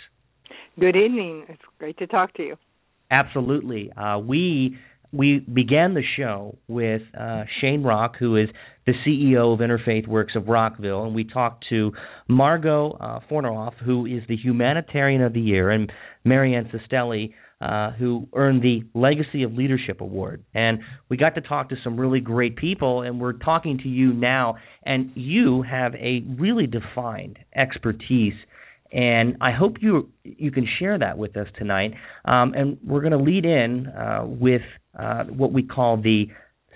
Good 0.78 0.98
evening. 0.98 1.46
It's 1.48 1.62
great 1.80 1.98
to 2.00 2.08
talk 2.08 2.34
to 2.34 2.44
you. 2.44 2.58
Absolutely. 3.10 3.92
Uh, 3.94 4.20
we 4.20 4.78
we 5.14 5.40
began 5.40 5.94
the 5.94 6.04
show 6.18 6.58
with 6.68 7.02
uh, 7.18 7.44
Shane 7.62 7.84
Rock, 7.84 8.16
who 8.20 8.36
is 8.36 8.50
the 8.86 8.94
CEO 9.08 9.54
of 9.54 9.60
Interfaith 9.60 10.06
Works 10.06 10.34
of 10.36 10.50
Rockville, 10.50 11.06
and 11.06 11.16
we 11.16 11.24
talked 11.24 11.66
to 11.70 11.94
Margo 12.28 12.92
uh, 12.92 13.20
Fonoroff, 13.32 13.76
who 13.86 14.06
is 14.06 14.24
the 14.28 14.36
Humanitarian 14.36 15.22
of 15.22 15.32
the 15.32 15.40
Year, 15.40 15.70
and 15.70 15.90
Mary 16.26 16.54
Ann 16.54 16.70
Sestili, 16.70 17.34
uh, 17.62 17.92
who 17.92 18.28
earned 18.34 18.62
the 18.62 18.82
Legacy 18.94 19.44
of 19.44 19.54
Leadership 19.54 20.02
Award. 20.02 20.44
And 20.54 20.80
we 21.08 21.16
got 21.16 21.36
to 21.36 21.42
talk 21.42 21.70
to 21.70 21.76
some 21.84 21.98
really 21.98 22.20
great 22.20 22.58
people, 22.58 23.02
and 23.04 23.22
we're 23.22 23.34
talking 23.34 23.78
to 23.84 23.88
you 23.88 24.12
now, 24.12 24.56
and 24.84 25.12
you 25.16 25.62
have 25.62 25.96
a 25.96 26.26
really 26.38 26.68
defined 26.68 27.40
expertise 27.56 28.34
and 28.92 29.38
I 29.42 29.52
hope 29.52 29.78
you 29.82 30.10
you 30.24 30.52
can 30.52 30.68
share 30.80 30.98
that 31.00 31.18
with 31.18 31.36
us 31.38 31.48
tonight. 31.58 31.94
Um, 32.26 32.54
and 32.54 32.78
we're 32.86 33.02
going 33.02 33.12
to 33.12 33.18
lead 33.18 33.46
in 33.46 33.88
uh, 33.88 34.26
with 34.26 34.62
uh, 34.98 35.26
what 35.26 35.52
we 35.52 35.64
call 35.64 35.98
the 35.98 36.26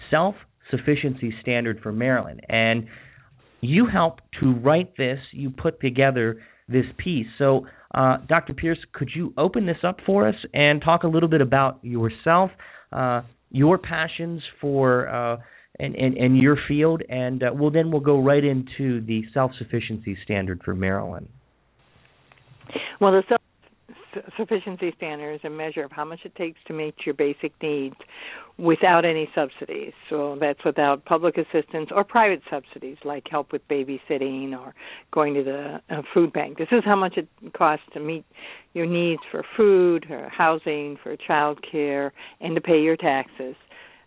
self 0.09 0.35
sufficiency 0.71 1.33
standard 1.41 1.79
for 1.81 1.91
Maryland. 1.91 2.41
And 2.49 2.87
you 3.61 3.87
helped 3.87 4.23
to 4.41 4.53
write 4.53 4.95
this. 4.97 5.19
You 5.31 5.49
put 5.49 5.81
together 5.81 6.41
this 6.67 6.85
piece. 6.97 7.27
So, 7.37 7.67
uh, 7.93 8.17
Dr. 8.27 8.53
Pearce, 8.53 8.77
could 8.93 9.09
you 9.15 9.33
open 9.37 9.65
this 9.65 9.77
up 9.83 9.97
for 10.05 10.27
us 10.27 10.35
and 10.53 10.81
talk 10.81 11.03
a 11.03 11.07
little 11.07 11.29
bit 11.29 11.41
about 11.41 11.79
yourself, 11.83 12.51
uh, 12.91 13.21
your 13.49 13.77
passions 13.77 14.41
for 14.61 15.09
uh, 15.09 15.37
and, 15.79 15.95
and, 15.95 16.17
and 16.17 16.37
your 16.37 16.57
field, 16.67 17.01
and 17.09 17.41
uh, 17.41 17.51
well, 17.53 17.71
then 17.71 17.89
we'll 17.91 18.01
go 18.01 18.21
right 18.21 18.43
into 18.43 19.01
the 19.05 19.23
self 19.33 19.51
sufficiency 19.57 20.17
standard 20.23 20.61
for 20.63 20.75
Maryland. 20.75 21.29
Well, 22.99 23.11
the 23.11 23.23
self 23.27 23.39
sufficiency 24.37 24.93
standard 24.97 25.33
is 25.33 25.41
a 25.43 25.49
measure 25.49 25.83
of 25.83 25.91
how 25.91 26.05
much 26.05 26.19
it 26.23 26.35
takes 26.35 26.59
to 26.67 26.73
meet 26.73 26.95
your 27.05 27.13
basic 27.15 27.51
needs 27.61 27.95
without 28.57 29.05
any 29.05 29.29
subsidies. 29.33 29.93
So 30.09 30.37
that's 30.39 30.63
without 30.65 31.05
public 31.05 31.37
assistance 31.37 31.89
or 31.93 32.03
private 32.03 32.41
subsidies 32.49 32.97
like 33.03 33.27
help 33.29 33.51
with 33.51 33.67
babysitting 33.67 34.57
or 34.57 34.73
going 35.11 35.33
to 35.35 35.43
the 35.43 35.81
uh, 35.89 36.01
food 36.13 36.33
bank. 36.33 36.57
This 36.57 36.67
is 36.71 36.83
how 36.83 36.95
much 36.95 37.17
it 37.17 37.27
costs 37.53 37.85
to 37.93 37.99
meet 37.99 38.25
your 38.73 38.85
needs 38.85 39.21
for 39.31 39.43
food, 39.55 40.05
for 40.07 40.29
housing, 40.29 40.97
for 41.01 41.15
child 41.15 41.59
care, 41.69 42.13
and 42.41 42.55
to 42.55 42.61
pay 42.61 42.81
your 42.81 42.97
taxes 42.97 43.55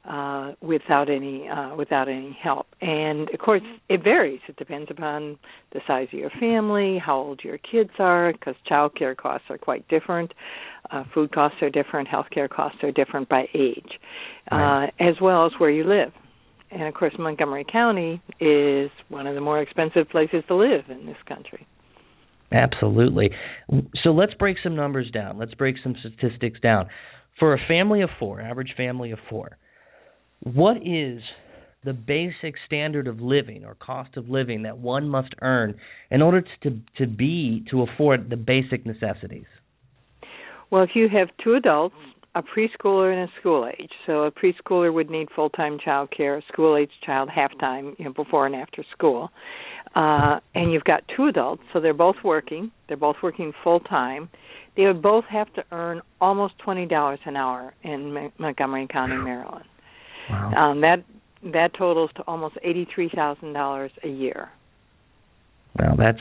uh, 0.09 0.53
without 0.61 1.09
any 1.09 1.49
uh, 1.49 1.77
without 1.77 2.09
any 2.09 2.37
help. 2.43 2.67
And 2.81 3.29
of 3.33 3.39
course, 3.39 3.63
it 3.89 4.03
varies. 4.03 4.41
It 4.49 4.57
depends 4.57 4.91
upon 4.91 5.39
the 5.73 5.81
size 5.87 6.09
of 6.13 6.19
your 6.19 6.31
family, 6.41 6.99
how 7.05 7.19
old 7.19 7.41
your 7.45 7.59
kids 7.59 7.91
are, 7.99 8.33
because 8.33 8.55
childcare 8.69 9.17
costs 9.17 9.47
are 9.49 9.59
quite 9.59 9.87
different. 9.89 10.33
Uh, 10.91 11.05
food 11.15 11.33
costs 11.33 11.59
are 11.63 11.71
different. 11.71 12.09
Healthcare 12.09 12.51
costs 12.51 12.79
are 12.83 12.91
different 12.91 13.29
by 13.29 13.47
age, 13.55 13.99
Right. 14.51 14.87
uh, 14.87 14.91
as 14.99 15.15
well 15.21 15.47
as 15.47 15.53
where 15.59 15.71
you 15.71 15.85
live. 15.85 16.13
And 16.73 16.83
of 16.85 16.95
course, 16.95 17.13
Montgomery 17.19 17.67
County 17.71 18.21
is 18.41 18.91
one 19.09 19.27
of 19.27 19.35
the 19.35 19.41
more 19.41 19.61
expensive 19.61 20.09
places 20.11 20.43
to 20.49 20.55
live 20.57 20.85
in 20.89 21.07
this 21.07 21.17
country. 21.29 21.67
Absolutely. 22.51 23.31
So 24.03 24.11
let's 24.11 24.35
break 24.35 24.57
some 24.63 24.75
numbers 24.75 25.11
down. 25.11 25.39
Let's 25.39 25.55
break 25.55 25.77
some 25.83 25.95
statistics 26.01 26.61
down. 26.61 26.89
For 27.39 27.55
a 27.55 27.59
family 27.69 28.03
of 28.03 28.11
four, 28.19 28.41
average 28.41 28.75
family 28.77 29.11
of 29.11 29.19
four, 29.31 29.57
what 30.43 30.77
is 30.79 31.21
the 31.85 31.93
basic 31.93 32.55
standard 32.67 33.09
of 33.09 33.21
living 33.21 33.65
or 33.65 33.75
cost 33.75 34.17
of 34.17 34.29
living 34.29 34.63
that 34.63 34.79
one 34.79 35.09
must 35.09 35.35
earn 35.43 35.75
in 36.11 36.23
order 36.23 36.45
to 36.63 36.81
to 36.99 37.07
be 37.07 37.65
to 37.71 37.83
afford 37.83 38.31
the 38.31 38.37
basic 38.37 38.87
necessities? 38.87 39.47
Well, 40.71 40.83
if 40.83 40.91
you 40.95 41.09
have 41.09 41.29
two 41.43 41.55
adults, 41.55 41.97
a 42.35 42.43
preschooler 42.43 43.13
and 43.13 43.29
a 43.29 43.33
school 43.41 43.69
age, 43.79 43.91
so 44.07 44.23
a 44.23 44.31
preschooler 44.31 44.93
would 44.93 45.11
need 45.11 45.29
full 45.35 45.51
time 45.51 45.79
child 45.85 46.11
care, 46.17 46.39
a 46.39 46.43
school 46.53 46.77
age 46.77 46.91
child 47.05 47.29
half 47.29 47.51
time, 47.59 47.95
you 47.99 48.07
know, 48.07 48.13
before 48.13 48.47
and 48.47 48.55
after 48.55 48.85
school. 48.97 49.31
Uh, 49.95 50.41
and 50.55 50.73
you've 50.73 50.85
got 50.85 51.03
two 51.15 51.27
adults, 51.27 51.63
so 51.73 51.81
they're 51.81 51.93
both 51.93 52.17
working. 52.25 52.71
They're 52.89 52.97
both 52.97 53.17
working 53.23 53.53
full 53.63 53.81
time. 53.81 54.31
They 54.77 54.87
would 54.87 55.03
both 55.03 55.27
have 55.27 55.53
to 55.55 55.65
earn 55.73 56.01
almost 56.21 56.55
twenty 56.59 56.87
dollars 56.87 57.19
an 57.27 57.37
hour 57.37 57.75
in 57.83 58.15
Mo- 58.15 58.33
Montgomery 58.39 58.87
County, 58.91 59.17
Maryland. 59.17 59.67
Wow. 60.31 60.53
Um, 60.53 60.81
that 60.83 61.05
that 61.53 61.71
totals 61.77 62.11
to 62.17 62.23
almost 62.23 62.57
eighty 62.63 62.87
three 62.95 63.11
thousand 63.15 63.53
dollars 63.53 63.91
a 64.05 64.09
year. 64.09 64.51
Well, 65.79 65.97
that's 65.97 66.19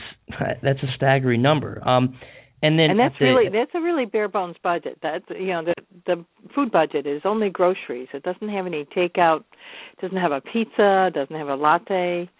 that's 0.62 0.82
a 0.82 0.86
staggering 0.96 1.42
number. 1.42 1.86
Um, 1.86 2.16
and 2.62 2.78
then 2.78 2.90
and 2.90 2.98
that's 2.98 3.14
at 3.14 3.18
the- 3.18 3.24
really 3.26 3.48
that's 3.50 3.70
a 3.74 3.80
really 3.80 4.06
bare 4.06 4.28
bones 4.28 4.56
budget. 4.62 4.98
That's 5.02 5.24
you 5.30 5.48
know 5.48 5.64
the 5.64 5.74
the 6.06 6.24
food 6.54 6.72
budget 6.72 7.06
is 7.06 7.22
only 7.24 7.50
groceries. 7.50 8.08
It 8.14 8.22
doesn't 8.22 8.48
have 8.48 8.66
any 8.66 8.84
takeout. 8.96 9.44
Doesn't 10.00 10.16
have 10.16 10.32
a 10.32 10.40
pizza. 10.40 11.10
Doesn't 11.14 11.36
have 11.36 11.48
a 11.48 11.56
latte. 11.56 12.30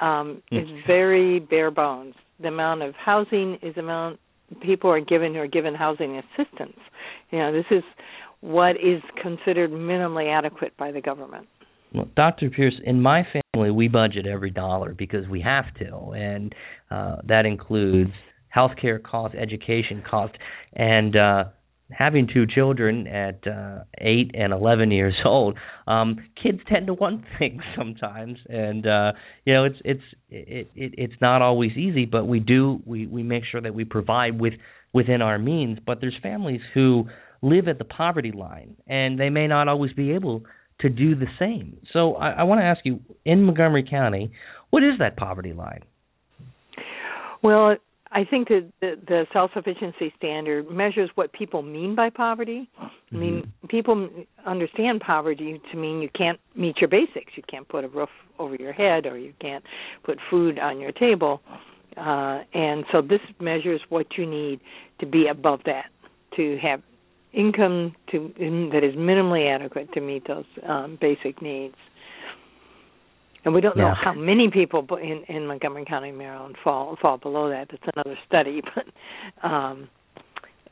Um, 0.00 0.42
Hmm. 0.50 0.56
It's 0.56 0.86
very 0.86 1.38
bare 1.40 1.70
bones. 1.70 2.14
The 2.40 2.48
amount 2.48 2.82
of 2.82 2.94
housing 2.96 3.58
is 3.62 3.74
the 3.76 3.82
amount 3.82 4.18
people 4.62 4.90
are 4.90 5.00
given 5.00 5.34
who 5.34 5.40
are 5.40 5.46
given 5.46 5.74
housing 5.74 6.16
assistance. 6.18 6.78
You 7.30 7.38
know 7.38 7.52
this 7.52 7.66
is 7.70 7.84
what 8.42 8.72
is 8.72 9.00
considered 9.22 9.70
minimally 9.70 10.30
adequate 10.30 10.76
by 10.76 10.92
the 10.92 11.00
government. 11.00 11.48
Well, 11.94 12.08
Dr. 12.16 12.50
Pearce, 12.50 12.74
in 12.84 13.00
my 13.00 13.22
family, 13.54 13.70
we 13.70 13.88
budget 13.88 14.26
every 14.26 14.50
dollar 14.50 14.94
because 14.94 15.28
we 15.28 15.40
have 15.42 15.66
to, 15.78 16.12
and 16.12 16.54
uh, 16.90 17.16
that 17.28 17.46
includes 17.46 18.10
healthcare 18.54 19.02
costs, 19.02 19.36
education 19.40 20.02
costs, 20.08 20.36
and 20.74 21.16
uh, 21.16 21.44
having 21.90 22.26
two 22.32 22.46
children 22.46 23.06
at 23.06 23.46
uh, 23.46 23.84
eight 23.98 24.32
and 24.34 24.52
eleven 24.52 24.90
years 24.90 25.14
old. 25.24 25.56
Um, 25.86 26.16
kids 26.42 26.58
tend 26.68 26.88
to 26.88 26.94
want 26.94 27.24
things 27.38 27.62
sometimes, 27.76 28.38
and 28.48 28.86
uh, 28.86 29.12
you 29.44 29.54
know 29.54 29.64
it's 29.64 29.78
it's 29.84 30.02
it, 30.30 30.68
it 30.74 30.94
it's 30.96 31.20
not 31.20 31.42
always 31.42 31.72
easy, 31.72 32.06
but 32.06 32.26
we 32.26 32.40
do 32.40 32.80
we 32.84 33.06
we 33.06 33.22
make 33.22 33.44
sure 33.50 33.60
that 33.60 33.74
we 33.74 33.84
provide 33.84 34.40
with 34.40 34.54
within 34.92 35.22
our 35.22 35.38
means. 35.38 35.78
But 35.84 36.00
there's 36.00 36.16
families 36.22 36.60
who 36.74 37.06
live 37.42 37.68
at 37.68 37.78
the 37.78 37.84
poverty 37.84 38.32
line, 38.32 38.76
and 38.86 39.18
they 39.18 39.28
may 39.28 39.46
not 39.46 39.68
always 39.68 39.92
be 39.92 40.12
able 40.12 40.44
to 40.80 40.88
do 40.88 41.14
the 41.14 41.26
same. 41.38 41.76
So 41.92 42.14
I, 42.14 42.30
I 42.30 42.42
want 42.44 42.60
to 42.60 42.64
ask 42.64 42.80
you, 42.84 43.00
in 43.24 43.42
Montgomery 43.44 43.86
County, 43.88 44.32
what 44.70 44.82
is 44.82 44.98
that 44.98 45.16
poverty 45.16 45.52
line? 45.52 45.82
Well, 47.42 47.76
I 48.10 48.24
think 48.24 48.48
that 48.48 48.70
the, 48.80 48.94
the 49.06 49.26
self-sufficiency 49.32 50.12
standard 50.16 50.70
measures 50.70 51.10
what 51.14 51.32
people 51.32 51.62
mean 51.62 51.94
by 51.94 52.10
poverty. 52.10 52.68
I 52.78 53.16
mean, 53.16 53.52
people 53.68 54.08
understand 54.46 55.00
poverty 55.00 55.60
to 55.70 55.76
mean 55.78 56.02
you 56.02 56.10
can't 56.16 56.38
meet 56.54 56.76
your 56.80 56.88
basics. 56.88 57.32
You 57.36 57.42
can't 57.50 57.66
put 57.68 57.84
a 57.84 57.88
roof 57.88 58.10
over 58.38 58.54
your 58.54 58.72
head, 58.72 59.06
or 59.06 59.18
you 59.18 59.32
can't 59.40 59.64
put 60.04 60.18
food 60.30 60.58
on 60.58 60.78
your 60.78 60.92
table. 60.92 61.40
Uh, 61.96 62.40
and 62.54 62.84
so 62.92 63.02
this 63.02 63.20
measures 63.40 63.80
what 63.88 64.06
you 64.16 64.26
need 64.26 64.60
to 65.00 65.06
be 65.06 65.26
above 65.30 65.60
that, 65.64 65.86
to 66.36 66.58
have 66.62 66.82
income 67.32 67.94
to 68.10 68.32
that 68.72 68.82
is 68.84 68.94
minimally 68.94 69.52
adequate 69.54 69.92
to 69.94 70.00
meet 70.00 70.26
those 70.26 70.44
um, 70.66 70.98
basic 71.00 71.40
needs. 71.42 71.74
And 73.44 73.54
we 73.54 73.60
don't 73.60 73.76
know 73.76 73.88
Yeah. 73.88 73.94
how 73.94 74.12
many 74.14 74.50
people 74.50 74.86
in 74.96 75.24
in 75.28 75.46
Montgomery 75.46 75.84
County, 75.84 76.12
Maryland, 76.12 76.56
fall 76.62 76.96
fall 77.00 77.18
below 77.18 77.48
that. 77.50 77.68
That's 77.70 77.82
another 77.96 78.16
study, 78.26 78.62
but 78.74 79.46
um, 79.48 79.88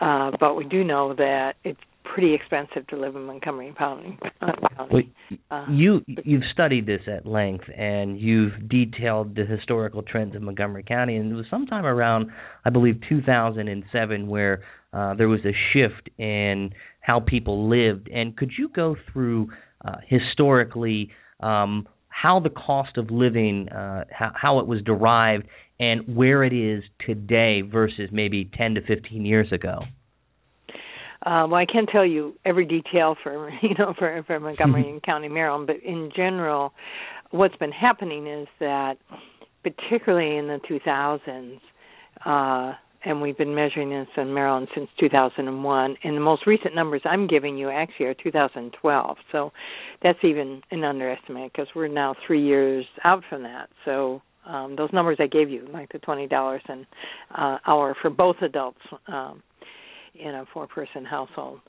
uh, 0.00 0.30
but 0.38 0.54
we 0.54 0.64
do 0.64 0.84
know 0.84 1.14
that 1.14 1.56
it's 1.64 1.80
pretty 2.04 2.34
expensive 2.34 2.86
to 2.88 2.96
live 2.96 3.14
in 3.16 3.24
Montgomery 3.24 3.74
County. 3.76 4.18
Well, 4.40 5.02
uh, 5.50 5.66
you 5.70 6.02
you've 6.24 6.42
studied 6.52 6.86
this 6.86 7.02
at 7.06 7.26
length, 7.26 7.64
and 7.76 8.18
you've 8.18 8.68
detailed 8.68 9.34
the 9.34 9.44
historical 9.44 10.02
trends 10.02 10.34
of 10.34 10.42
Montgomery 10.42 10.82
County. 10.82 11.16
And 11.16 11.30
it 11.32 11.34
was 11.34 11.46
sometime 11.50 11.84
around, 11.84 12.30
I 12.64 12.70
believe, 12.70 13.00
2007, 13.08 14.28
where 14.28 14.62
uh, 14.92 15.14
there 15.14 15.28
was 15.28 15.40
a 15.44 15.54
shift 15.72 16.10
in 16.18 16.70
how 17.00 17.20
people 17.20 17.68
lived. 17.68 18.08
And 18.08 18.36
could 18.36 18.52
you 18.56 18.68
go 18.68 18.96
through 19.12 19.50
uh, 19.84 19.96
historically 20.06 21.10
um, 21.40 21.88
how 22.08 22.40
the 22.40 22.50
cost 22.50 22.96
of 22.96 23.10
living, 23.10 23.68
uh, 23.68 24.04
how, 24.10 24.32
how 24.34 24.58
it 24.58 24.66
was 24.66 24.82
derived, 24.82 25.46
and 25.78 26.14
where 26.14 26.44
it 26.44 26.52
is 26.52 26.82
today 27.06 27.62
versus 27.62 28.10
maybe 28.12 28.50
10 28.56 28.74
to 28.74 28.80
15 28.82 29.24
years 29.24 29.50
ago? 29.52 29.80
Uh, 31.24 31.44
well, 31.48 31.54
I 31.54 31.66
can't 31.66 31.88
tell 31.90 32.04
you 32.04 32.34
every 32.44 32.64
detail 32.64 33.14
for 33.22 33.50
you 33.62 33.74
know 33.78 33.94
for 33.98 34.22
for 34.26 34.40
Montgomery 34.40 35.00
County, 35.04 35.28
Maryland, 35.28 35.66
but 35.66 35.76
in 35.84 36.10
general, 36.16 36.72
what's 37.30 37.56
been 37.56 37.72
happening 37.72 38.26
is 38.26 38.48
that, 38.58 38.94
particularly 39.62 40.36
in 40.36 40.46
the 40.46 40.60
2000s, 40.68 41.60
uh, 42.24 42.74
and 43.04 43.20
we've 43.20 43.36
been 43.36 43.54
measuring 43.54 43.90
this 43.90 44.08
in 44.16 44.32
Maryland 44.32 44.68
since 44.74 44.88
2001. 44.98 45.96
And 46.02 46.16
the 46.16 46.20
most 46.20 46.46
recent 46.46 46.74
numbers 46.74 47.00
I'm 47.04 47.26
giving 47.26 47.56
you 47.56 47.70
actually 47.70 48.06
are 48.06 48.14
2012. 48.14 49.16
So 49.32 49.52
that's 50.02 50.18
even 50.22 50.62
an 50.70 50.84
underestimate 50.84 51.52
because 51.52 51.68
we're 51.74 51.88
now 51.88 52.14
three 52.26 52.44
years 52.44 52.84
out 53.04 53.22
from 53.28 53.42
that. 53.44 53.70
So 53.84 54.22
um, 54.46 54.76
those 54.76 54.90
numbers 54.92 55.18
I 55.20 55.26
gave 55.26 55.50
you, 55.50 55.66
like 55.72 55.92
the 55.92 55.98
twenty 55.98 56.26
dollars 56.26 56.62
an 56.68 56.86
uh, 57.36 57.58
hour 57.66 57.94
for 58.00 58.10
both 58.10 58.36
adults 58.42 58.80
um, 59.06 59.42
in 60.14 60.34
a 60.34 60.44
four-person 60.52 61.04
household, 61.04 61.60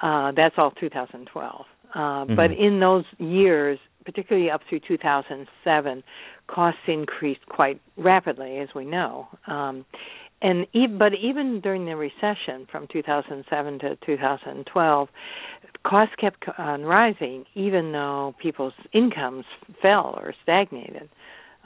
uh, 0.00 0.32
that's 0.36 0.54
all 0.56 0.70
2012. 0.72 1.64
Uh, 1.94 1.98
mm-hmm. 1.98 2.36
But 2.36 2.52
in 2.52 2.80
those 2.80 3.04
years, 3.18 3.78
particularly 4.04 4.50
up 4.50 4.62
through 4.68 4.80
2007, 4.88 6.02
costs 6.46 6.80
increased 6.88 7.44
quite 7.46 7.80
rapidly, 7.96 8.58
as 8.58 8.68
we 8.74 8.84
know. 8.84 9.28
Um, 9.46 9.84
and 10.42 10.66
but 10.98 11.12
even 11.14 11.60
during 11.60 11.86
the 11.86 11.96
recession 11.96 12.66
from 12.70 12.88
2007 12.92 13.78
to 13.78 13.96
2012, 14.04 15.08
costs 15.86 16.14
kept 16.20 16.44
on 16.58 16.82
rising, 16.82 17.44
even 17.54 17.92
though 17.92 18.34
people's 18.40 18.74
incomes 18.92 19.44
fell 19.80 20.14
or 20.16 20.34
stagnated. 20.42 21.08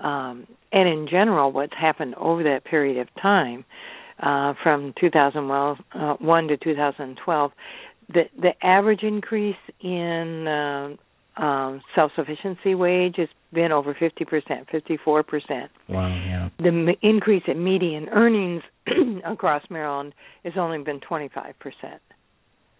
Um, 0.02 0.46
and 0.72 0.88
in 0.88 1.08
general, 1.10 1.52
what's 1.52 1.72
happened 1.74 2.14
over 2.16 2.42
that 2.42 2.64
period 2.64 2.98
of 2.98 3.08
time, 3.20 3.64
uh, 4.22 4.54
from 4.62 4.94
2001 5.00 5.78
uh, 5.94 6.48
to 6.48 6.56
2012, 6.56 7.52
the 8.08 8.22
the 8.40 8.52
average 8.62 9.02
increase 9.02 9.56
in 9.80 10.46
uh, 10.46 11.42
um, 11.42 11.82
self-sufficiency 11.94 12.74
wage 12.74 13.16
has 13.16 13.28
been 13.56 13.72
over 13.72 13.94
50%, 13.94 14.20
54%. 14.70 15.68
Wow, 15.88 16.08
yeah. 16.08 16.50
The 16.58 16.68
m- 16.68 16.88
increase 17.02 17.42
in 17.48 17.64
median 17.64 18.08
earnings 18.10 18.62
across 19.24 19.62
Maryland 19.70 20.14
has 20.44 20.52
only 20.56 20.78
been 20.84 21.00
25%. 21.00 21.54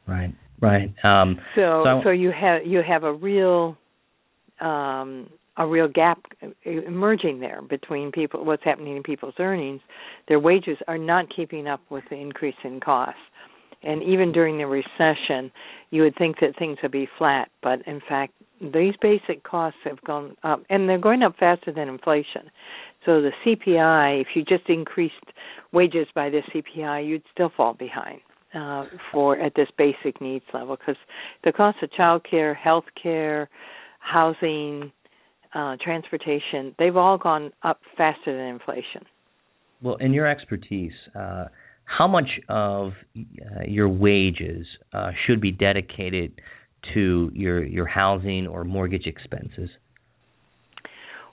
Right, 0.06 0.32
right. 0.60 0.94
Um, 1.02 1.40
so, 1.56 1.82
so, 1.84 2.00
so 2.04 2.10
you 2.10 2.30
have 2.30 2.64
you 2.64 2.80
have 2.86 3.02
a 3.02 3.12
real 3.12 3.76
um, 4.60 5.28
a 5.56 5.66
real 5.66 5.88
gap 5.88 6.20
emerging 6.64 7.40
there 7.40 7.60
between 7.62 8.12
people 8.12 8.44
what's 8.44 8.62
happening 8.62 8.96
in 8.96 9.02
people's 9.02 9.34
earnings. 9.40 9.80
Their 10.28 10.38
wages 10.38 10.76
are 10.86 10.98
not 10.98 11.26
keeping 11.34 11.66
up 11.66 11.80
with 11.90 12.04
the 12.08 12.16
increase 12.16 12.54
in 12.62 12.78
costs 12.78 13.18
and 13.82 14.02
even 14.02 14.32
during 14.32 14.58
the 14.58 14.66
recession, 14.66 15.50
you 15.90 16.02
would 16.02 16.16
think 16.16 16.36
that 16.40 16.58
things 16.58 16.78
would 16.82 16.92
be 16.92 17.08
flat, 17.18 17.48
but 17.62 17.86
in 17.86 18.00
fact, 18.08 18.32
these 18.60 18.94
basic 19.00 19.42
costs 19.44 19.78
have 19.84 20.00
gone 20.02 20.36
up, 20.42 20.62
and 20.70 20.88
they're 20.88 20.98
going 20.98 21.22
up 21.22 21.36
faster 21.38 21.72
than 21.72 21.88
inflation. 21.88 22.50
So 23.04 23.20
the 23.20 23.30
CPI, 23.44 24.20
if 24.20 24.28
you 24.34 24.42
just 24.42 24.68
increased 24.68 25.14
wages 25.72 26.06
by 26.14 26.30
the 26.30 26.40
CPI, 26.52 27.06
you'd 27.06 27.22
still 27.32 27.52
fall 27.56 27.74
behind 27.74 28.20
uh, 28.54 28.84
for 29.12 29.38
at 29.38 29.54
this 29.54 29.68
basic 29.76 30.20
needs 30.20 30.44
level 30.52 30.76
because 30.76 30.96
the 31.44 31.52
cost 31.52 31.78
of 31.82 31.92
child 31.92 32.26
care, 32.28 32.54
health 32.54 32.86
care, 33.00 33.48
housing, 34.00 34.90
uh, 35.54 35.76
transportation, 35.82 36.74
they've 36.78 36.96
all 36.96 37.18
gone 37.18 37.52
up 37.62 37.80
faster 37.96 38.36
than 38.36 38.46
inflation. 38.46 39.04
Well, 39.82 39.96
in 39.96 40.12
your 40.12 40.26
expertise, 40.26 40.92
uh, 41.14 41.46
how 41.86 42.06
much 42.06 42.28
of 42.48 42.92
uh, 43.16 43.62
your 43.66 43.88
wages 43.88 44.66
uh, 44.92 45.12
should 45.26 45.40
be 45.40 45.52
dedicated 45.52 46.32
to 46.94 47.30
your 47.32 47.64
your 47.64 47.86
housing 47.86 48.46
or 48.46 48.64
mortgage 48.64 49.06
expenses? 49.06 49.70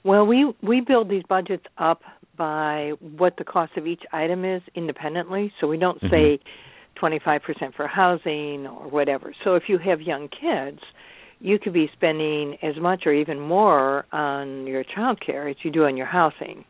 Well, 0.04 0.26
we 0.26 0.54
we 0.62 0.82
build 0.82 1.10
these 1.10 1.24
budgets 1.28 1.66
up 1.78 2.01
by 2.38 2.93
what 2.99 3.36
the 3.38 3.43
cost 3.43 3.74
of 3.78 3.86
each 3.86 4.04
item 4.12 4.45
is 4.45 4.62
independently, 4.76 5.51
so 5.60 5.68
we 5.68 5.78
don't 5.78 5.99
say 6.01 6.39
mm-hmm. 6.39 7.06
25% 7.06 7.76
for 7.76 7.88
housing 7.88 8.66
or 8.66 8.89
whatever. 8.89 9.34
So 9.43 9.56
if 9.56 9.64
you 9.68 9.78
have 9.78 10.01
young 10.01 10.30
kids, 10.30 10.80
you 11.39 11.60
could 11.60 11.74
be 11.74 11.89
spending 11.93 12.58
as 12.64 12.76
much 12.82 13.04
or 13.06 13.14
even 13.14 13.39
more 13.39 14.06
on 14.12 14.66
your 14.66 14.84
child 14.84 15.22
care 15.24 15.47
as 15.47 15.56
you 15.64 15.72
do 15.72 15.84
on 15.84 15.95
your 15.95 16.08
housing. 16.08 16.66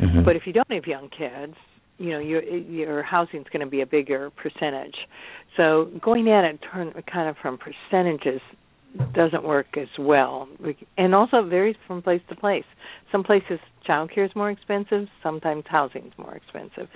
Mm-hmm. 0.00 0.24
But 0.24 0.36
if 0.36 0.42
you 0.46 0.52
don't 0.52 0.70
have 0.70 0.86
young 0.86 1.08
kids, 1.08 1.54
you 2.00 2.10
know 2.10 2.18
your 2.18 2.42
your 2.42 3.02
housing 3.02 3.40
is 3.40 3.46
going 3.52 3.60
to 3.60 3.70
be 3.70 3.82
a 3.82 3.86
bigger 3.86 4.30
percentage. 4.30 4.96
So 5.56 5.90
going 6.02 6.28
at 6.28 6.44
it 6.44 6.58
turn 6.72 6.92
kind 7.12 7.28
of 7.28 7.36
from 7.40 7.58
percentages 7.58 8.40
doesn't 9.14 9.44
work 9.44 9.76
as 9.76 9.88
well, 9.98 10.48
and 10.96 11.14
also 11.14 11.46
varies 11.46 11.76
from 11.86 12.02
place 12.02 12.22
to 12.30 12.34
place. 12.34 12.64
Some 13.12 13.22
places 13.22 13.60
childcare 13.88 14.24
is 14.24 14.34
more 14.34 14.50
expensive. 14.50 15.06
Sometimes 15.22 15.64
housing 15.68 16.06
is 16.06 16.12
more 16.18 16.34
expensive. 16.34 16.88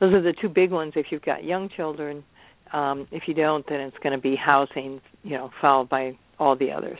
Those 0.00 0.14
are 0.14 0.22
the 0.22 0.34
two 0.40 0.48
big 0.48 0.70
ones. 0.70 0.92
If 0.96 1.06
you've 1.10 1.22
got 1.22 1.44
young 1.44 1.68
children, 1.76 2.24
um, 2.72 3.08
if 3.10 3.24
you 3.26 3.34
don't, 3.34 3.66
then 3.68 3.80
it's 3.80 3.96
going 4.02 4.14
to 4.14 4.22
be 4.22 4.36
housing. 4.36 5.00
You 5.24 5.36
know, 5.36 5.50
followed 5.60 5.88
by 5.88 6.16
all 6.38 6.56
the 6.56 6.70
others. 6.70 6.98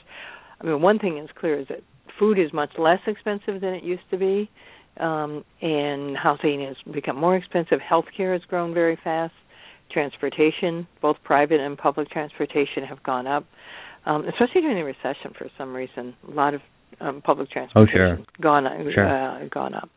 I 0.61 0.67
mean, 0.67 0.83
one 0.83 0.99
thing 0.99 1.19
is 1.19 1.29
clear 1.39 1.61
is 1.61 1.69
that 1.69 1.83
food 2.19 2.39
is 2.39 2.53
much 2.53 2.71
less 2.79 3.01
expensive 3.07 3.61
than 3.61 3.75
it 3.75 3.85
used 3.85 4.09
to 4.11 4.19
be 4.19 4.51
um, 4.99 5.45
and 5.61 6.17
housing 6.17 6.65
has 6.67 6.77
become 6.93 7.17
more 7.17 7.37
expensive. 7.37 7.81
Healthcare 7.81 8.33
has 8.33 8.43
grown 8.49 8.75
very 8.75 8.99
fast. 9.03 9.33
Transportation, 9.91 10.87
both 11.03 11.17
private 11.25 11.61
and 11.61 11.77
public 11.77 12.11
transportation, 12.11 12.85
have 12.89 13.03
gone 13.03 13.27
up, 13.27 13.45
um, 14.07 14.25
especially 14.27 14.63
during 14.63 14.77
the 14.77 14.85
recession. 14.85 15.33
For 15.37 15.49
some 15.59 15.75
reason, 15.75 16.15
a 16.27 16.35
lot 16.35 16.55
of 16.55 16.63
um, 17.01 17.23
public 17.23 17.51
transportation 17.51 18.01
oh, 18.01 18.17
sure. 18.17 18.27
gone 18.41 18.65
sure. 18.93 19.07
uh, 19.07 19.47
gone 19.49 19.75
up. 19.75 19.91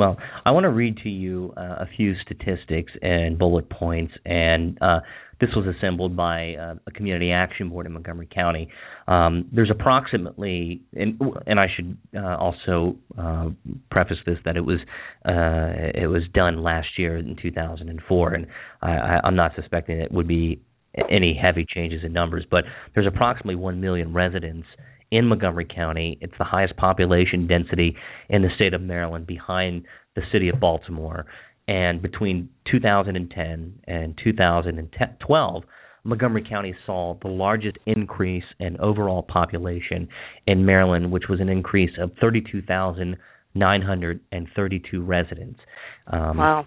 Well, 0.00 0.16
I 0.46 0.52
want 0.52 0.64
to 0.64 0.70
read 0.70 0.96
to 1.02 1.10
you 1.10 1.52
uh, 1.58 1.60
a 1.60 1.86
few 1.94 2.14
statistics 2.22 2.90
and 3.02 3.38
bullet 3.38 3.68
points, 3.68 4.14
and 4.24 4.78
uh, 4.80 5.00
this 5.42 5.50
was 5.54 5.66
assembled 5.76 6.16
by 6.16 6.54
uh, 6.54 6.76
a 6.86 6.90
community 6.92 7.32
action 7.32 7.68
board 7.68 7.84
in 7.84 7.92
Montgomery 7.92 8.26
County. 8.34 8.70
Um, 9.06 9.50
there's 9.52 9.70
approximately, 9.70 10.80
and, 10.94 11.20
and 11.46 11.60
I 11.60 11.66
should 11.76 11.98
uh, 12.16 12.34
also 12.36 12.96
uh, 13.18 13.50
preface 13.90 14.16
this 14.24 14.38
that 14.46 14.56
it 14.56 14.62
was 14.62 14.78
uh, 15.26 16.00
it 16.02 16.08
was 16.08 16.22
done 16.32 16.62
last 16.62 16.88
year 16.96 17.18
in 17.18 17.36
2004, 17.36 18.32
and 18.32 18.46
I, 18.80 19.18
I'm 19.22 19.36
not 19.36 19.52
suspecting 19.54 20.00
it 20.00 20.10
would 20.10 20.26
be 20.26 20.62
any 21.10 21.38
heavy 21.38 21.66
changes 21.68 22.04
in 22.04 22.14
numbers, 22.14 22.46
but 22.50 22.64
there's 22.94 23.06
approximately 23.06 23.54
one 23.54 23.82
million 23.82 24.14
residents 24.14 24.66
in 25.10 25.26
Montgomery 25.26 25.66
County. 25.66 26.18
It's 26.20 26.34
the 26.38 26.44
highest 26.44 26.76
population 26.76 27.46
density 27.46 27.96
in 28.28 28.42
the 28.42 28.50
state 28.54 28.74
of 28.74 28.82
Maryland 28.82 29.26
behind 29.26 29.86
the 30.14 30.22
city 30.32 30.48
of 30.48 30.60
Baltimore. 30.60 31.26
And 31.68 32.00
between 32.02 32.48
2010 32.70 33.80
and 33.86 34.18
2012, 34.22 35.64
Montgomery 36.02 36.42
County 36.48 36.74
saw 36.86 37.18
the 37.20 37.28
largest 37.28 37.76
increase 37.86 38.44
in 38.58 38.80
overall 38.80 39.22
population 39.22 40.08
in 40.46 40.64
Maryland, 40.64 41.12
which 41.12 41.24
was 41.28 41.40
an 41.40 41.50
increase 41.50 41.90
of 42.00 42.10
32,932 42.20 45.02
residents. 45.02 45.60
Um, 46.06 46.38
wow. 46.38 46.66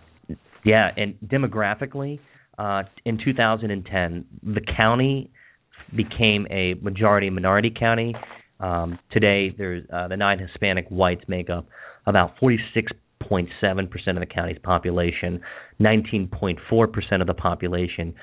Yeah, 0.63 0.91
and 0.95 1.15
demographically, 1.25 2.19
uh, 2.57 2.83
in 3.05 3.17
2010, 3.23 4.25
the 4.43 4.61
county 4.77 5.31
became 5.95 6.47
a 6.49 6.75
majority 6.75 7.29
minority 7.29 7.71
county. 7.77 8.15
Um, 8.59 8.99
today, 9.11 9.53
there's 9.57 9.83
uh, 9.91 10.07
the 10.07 10.17
nine 10.17 10.39
Hispanic 10.39 10.87
whites 10.89 11.23
make 11.27 11.49
up 11.49 11.67
about 12.05 12.37
46.7% 12.41 12.91
of 14.07 14.19
the 14.19 14.25
county's 14.25 14.57
population. 14.63 15.41
19.4% 15.81 17.21
of 17.21 17.27
the 17.27 17.33
population 17.33 18.13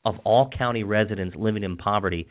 of 0.05 0.15
all 0.25 0.49
county 0.55 0.83
residents 0.83 1.35
living 1.37 1.63
in 1.63 1.77
poverty 1.77 2.27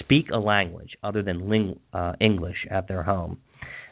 speak 0.00 0.26
a 0.32 0.38
language 0.38 0.90
other 1.02 1.22
than 1.22 1.48
ling- 1.50 1.78
uh, 1.92 2.12
English 2.20 2.56
at 2.70 2.88
their 2.88 3.02
home. 3.02 3.38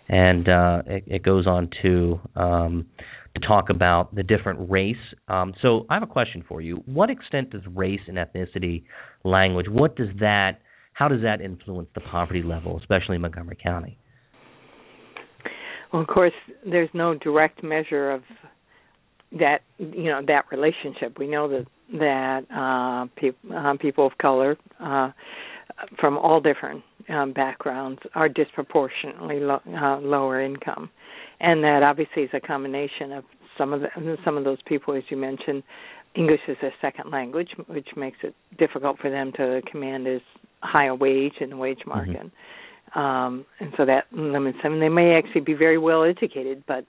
And 0.09 0.49
uh, 0.49 0.83
it, 0.87 1.05
it, 1.07 1.23
goes 1.23 1.47
on 1.47 1.71
to 1.83 2.21
um, 2.37 2.87
to 3.35 3.47
talk 3.47 3.71
about 3.71 4.15
the 4.15 4.23
different 4.23 4.71
race. 4.71 4.97
Um, 5.29 5.55
so 5.63 5.87
I 5.89 5.95
have 5.95 6.03
a 6.03 6.07
question 6.07 6.45
for 6.47 6.61
you. 6.61 6.83
What 6.87 7.09
extent 7.11 7.51
does 7.51 7.63
race 7.75 8.01
and 8.07 8.19
ethnicity, 8.19 8.85
language, 9.25 9.67
what 9.69 9.97
does 9.97 10.09
that, 10.21 10.61
how 10.93 11.09
does 11.09 11.23
that 11.23 11.41
influence 11.41 11.89
the 11.95 12.03
poverty 12.03 12.43
level, 12.43 12.79
especially 12.79 13.17
in 13.17 13.23
Montgomery 13.23 13.57
County? 13.61 13.99
Well, 15.91 16.03
of 16.03 16.09
course, 16.09 16.35
there's 16.71 16.91
no 16.93 17.15
direct 17.15 17.65
measure 17.65 18.11
of 18.11 18.23
that 19.39 19.61
you 19.79 20.05
know 20.05 20.21
that 20.27 20.45
relationship. 20.51 21.19
We 21.19 21.27
know 21.27 21.49
that 21.49 21.67
that 21.93 22.45
uh, 22.51 23.07
pe- 23.17 23.55
uh, 23.55 23.75
people 23.81 24.07
of 24.07 24.17
color 24.19 24.57
uh, 24.81 25.11
from 26.01 26.19
all 26.19 26.41
different 26.41 26.83
um, 27.09 27.33
backgrounds 27.33 28.01
are 28.15 28.29
disproportionately 28.29 29.41
lo- 29.41 29.61
uh, 29.69 29.99
lower 30.01 30.41
income, 30.41 30.91
and 31.41 31.63
that 31.65 31.83
obviously 31.83 32.23
is 32.23 32.31
a 32.33 32.41
combination 32.41 33.13
of 33.13 33.25
some 33.59 33.73
of 33.73 33.81
the, 33.81 34.17
some 34.25 34.37
of 34.37 34.45
those 34.45 34.59
people, 34.67 34.95
as 34.95 35.03
you 35.11 35.17
mentioned, 35.17 35.63
English 36.17 36.41
is 36.49 36.57
a 36.63 36.71
second 36.81 37.11
language, 37.11 37.51
which 37.67 37.89
makes 37.97 38.19
it 38.23 38.35
difficult 38.59 38.99
for 38.99 39.11
them 39.11 39.33
to 39.37 39.61
command 39.71 40.07
as 40.07 40.21
high 40.61 40.87
a 40.87 40.95
wage 40.95 41.35
in 41.41 41.51
the 41.51 41.57
wage 41.57 41.83
market. 41.87 42.17
Mm-hmm 42.17 42.29
um, 42.95 43.45
and 43.61 43.73
so 43.77 43.85
that 43.85 44.05
limits 44.13 44.59
them. 44.63 44.81
They 44.81 44.89
may 44.89 45.15
actually 45.15 45.41
be 45.41 45.55
very 45.55 45.79
well 45.79 46.05
educated, 46.05 46.63
but 46.67 46.85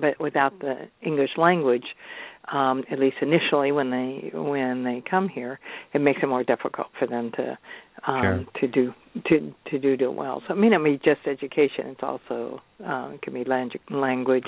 but 0.00 0.20
without 0.20 0.58
the 0.60 0.88
English 1.02 1.30
language, 1.36 1.84
um, 2.52 2.84
at 2.90 2.98
least 2.98 3.16
initially 3.20 3.72
when 3.72 3.90
they 3.90 4.30
when 4.32 4.84
they 4.84 5.02
come 5.08 5.28
here, 5.28 5.58
it 5.92 6.00
makes 6.00 6.20
it 6.22 6.26
more 6.26 6.44
difficult 6.44 6.88
for 6.98 7.06
them 7.06 7.30
to 7.36 7.58
um, 8.06 8.22
sure. 8.22 8.60
to 8.60 8.68
do 8.68 8.94
to 9.28 9.54
to 9.70 9.78
do 9.78 9.96
do 9.96 10.10
well. 10.10 10.42
So 10.46 10.54
I 10.54 10.56
mean, 10.56 10.72
it 10.72 10.78
may 10.78 10.96
just 10.96 11.26
education; 11.26 11.86
it's 11.88 12.02
also 12.02 12.60
uh, 12.86 13.10
it 13.14 13.22
can 13.22 13.34
be 13.34 13.44
language, 13.90 14.46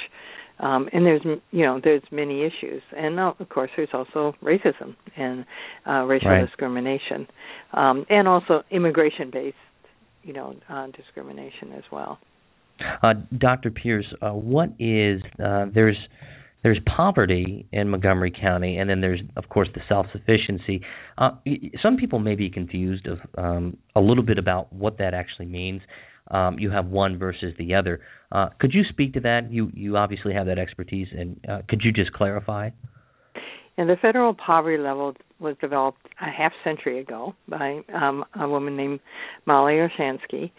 um, 0.61 0.89
and 0.93 1.05
there's 1.05 1.23
you 1.51 1.65
know 1.65 1.81
there's 1.83 2.03
many 2.11 2.43
issues, 2.43 2.83
and 2.97 3.19
of 3.19 3.49
course 3.49 3.71
there's 3.77 3.91
also 3.93 4.35
racism 4.43 4.97
and 5.17 5.45
uh, 5.87 6.05
racial 6.05 6.31
right. 6.31 6.47
discrimination, 6.47 7.27
um, 7.73 8.07
and 8.09 8.27
also 8.27 8.63
immigration 8.71 9.31
based 9.31 9.57
you 10.23 10.33
know 10.33 10.55
uh, 10.69 10.87
discrimination 10.97 11.73
as 11.77 11.85
well. 11.93 12.19
Uh, 13.03 13.15
Dr. 13.37 13.71
Pearce, 13.71 14.07
uh, 14.23 14.31
what 14.31 14.71
is 14.79 15.23
uh, 15.45 15.67
there's 15.75 15.97
there's 16.63 16.79
poverty 16.95 17.67
in 17.73 17.89
Montgomery 17.89 18.31
County, 18.31 18.77
and 18.79 18.91
then 18.91 19.01
there's 19.01 19.21
of 19.37 19.49
course 19.49 19.69
the 19.75 19.81
self 19.89 20.07
sufficiency. 20.13 20.83
Uh, 21.19 21.31
some 21.83 21.97
people 21.97 22.19
may 22.19 22.35
be 22.35 22.51
confused 22.51 23.07
of 23.07 23.19
um, 23.39 23.77
a 23.97 24.01
little 24.01 24.25
bit 24.25 24.39
about 24.39 24.73
what 24.73 24.99
that 24.99 25.15
actually 25.15 25.47
means. 25.47 25.81
Um, 26.31 26.59
you 26.59 26.71
have 26.71 26.87
one 26.87 27.19
versus 27.19 27.55
the 27.59 27.75
other. 27.75 28.01
Uh, 28.31 28.51
could 28.61 28.73
you 28.73 28.83
speak 28.89 29.15
to 29.15 29.21
that? 29.21 29.51
You 29.51 29.71
you 29.75 29.97
obviously 29.97 30.35
have 30.35 30.47
that 30.47 30.59
expertise, 30.59 31.09
and 31.17 31.41
could 31.69 31.81
you 31.83 31.93
just 31.93 32.13
clarify? 32.13 32.71
And 33.81 33.89
the 33.89 33.97
federal 33.97 34.35
poverty 34.35 34.77
level 34.77 35.15
was 35.39 35.57
developed 35.59 36.07
a 36.21 36.31
half 36.31 36.53
century 36.63 37.01
ago 37.01 37.35
by 37.49 37.81
um, 37.95 38.27
a 38.39 38.47
woman 38.47 38.77
named 38.77 39.01
Mollie 39.47 39.75
Orshansky. 39.75 40.51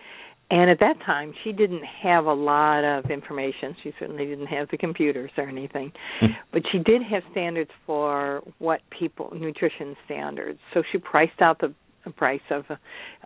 And 0.52 0.70
at 0.70 0.80
that 0.82 1.00
time, 1.06 1.34
she 1.44 1.54
didn't 1.54 1.84
have 2.04 2.26
a 2.26 2.34
lot 2.34 2.84
of 2.84 3.10
information. 3.10 3.74
She 3.82 3.94
certainly 3.98 4.26
didn't 4.26 4.48
have 4.48 4.68
the 4.70 4.78
computers 4.78 5.32
or 5.38 5.48
anything, 5.48 5.94
hmm. 6.20 6.28
but 6.52 6.64
she 6.72 6.78
did 6.78 7.02
have 7.04 7.24
standards 7.32 7.72
for 7.86 8.42
what 8.60 8.82
people 8.90 9.32
nutrition 9.34 9.96
standards. 10.06 10.60
So 10.74 10.84
she 10.92 10.98
priced 10.98 11.42
out 11.42 11.60
the 11.60 11.74
price 12.18 12.42
of 12.50 12.66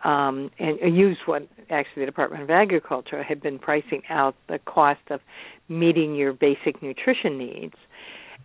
um 0.04 0.52
and 0.60 0.98
used 0.98 1.22
what 1.26 1.48
actually 1.70 2.02
the 2.02 2.06
Department 2.06 2.44
of 2.44 2.50
Agriculture 2.50 3.24
had 3.24 3.42
been 3.42 3.58
pricing 3.58 4.02
out 4.10 4.36
the 4.50 4.60
cost 4.66 5.00
of 5.10 5.22
meeting 5.70 6.14
your 6.14 6.34
basic 6.34 6.84
nutrition 6.84 7.38
needs 7.38 7.74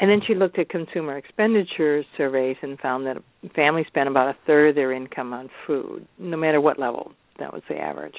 and 0.01 0.11
then 0.11 0.21
she 0.27 0.35
looked 0.35 0.59
at 0.59 0.71
consumer 0.71 1.19
expenditure 1.19 2.03
surveys 2.17 2.57
and 2.63 2.79
found 2.81 3.07
that 3.07 3.19
families 3.55 3.87
spent 3.89 4.09
about 4.09 4.29
a 4.29 4.37
third 4.47 4.71
of 4.71 4.75
their 4.75 4.93
income 4.93 5.35
on 5.35 5.51
food, 5.67 6.07
no 6.19 6.39
matter 6.39 6.61
what 6.61 6.79
level. 6.79 7.13
That 7.39 7.53
was 7.53 7.63
the 7.69 7.77
average. 7.77 8.17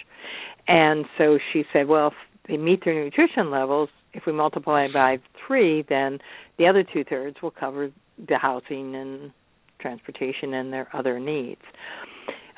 And 0.68 1.06
so 1.18 1.38
she 1.52 1.64
said, 1.74 1.88
well, 1.88 2.08
if 2.08 2.14
they 2.48 2.58
meet 2.58 2.84
their 2.86 3.04
nutrition 3.04 3.52
levels, 3.52 3.90
if 4.14 4.24
we 4.26 4.34
multiply 4.34 4.88
by 4.94 5.20
three, 5.46 5.86
then 5.88 6.20
the 6.58 6.68
other 6.68 6.84
two 6.84 7.04
thirds 7.04 7.38
will 7.42 7.52
cover 7.52 7.92
the 8.28 8.38
housing 8.38 8.96
and 8.96 9.32
transportation 9.80 10.54
and 10.54 10.72
their 10.72 10.88
other 10.94 11.20
needs. 11.20 11.62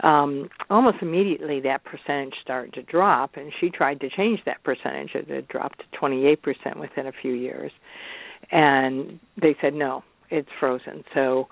Um, 0.02 0.50
almost 0.70 0.98
immediately, 1.02 1.62
that 1.62 1.84
percentage 1.86 2.34
started 2.42 2.74
to 2.74 2.84
drop, 2.84 3.38
and 3.38 3.54
she 3.62 3.70
tried 3.70 4.02
to 4.02 4.10
change 4.10 4.42
that 4.46 4.64
percentage. 4.64 5.12
It 5.14 5.30
had 5.30 5.48
dropped 5.48 5.80
to 5.80 5.98
28% 5.98 6.38
within 6.80 7.08
a 7.08 7.14
few 7.22 7.34
years 7.34 7.72
and 8.52 9.20
they 9.42 9.56
said 9.62 9.74
no, 9.74 10.04
it's 10.30 10.50
frozen. 10.60 11.04
So 11.14 11.48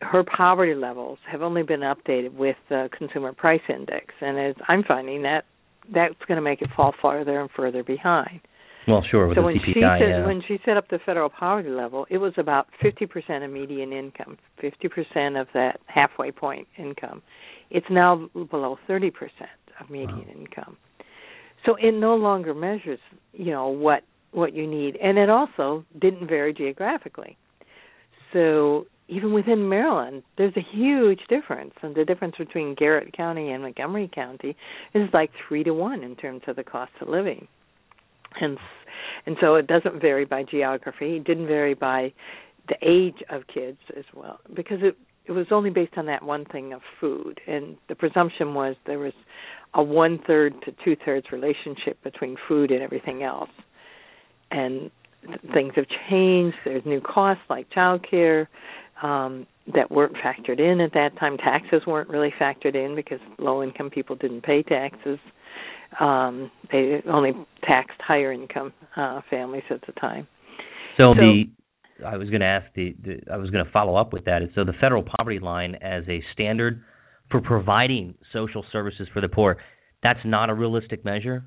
her 0.00 0.24
poverty 0.24 0.74
levels 0.74 1.18
have 1.30 1.42
only 1.42 1.62
been 1.62 1.80
updated 1.80 2.34
with 2.34 2.56
the 2.68 2.88
consumer 2.96 3.32
price 3.32 3.60
index, 3.68 4.06
and 4.20 4.38
as 4.38 4.54
I'm 4.68 4.82
finding 4.82 5.22
that 5.22 5.44
that's 5.92 6.14
going 6.26 6.36
to 6.36 6.42
make 6.42 6.62
it 6.62 6.68
fall 6.76 6.94
farther 7.00 7.40
and 7.40 7.50
further 7.56 7.82
behind. 7.82 8.40
Well, 8.86 9.04
sure. 9.10 9.30
so 9.34 9.42
when 9.42 9.56
CPI, 9.56 9.60
she 9.66 9.80
said, 9.82 10.08
yeah. 10.08 10.26
when 10.26 10.42
she 10.48 10.58
set 10.64 10.78
up 10.78 10.88
the 10.88 10.98
federal 11.04 11.28
poverty 11.28 11.68
level, 11.68 12.06
it 12.08 12.18
was 12.18 12.32
about 12.38 12.68
50% 12.82 13.44
of 13.44 13.50
median 13.50 13.92
income, 13.92 14.38
50% 14.62 15.38
of 15.38 15.46
that 15.52 15.80
halfway 15.86 16.32
point 16.32 16.66
income. 16.78 17.22
It's 17.70 17.86
now 17.90 18.30
below 18.50 18.78
30% 18.88 19.12
of 19.78 19.90
median 19.90 20.24
wow. 20.26 20.34
income. 20.34 20.76
So 21.66 21.74
it 21.74 21.92
no 21.92 22.14
longer 22.14 22.54
measures, 22.54 23.00
you 23.32 23.50
know, 23.52 23.68
what 23.68 24.04
what 24.30 24.54
you 24.54 24.66
need, 24.66 24.94
and 24.96 25.16
it 25.16 25.30
also 25.30 25.84
didn't 25.98 26.28
vary 26.28 26.52
geographically. 26.52 27.36
So 28.32 28.86
even 29.08 29.32
within 29.32 29.68
Maryland, 29.68 30.22
there's 30.36 30.56
a 30.56 30.76
huge 30.76 31.20
difference, 31.28 31.72
and 31.82 31.94
the 31.94 32.04
difference 32.04 32.36
between 32.36 32.74
Garrett 32.74 33.16
County 33.16 33.50
and 33.50 33.62
Montgomery 33.62 34.10
County 34.14 34.56
is 34.94 35.08
like 35.12 35.30
three 35.48 35.64
to 35.64 35.72
one 35.72 36.02
in 36.02 36.14
terms 36.14 36.42
of 36.46 36.56
the 36.56 36.64
cost 36.64 36.92
of 37.00 37.08
living, 37.08 37.48
and 38.40 38.58
and 39.26 39.36
so 39.40 39.54
it 39.54 39.66
doesn't 39.66 40.00
vary 40.00 40.24
by 40.24 40.42
geography. 40.42 41.16
It 41.16 41.24
didn't 41.24 41.46
vary 41.46 41.74
by 41.74 42.12
the 42.68 42.76
age 42.82 43.22
of 43.30 43.46
kids 43.52 43.78
as 43.96 44.04
well, 44.14 44.40
because 44.54 44.78
it 44.82 44.96
it 45.24 45.32
was 45.32 45.46
only 45.50 45.70
based 45.70 45.94
on 45.96 46.06
that 46.06 46.22
one 46.22 46.44
thing 46.44 46.72
of 46.72 46.80
food, 47.00 47.40
and 47.46 47.76
the 47.88 47.94
presumption 47.94 48.54
was 48.54 48.76
there 48.86 48.98
was 48.98 49.14
a 49.74 49.82
one 49.82 50.18
third 50.26 50.54
to 50.64 50.72
two 50.84 50.96
thirds 51.04 51.26
relationship 51.32 52.02
between 52.02 52.36
food 52.46 52.70
and 52.70 52.82
everything 52.82 53.22
else. 53.22 53.50
And 54.50 54.90
things 55.52 55.72
have 55.76 55.86
changed. 56.08 56.56
There's 56.64 56.84
new 56.86 57.00
costs 57.00 57.42
like 57.50 57.68
childcare 57.70 58.46
um, 59.02 59.46
that 59.74 59.90
weren't 59.90 60.14
factored 60.14 60.58
in 60.58 60.80
at 60.80 60.92
that 60.94 61.18
time. 61.18 61.36
Taxes 61.36 61.82
weren't 61.86 62.08
really 62.08 62.32
factored 62.40 62.74
in 62.74 62.94
because 62.94 63.20
low 63.38 63.62
income 63.62 63.90
people 63.90 64.16
didn't 64.16 64.42
pay 64.42 64.62
taxes. 64.62 65.18
Um, 66.00 66.50
they 66.70 67.02
only 67.10 67.32
taxed 67.66 68.00
higher 68.00 68.32
income 68.32 68.72
uh, 68.96 69.20
families 69.30 69.64
at 69.70 69.80
the 69.86 69.92
time. 69.92 70.26
So, 70.98 71.06
so 71.06 71.14
the 71.14 71.44
I 72.06 72.16
was 72.16 72.28
going 72.28 72.40
to 72.40 72.46
ask 72.46 72.66
the, 72.74 72.94
the 73.02 73.32
I 73.32 73.36
was 73.36 73.50
going 73.50 73.64
to 73.64 73.70
follow 73.70 73.96
up 73.96 74.12
with 74.12 74.24
that. 74.26 74.42
So 74.54 74.64
the 74.64 74.74
federal 74.80 75.02
poverty 75.02 75.38
line 75.38 75.74
as 75.76 76.04
a 76.08 76.22
standard 76.32 76.82
for 77.30 77.40
providing 77.40 78.14
social 78.32 78.64
services 78.72 79.08
for 79.12 79.20
the 79.20 79.28
poor, 79.28 79.58
that's 80.02 80.20
not 80.24 80.50
a 80.50 80.54
realistic 80.54 81.04
measure. 81.04 81.44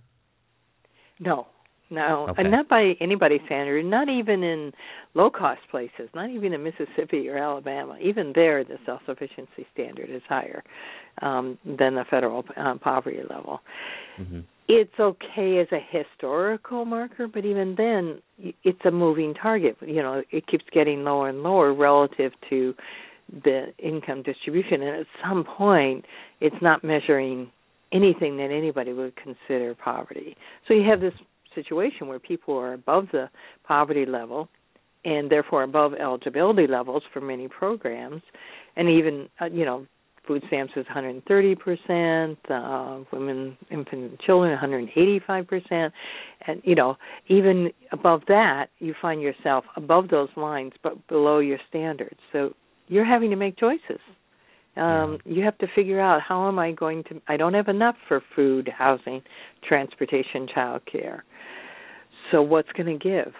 No, 1.20 1.47
no, 1.92 2.28
okay. 2.30 2.42
and 2.42 2.52
not 2.52 2.70
by 2.70 2.94
anybody's 3.02 3.42
standard. 3.46 3.86
Not 3.86 4.08
even 4.08 4.44
in 4.44 4.72
low 5.14 5.30
cost 5.30 5.60
places. 5.70 6.10
Not 6.16 6.30
even 6.30 6.54
in 6.54 6.64
Mississippi 6.64 7.28
or 7.28 7.38
Alabama. 7.38 7.98
Even 8.02 8.32
there, 8.34 8.64
the 8.64 8.78
self 8.86 9.02
sufficiency 9.06 9.68
standard 9.74 10.10
is 10.10 10.22
higher 10.28 10.64
um, 11.22 11.58
than 11.66 11.96
the 11.96 12.06
federal 12.10 12.46
uh, 12.56 12.76
poverty 12.82 13.20
level. 13.30 13.60
Mm-hmm. 14.20 14.39
it's 14.68 15.00
okay 15.00 15.60
as 15.60 15.68
a 15.72 15.80
historical 15.89 16.86
marker, 16.86 17.28
but 17.28 17.46
even 17.46 17.76
then, 17.78 18.22
it's 18.64 18.80
a 18.86 18.92
moving 18.92 19.34
target. 19.34 19.78
You 19.86 20.02
know, 20.02 20.24
it 20.32 20.48
keeps 20.48 20.66
getting 20.74 21.04
lower 21.04 21.30
and 21.30 21.44
lower 21.44 21.74
relative 21.74 22.32
to 22.50 22.74
the 23.44 23.74
income 23.80 24.24
distribution, 24.24 24.82
and 24.82 25.02
at 25.02 25.08
some 25.24 25.44
point, 25.44 26.06
it's 26.39 26.56
not 26.62 26.84
measuring 26.84 27.52
anything 27.94 28.38
that 28.38 28.52
anybody 28.52 28.94
would 28.94 29.14
consider 29.16 29.76
poverty. 29.76 30.36
So 30.68 30.74
you 30.74 30.89
have 30.89 31.02
this 31.02 31.14
situation 31.56 32.08
where 32.08 32.20
people 32.20 32.58
are 32.58 32.74
above 32.74 33.08
the 33.12 33.30
poverty 33.64 34.06
level 34.06 34.49
and 35.04 35.32
therefore 35.32 35.64
above 35.64 35.93
eligibility 35.93 36.68
levels 36.68 37.04
for 37.14 37.22
many 37.22 37.47
programs 37.47 38.22
and 38.76 38.89
even 38.89 39.28
uh, 39.39 39.45
you 39.45 39.66
know 39.66 39.86
food 40.28 40.43
stamps 40.47 40.74
is 40.76 40.86
130 40.86 41.56
percent, 41.56 42.38
uh, 42.49 42.99
women, 43.12 43.58
infant, 43.72 44.12
and 44.12 44.20
children 44.20 44.52
185 44.52 45.47
percent, 45.47 45.93
and 46.47 46.62
you 46.64 46.76
know 46.76 46.95
even 47.28 47.72
above 47.91 48.22
that, 48.28 48.68
you 48.80 48.93
find 49.02 49.22
yourself 49.22 49.66
above 49.76 50.10
those 50.10 50.30
lines 50.36 50.74
but 50.84 51.08
below 51.08 51.39
your 51.39 51.60
standards. 51.70 52.20
So 52.32 52.54
you're 52.88 53.06
having 53.06 53.30
to 53.32 53.36
make 53.36 53.58
choices. 53.58 53.99
Um, 54.78 55.18
you 55.26 55.43
have 55.43 55.58
to 55.58 55.68
figure 55.76 55.99
out 55.99 56.22
how 56.22 56.47
am 56.47 56.58
I 56.58 56.72
going 56.72 57.04
to. 57.06 57.22
I 57.28 57.36
don't 57.36 57.54
have 57.54 57.68
enough 57.68 57.95
for 58.08 58.22
food, 58.36 58.70
housing, 58.70 59.22
transportation, 59.68 60.47
child 60.54 60.82
care. 60.89 61.26
So 62.32 62.42
what's 62.42 62.72
going 62.72 62.98
to 62.98 63.04
give? 63.04 63.34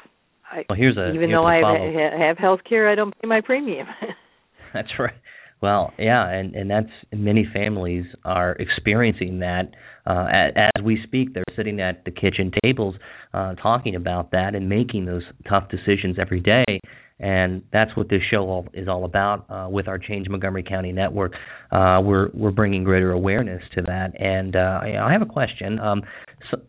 I, 0.52 0.66
well, 0.70 0.78
here's 0.78 0.98
a 0.98 1.10
even 1.10 1.30
here's 1.30 1.34
though 1.34 1.46
I 1.46 1.58
have, 1.58 2.20
have 2.20 2.38
health 2.38 2.60
care, 2.68 2.90
I 2.90 2.96
don't 2.96 3.14
pay 3.20 3.28
my 3.28 3.42
premium. 3.42 3.88
That's 4.74 4.90
right. 5.00 5.14
Well, 5.62 5.94
yeah, 6.00 6.28
and 6.28 6.56
and 6.56 6.72
that's 6.72 6.90
many 7.14 7.48
families 7.54 8.06
are 8.26 8.54
experiencing 8.54 9.40
that 9.40 9.70
uh, 10.08 10.26
as, 10.34 10.70
as 10.76 10.84
we 10.84 11.00
speak. 11.04 11.36
They're 11.36 11.44
sitting 11.56 11.80
at 11.80 12.04
the 12.04 12.10
kitchen 12.10 12.52
tables 12.64 12.96
uh, 13.34 13.54
talking 13.56 13.96
about 13.96 14.32
that 14.32 14.56
and 14.56 14.68
making 14.68 15.06
those 15.06 15.22
tough 15.48 15.70
decisions 15.70 16.18
every 16.20 16.40
day. 16.40 16.80
And 17.20 17.62
that's 17.72 17.96
what 17.96 18.10
this 18.10 18.22
show 18.32 18.50
all, 18.50 18.68
is 18.74 18.88
all 18.88 19.06
about. 19.06 19.46
Uh, 19.48 19.70
with 19.70 19.88
our 19.88 20.00
Change 20.00 20.28
Montgomery 20.28 20.64
County 20.64 20.92
network, 20.92 21.34
uh, 21.72 22.02
we're 22.04 22.30
we're 22.34 22.50
bringing 22.50 22.84
greater 22.84 23.12
awareness 23.12 23.62
to 23.76 23.84
that. 23.84 24.20
And 24.20 24.56
uh, 24.56 24.80
I 24.84 25.12
have 25.12 25.22
a 25.22 25.28
question. 25.28 25.78
Um, 25.80 26.02
so 26.52 26.62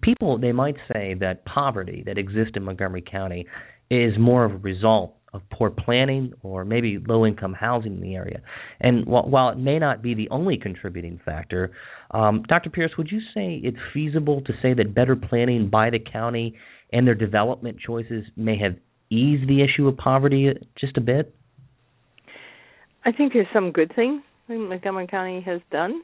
people 0.00 0.38
they 0.38 0.52
might 0.52 0.76
say 0.92 1.14
that 1.20 1.44
poverty 1.44 2.02
that 2.06 2.18
exists 2.18 2.52
in 2.56 2.64
Montgomery 2.64 3.04
County 3.08 3.46
is 3.90 4.14
more 4.18 4.44
of 4.44 4.52
a 4.52 4.56
result 4.56 5.14
of 5.32 5.42
poor 5.50 5.70
planning 5.70 6.32
or 6.42 6.64
maybe 6.64 6.98
low 7.06 7.26
income 7.26 7.52
housing 7.52 7.96
in 7.96 8.00
the 8.00 8.14
area. 8.14 8.40
And 8.80 9.06
while, 9.06 9.28
while, 9.28 9.50
it 9.50 9.58
may 9.58 9.78
not 9.78 10.02
be 10.02 10.14
the 10.14 10.28
only 10.30 10.56
contributing 10.56 11.20
factor, 11.24 11.72
um, 12.10 12.42
Dr. 12.48 12.70
Pearce, 12.70 12.92
would 12.96 13.10
you 13.10 13.20
say 13.34 13.60
it's 13.62 13.76
feasible 13.92 14.40
to 14.42 14.52
say 14.62 14.74
that 14.74 14.94
better 14.94 15.14
planning 15.14 15.68
by 15.68 15.90
the 15.90 15.98
county 15.98 16.56
and 16.92 17.06
their 17.06 17.14
development 17.14 17.76
choices 17.84 18.24
may 18.36 18.58
have 18.58 18.76
eased 19.10 19.48
the 19.48 19.62
issue 19.62 19.86
of 19.86 19.96
poverty 19.96 20.48
just 20.80 20.96
a 20.96 21.00
bit? 21.00 21.34
I 23.04 23.12
think 23.12 23.34
there's 23.34 23.46
some 23.52 23.70
good 23.70 23.92
things 23.94 24.22
Montgomery 24.48 25.06
County 25.06 25.40
has 25.42 25.60
done 25.70 26.02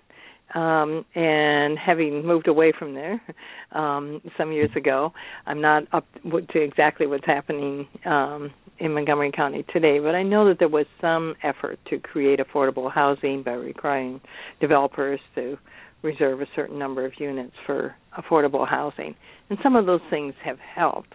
um, 0.54 1.04
and 1.14 1.78
having 1.78 2.26
moved 2.26 2.48
away 2.48 2.72
from 2.78 2.94
there 2.94 3.20
um, 3.72 4.20
some 4.36 4.52
years 4.52 4.70
ago, 4.76 5.12
I'm 5.46 5.60
not 5.60 5.84
up 5.92 6.06
to 6.24 6.60
exactly 6.60 7.06
what's 7.06 7.26
happening 7.26 7.88
um, 8.04 8.50
in 8.78 8.92
Montgomery 8.94 9.32
County 9.32 9.64
today, 9.72 9.98
but 9.98 10.14
I 10.14 10.22
know 10.22 10.48
that 10.48 10.58
there 10.58 10.68
was 10.68 10.86
some 11.00 11.34
effort 11.42 11.78
to 11.90 11.98
create 11.98 12.40
affordable 12.40 12.92
housing 12.92 13.42
by 13.42 13.52
requiring 13.52 14.20
developers 14.60 15.20
to 15.36 15.56
reserve 16.02 16.40
a 16.40 16.46
certain 16.56 16.78
number 16.78 17.06
of 17.06 17.12
units 17.18 17.54
for 17.64 17.94
affordable 18.18 18.68
housing, 18.68 19.14
and 19.48 19.58
some 19.62 19.76
of 19.76 19.86
those 19.86 20.00
things 20.10 20.34
have 20.44 20.58
helped. 20.58 21.14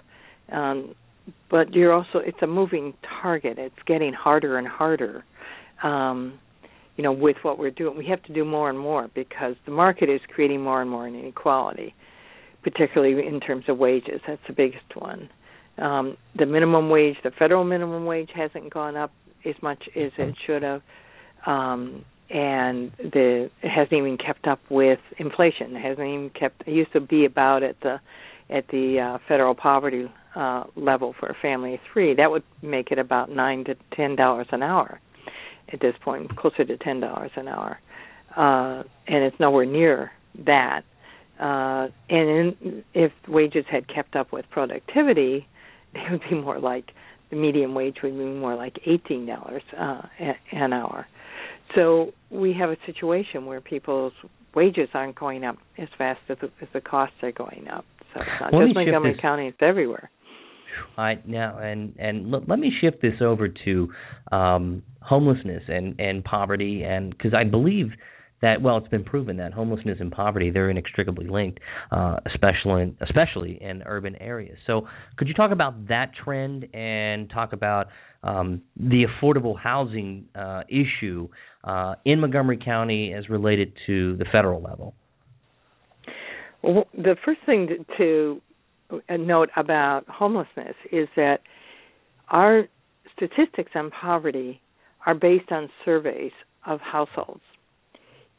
Um, 0.51 0.95
but 1.51 1.73
you're 1.73 1.91
also 1.91 2.19
it's 2.19 2.41
a 2.41 2.47
moving 2.47 2.93
target. 3.21 3.57
It's 3.59 3.75
getting 3.85 4.13
harder 4.13 4.57
and 4.57 4.67
harder. 4.67 5.25
Um, 5.83 6.39
you 6.97 7.03
know, 7.03 7.11
with 7.11 7.37
what 7.43 7.59
we're 7.59 7.71
doing. 7.71 7.95
We 7.97 8.07
have 8.07 8.23
to 8.23 8.33
do 8.33 8.43
more 8.43 8.69
and 8.69 8.77
more 8.77 9.09
because 9.13 9.55
the 9.65 9.71
market 9.71 10.09
is 10.09 10.19
creating 10.33 10.61
more 10.61 10.81
and 10.81 10.89
more 10.89 11.07
inequality, 11.07 11.95
particularly 12.63 13.25
in 13.25 13.39
terms 13.39 13.65
of 13.67 13.77
wages. 13.77 14.19
That's 14.27 14.41
the 14.47 14.53
biggest 14.53 14.95
one. 14.95 15.29
Um, 15.77 16.17
the 16.37 16.47
minimum 16.47 16.89
wage, 16.89 17.15
the 17.23 17.31
federal 17.37 17.63
minimum 17.63 18.05
wage, 18.05 18.31
hasn't 18.35 18.73
gone 18.73 18.97
up 18.97 19.11
as 19.45 19.53
much 19.61 19.83
as 19.95 20.11
it 20.17 20.35
should 20.45 20.63
have, 20.63 20.81
um, 21.45 22.03
and 22.31 22.91
the 22.97 23.49
it 23.61 23.69
hasn't 23.69 23.93
even 23.93 24.17
kept 24.17 24.47
up 24.47 24.59
with 24.69 24.99
inflation. 25.19 25.75
It 25.75 25.81
hasn't 25.81 26.07
even 26.07 26.31
kept. 26.31 26.63
It 26.65 26.73
used 26.73 26.93
to 26.93 26.99
be 26.99 27.25
about 27.25 27.61
at 27.61 27.79
the 27.81 27.99
at 28.49 28.67
the 28.69 28.99
uh, 28.99 29.17
federal 29.27 29.53
poverty 29.53 30.11
uh, 30.35 30.63
level 30.75 31.13
for 31.19 31.27
a 31.29 31.35
family 31.43 31.75
of 31.75 31.79
three. 31.93 32.15
That 32.15 32.31
would 32.31 32.43
make 32.63 32.91
it 32.91 32.97
about 32.97 33.29
nine 33.29 33.63
to 33.65 33.75
ten 33.95 34.15
dollars 34.15 34.47
an 34.51 34.63
hour 34.63 34.99
at 35.71 35.79
this 35.79 35.95
point, 36.03 36.35
closer 36.35 36.65
to 36.65 36.77
ten 36.77 36.99
dollars 36.99 37.31
an 37.35 37.47
hour, 37.47 37.79
uh, 38.35 38.83
and 39.07 39.23
it's 39.23 39.39
nowhere 39.39 39.65
near 39.65 40.11
that. 40.45 40.81
Uh, 41.39 41.87
and 42.09 42.29
in, 42.29 42.83
if 42.93 43.11
wages 43.27 43.65
had 43.69 43.87
kept 43.87 44.15
up 44.15 44.31
with 44.31 44.45
productivity, 44.49 45.47
it 45.93 46.11
would 46.11 46.21
be 46.29 46.35
more 46.35 46.59
like 46.59 46.85
the 47.29 47.35
median 47.35 47.73
wage 47.73 47.97
would 48.03 48.17
be 48.17 48.25
more 48.25 48.55
like 48.55 48.77
eighteen 48.85 49.25
dollars 49.25 49.63
uh, 49.77 50.01
an 50.51 50.73
hour. 50.73 51.07
So 51.75 52.13
we 52.29 52.53
have 52.57 52.69
a 52.69 52.77
situation 52.85 53.45
where 53.45 53.61
people's 53.61 54.13
wages 54.55 54.89
aren't 54.93 55.15
going 55.15 55.43
up 55.43 55.57
as 55.77 55.89
fast 55.97 56.19
as 56.29 56.37
the, 56.41 56.47
as 56.61 56.67
the 56.73 56.81
costs 56.81 57.17
are 57.21 57.31
going 57.31 57.67
up. 57.71 57.85
So 58.13 58.21
it's 58.21 58.29
not 58.39 58.53
well, 58.53 58.65
just 58.65 58.75
Montgomery 58.75 59.17
County; 59.21 59.47
it's 59.47 59.57
everywhere. 59.61 60.09
I 60.97 61.19
now 61.25 61.57
and 61.57 61.95
and 61.97 62.33
l- 62.33 62.43
let 62.47 62.59
me 62.59 62.71
shift 62.81 63.01
this 63.01 63.21
over 63.21 63.47
to 63.65 63.87
um, 64.31 64.83
homelessness 65.01 65.63
and 65.67 65.99
and 65.99 66.23
poverty, 66.23 66.83
and 66.83 67.11
because 67.11 67.33
I 67.33 67.43
believe 67.43 67.91
that 68.41 68.61
well, 68.61 68.77
it's 68.77 68.87
been 68.87 69.03
proven 69.03 69.37
that 69.37 69.53
homelessness 69.53 69.97
and 69.99 70.11
poverty 70.11 70.49
they're 70.51 70.69
inextricably 70.69 71.27
linked, 71.27 71.59
uh, 71.91 72.17
especially 72.31 72.83
in, 72.83 72.97
especially 73.01 73.61
in 73.61 73.83
urban 73.85 74.15
areas. 74.17 74.57
So, 74.67 74.87
could 75.17 75.27
you 75.27 75.33
talk 75.33 75.51
about 75.51 75.87
that 75.87 76.11
trend 76.23 76.67
and 76.73 77.29
talk 77.29 77.53
about 77.53 77.87
um, 78.23 78.61
the 78.75 79.05
affordable 79.05 79.57
housing 79.57 80.25
uh, 80.35 80.61
issue 80.69 81.29
uh, 81.63 81.95
in 82.05 82.19
Montgomery 82.19 82.59
County 82.63 83.13
as 83.13 83.29
related 83.29 83.73
to 83.87 84.17
the 84.17 84.25
federal 84.31 84.61
level? 84.61 84.93
Well, 86.63 86.87
the 86.93 87.15
first 87.23 87.39
thing 87.45 87.85
to 87.97 88.41
a 89.09 89.17
note 89.17 89.49
about 89.55 90.07
homelessness 90.07 90.75
is 90.91 91.07
that 91.15 91.39
our 92.29 92.67
statistics 93.15 93.71
on 93.75 93.91
poverty 93.91 94.61
are 95.05 95.15
based 95.15 95.51
on 95.51 95.69
surveys 95.83 96.31
of 96.65 96.79
households. 96.81 97.41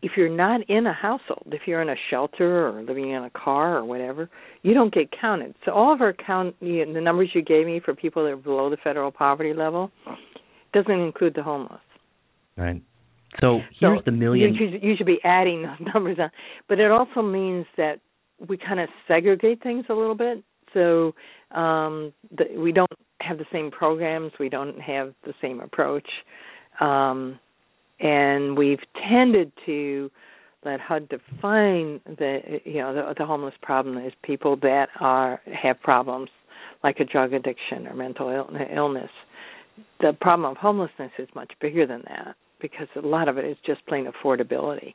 If 0.01 0.12
you're 0.16 0.28
not 0.28 0.61
in 0.70 0.86
a 0.86 0.92
household, 0.92 1.49
if 1.49 1.62
you're 1.66 1.82
in 1.82 1.88
a 1.88 1.96
shelter 2.09 2.68
or 2.68 2.82
living 2.82 3.11
in 3.11 3.24
a 3.24 3.30
car 3.30 3.76
or 3.76 3.84
whatever, 3.84 4.30
you 4.62 4.72
don't 4.72 4.94
get 4.94 5.09
counted. 5.20 5.55
So 5.64 5.72
all 5.72 5.92
of 5.92 6.01
our 6.01 6.12
count, 6.12 6.55
the 6.61 6.84
numbers 7.03 7.30
you 7.34 7.42
gave 7.42 7.66
me 7.66 7.80
for 7.84 7.94
people 7.94 8.22
that 8.24 8.30
are 8.30 8.36
below 8.36 8.70
the 8.70 8.76
federal 8.76 9.11
poverty 9.11 9.55
level, 9.55 9.90
doesn't 10.72 10.90
include 10.90 11.34
the 11.34 11.42
homeless. 11.42 11.80
Right. 12.57 12.80
So 13.40 13.61
here's 13.78 13.99
so 13.99 14.03
the 14.05 14.12
million. 14.12 14.55
You 14.55 14.70
should, 14.70 14.82
you 14.82 14.94
should 14.96 15.07
be 15.07 15.18
adding 15.24 15.62
those 15.62 15.88
numbers 15.94 16.18
on, 16.20 16.30
but 16.68 16.78
it 16.78 16.90
also 16.90 17.22
means 17.22 17.66
that 17.76 18.01
we 18.47 18.57
kind 18.57 18.80
of 18.80 18.89
segregate 19.07 19.62
things 19.62 19.84
a 19.89 19.95
little 19.95 20.14
bit. 20.14 20.43
So 20.74 21.14
um, 21.57 22.12
the, 22.36 22.59
we 22.59 22.72
don't 22.72 22.91
have 23.20 23.39
the 23.39 23.47
same 23.53 23.70
programs, 23.70 24.32
we 24.39 24.49
don't 24.49 24.80
have 24.80 25.14
the 25.24 25.34
same 25.41 25.61
approach, 25.61 26.09
um, 26.80 27.39
and 28.01 28.57
we've 28.57 28.78
tended 29.09 29.51
to 29.66 30.11
let 30.64 30.80
HUD 30.80 31.09
define 31.09 32.01
the 32.07 32.61
you 32.64 32.78
know 32.80 32.95
the, 32.95 33.14
the 33.18 33.26
homeless 33.26 33.55
problem 33.62 33.97
as 33.99 34.12
people 34.22 34.57
that 34.57 34.89
are 35.01 35.41
have 35.62 35.80
problems 35.80 36.30
like 36.84 37.01
a 37.01 37.05
drug 37.05 37.32
addiction 37.32 37.86
or 37.86 37.95
mental 37.95 38.28
illness. 38.74 39.11
The 40.01 40.12
problem 40.20 40.51
of 40.51 40.57
homelessness 40.57 41.12
is 41.18 41.28
much 41.34 41.53
bigger 41.61 41.86
than 41.86 42.03
that 42.09 42.36
because 42.61 42.89
a 42.97 43.07
lot 43.07 43.28
of 43.28 43.39
it 43.39 43.45
is 43.45 43.57
just 43.64 43.84
plain 43.86 44.07
affordability. 44.07 44.95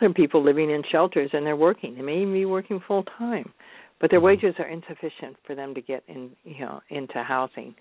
There 0.00 0.10
are 0.10 0.14
people 0.14 0.44
living 0.44 0.70
in 0.70 0.82
shelters 0.90 1.30
and 1.32 1.46
they're 1.46 1.56
working. 1.56 1.94
They 1.94 2.02
may 2.02 2.20
even 2.20 2.32
be 2.32 2.44
working 2.44 2.80
full 2.86 3.04
time, 3.18 3.52
but 4.00 4.10
their 4.10 4.18
mm-hmm. 4.18 4.26
wages 4.26 4.54
are 4.58 4.68
insufficient 4.68 5.36
for 5.46 5.54
them 5.54 5.74
to 5.74 5.80
get 5.80 6.02
in, 6.08 6.30
you 6.44 6.60
know, 6.60 6.80
into 6.90 7.22
housing, 7.22 7.74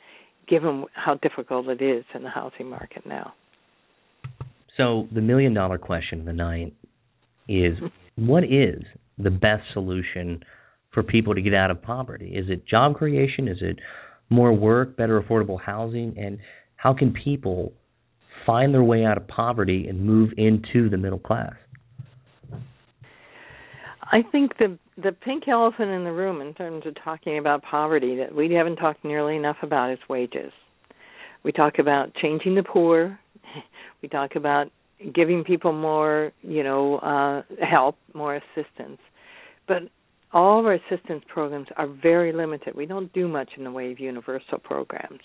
given 0.48 0.86
how 0.94 1.16
difficult 1.16 1.68
it 1.68 1.82
is 1.82 2.06
in 2.14 2.24
the 2.24 2.30
housing 2.30 2.70
market 2.70 3.06
now. 3.06 3.34
So 4.78 5.08
the 5.14 5.22
million 5.22 5.54
dollar 5.54 5.78
question 5.78 6.20
of 6.20 6.26
the 6.26 6.34
night 6.34 6.74
is 7.48 7.78
what 8.16 8.44
is 8.44 8.84
the 9.18 9.32
best 9.32 9.64
solution 9.74 10.44
for 10.94 11.04
people 11.04 11.36
to 11.36 11.42
get 11.42 11.54
out 11.54 11.72
of 11.72 11.82
poverty? 11.82 12.34
Is 12.36 12.50
it 12.50 12.68
job 12.68 12.96
creation? 12.96 13.48
Is 13.48 13.58
it 13.62 13.80
more 14.30 14.54
work, 14.54 14.98
better 14.98 15.22
affordable 15.22 15.60
housing? 15.60 16.16
And 16.18 16.40
how 16.76 16.94
can 16.94 17.14
people 17.14 17.74
find 18.46 18.74
their 18.74 18.84
way 18.84 19.06
out 19.06 19.18
of 19.18 19.28
poverty 19.28 19.88
and 19.88 20.06
move 20.06 20.32
into 20.38 20.90
the 20.90 20.98
middle 20.98 21.20
class? 21.20 21.54
I 24.16 24.22
think 24.32 24.58
the 24.58 24.80
the 24.96 25.12
pink 25.12 25.46
elephant 25.50 25.90
in 25.90 26.06
the 26.06 26.12
room 26.14 26.40
in 26.40 26.54
terms 26.54 26.86
of 26.86 26.96
talking 27.04 27.38
about 27.38 27.62
poverty 27.64 28.16
that 28.16 28.34
we 28.34 28.50
haven't 28.54 28.78
talked 28.78 29.04
nearly 29.04 29.36
enough 29.36 29.58
about 29.62 29.92
is 29.92 30.00
wages. 30.08 30.54
We 31.44 31.52
talk 31.52 31.80
about 31.80 32.16
changing 32.16 32.56
the 32.56 32.64
poor. 32.64 33.20
We 34.02 34.10
talk 34.10 34.36
about 34.36 34.68
giving 35.16 35.44
people 35.44 35.74
more, 35.74 36.32
you 36.44 36.64
know, 36.64 36.98
uh 36.98 37.42
help, 37.66 37.98
more 38.14 38.36
assistance. 38.36 39.00
But 39.68 39.84
all 40.32 40.60
of 40.60 40.66
our 40.66 40.74
assistance 40.74 41.24
programs 41.28 41.68
are 41.76 41.88
very 41.88 42.32
limited. 42.32 42.76
We 42.76 42.86
don't 42.86 43.12
do 43.14 43.28
much 43.28 43.50
in 43.58 43.64
the 43.64 43.72
way 43.72 43.92
of 43.92 44.00
universal 44.00 44.60
programs. 44.60 45.22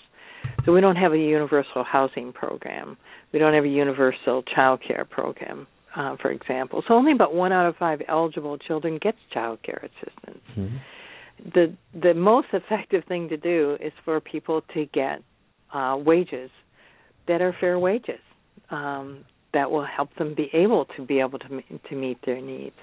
So 0.65 0.73
we 0.73 0.81
don't 0.81 0.97
have 0.97 1.13
a 1.13 1.19
universal 1.19 1.85
housing 1.85 2.33
program. 2.33 2.97
We 3.33 3.39
don't 3.39 3.53
have 3.55 3.65
a 3.65 3.69
universal 3.69 4.43
child 4.55 4.81
care 4.87 5.05
program, 5.05 5.67
uh, 5.97 6.17
for 6.21 6.31
example. 6.31 6.83
So 6.87 6.95
only 6.95 7.13
about 7.13 7.35
one 7.35 7.53
out 7.53 7.67
of 7.67 7.77
five 7.77 8.01
eligible 8.09 8.59
children 8.59 8.99
gets 9.01 9.19
child 9.33 9.61
care 9.63 9.83
assistance. 9.83 10.45
Mm-hmm. 10.57 10.77
The 11.55 11.75
the 11.99 12.15
most 12.15 12.49
effective 12.53 13.05
thing 13.09 13.29
to 13.31 13.37
do 13.37 13.77
is 13.81 13.93
for 14.05 14.21
people 14.21 14.63
to 14.75 14.87
get 14.87 15.23
uh, 15.73 15.97
wages 15.99 16.51
that 17.29 17.41
are 17.41 17.55
fair 17.61 17.79
wages 17.79 18.21
um, 18.71 19.25
that 19.53 19.71
will 19.71 19.87
help 19.87 20.15
them 20.17 20.35
be 20.35 20.51
able 20.53 20.87
to 20.97 21.05
be 21.05 21.21
able 21.21 21.39
to 21.39 21.49
to 21.89 21.95
meet 21.95 22.19
their 22.27 22.41
needs. 22.41 22.77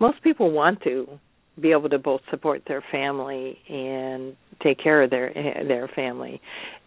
Most 0.00 0.22
people 0.22 0.50
want 0.50 0.82
to 0.82 1.06
be 1.60 1.70
able 1.70 1.88
to 1.90 1.98
both 1.98 2.22
support 2.30 2.62
their 2.66 2.82
family 2.90 3.58
and 3.68 4.36
take 4.62 4.82
care 4.82 5.02
of 5.02 5.10
their 5.10 5.32
their 5.66 5.88
family 5.94 6.40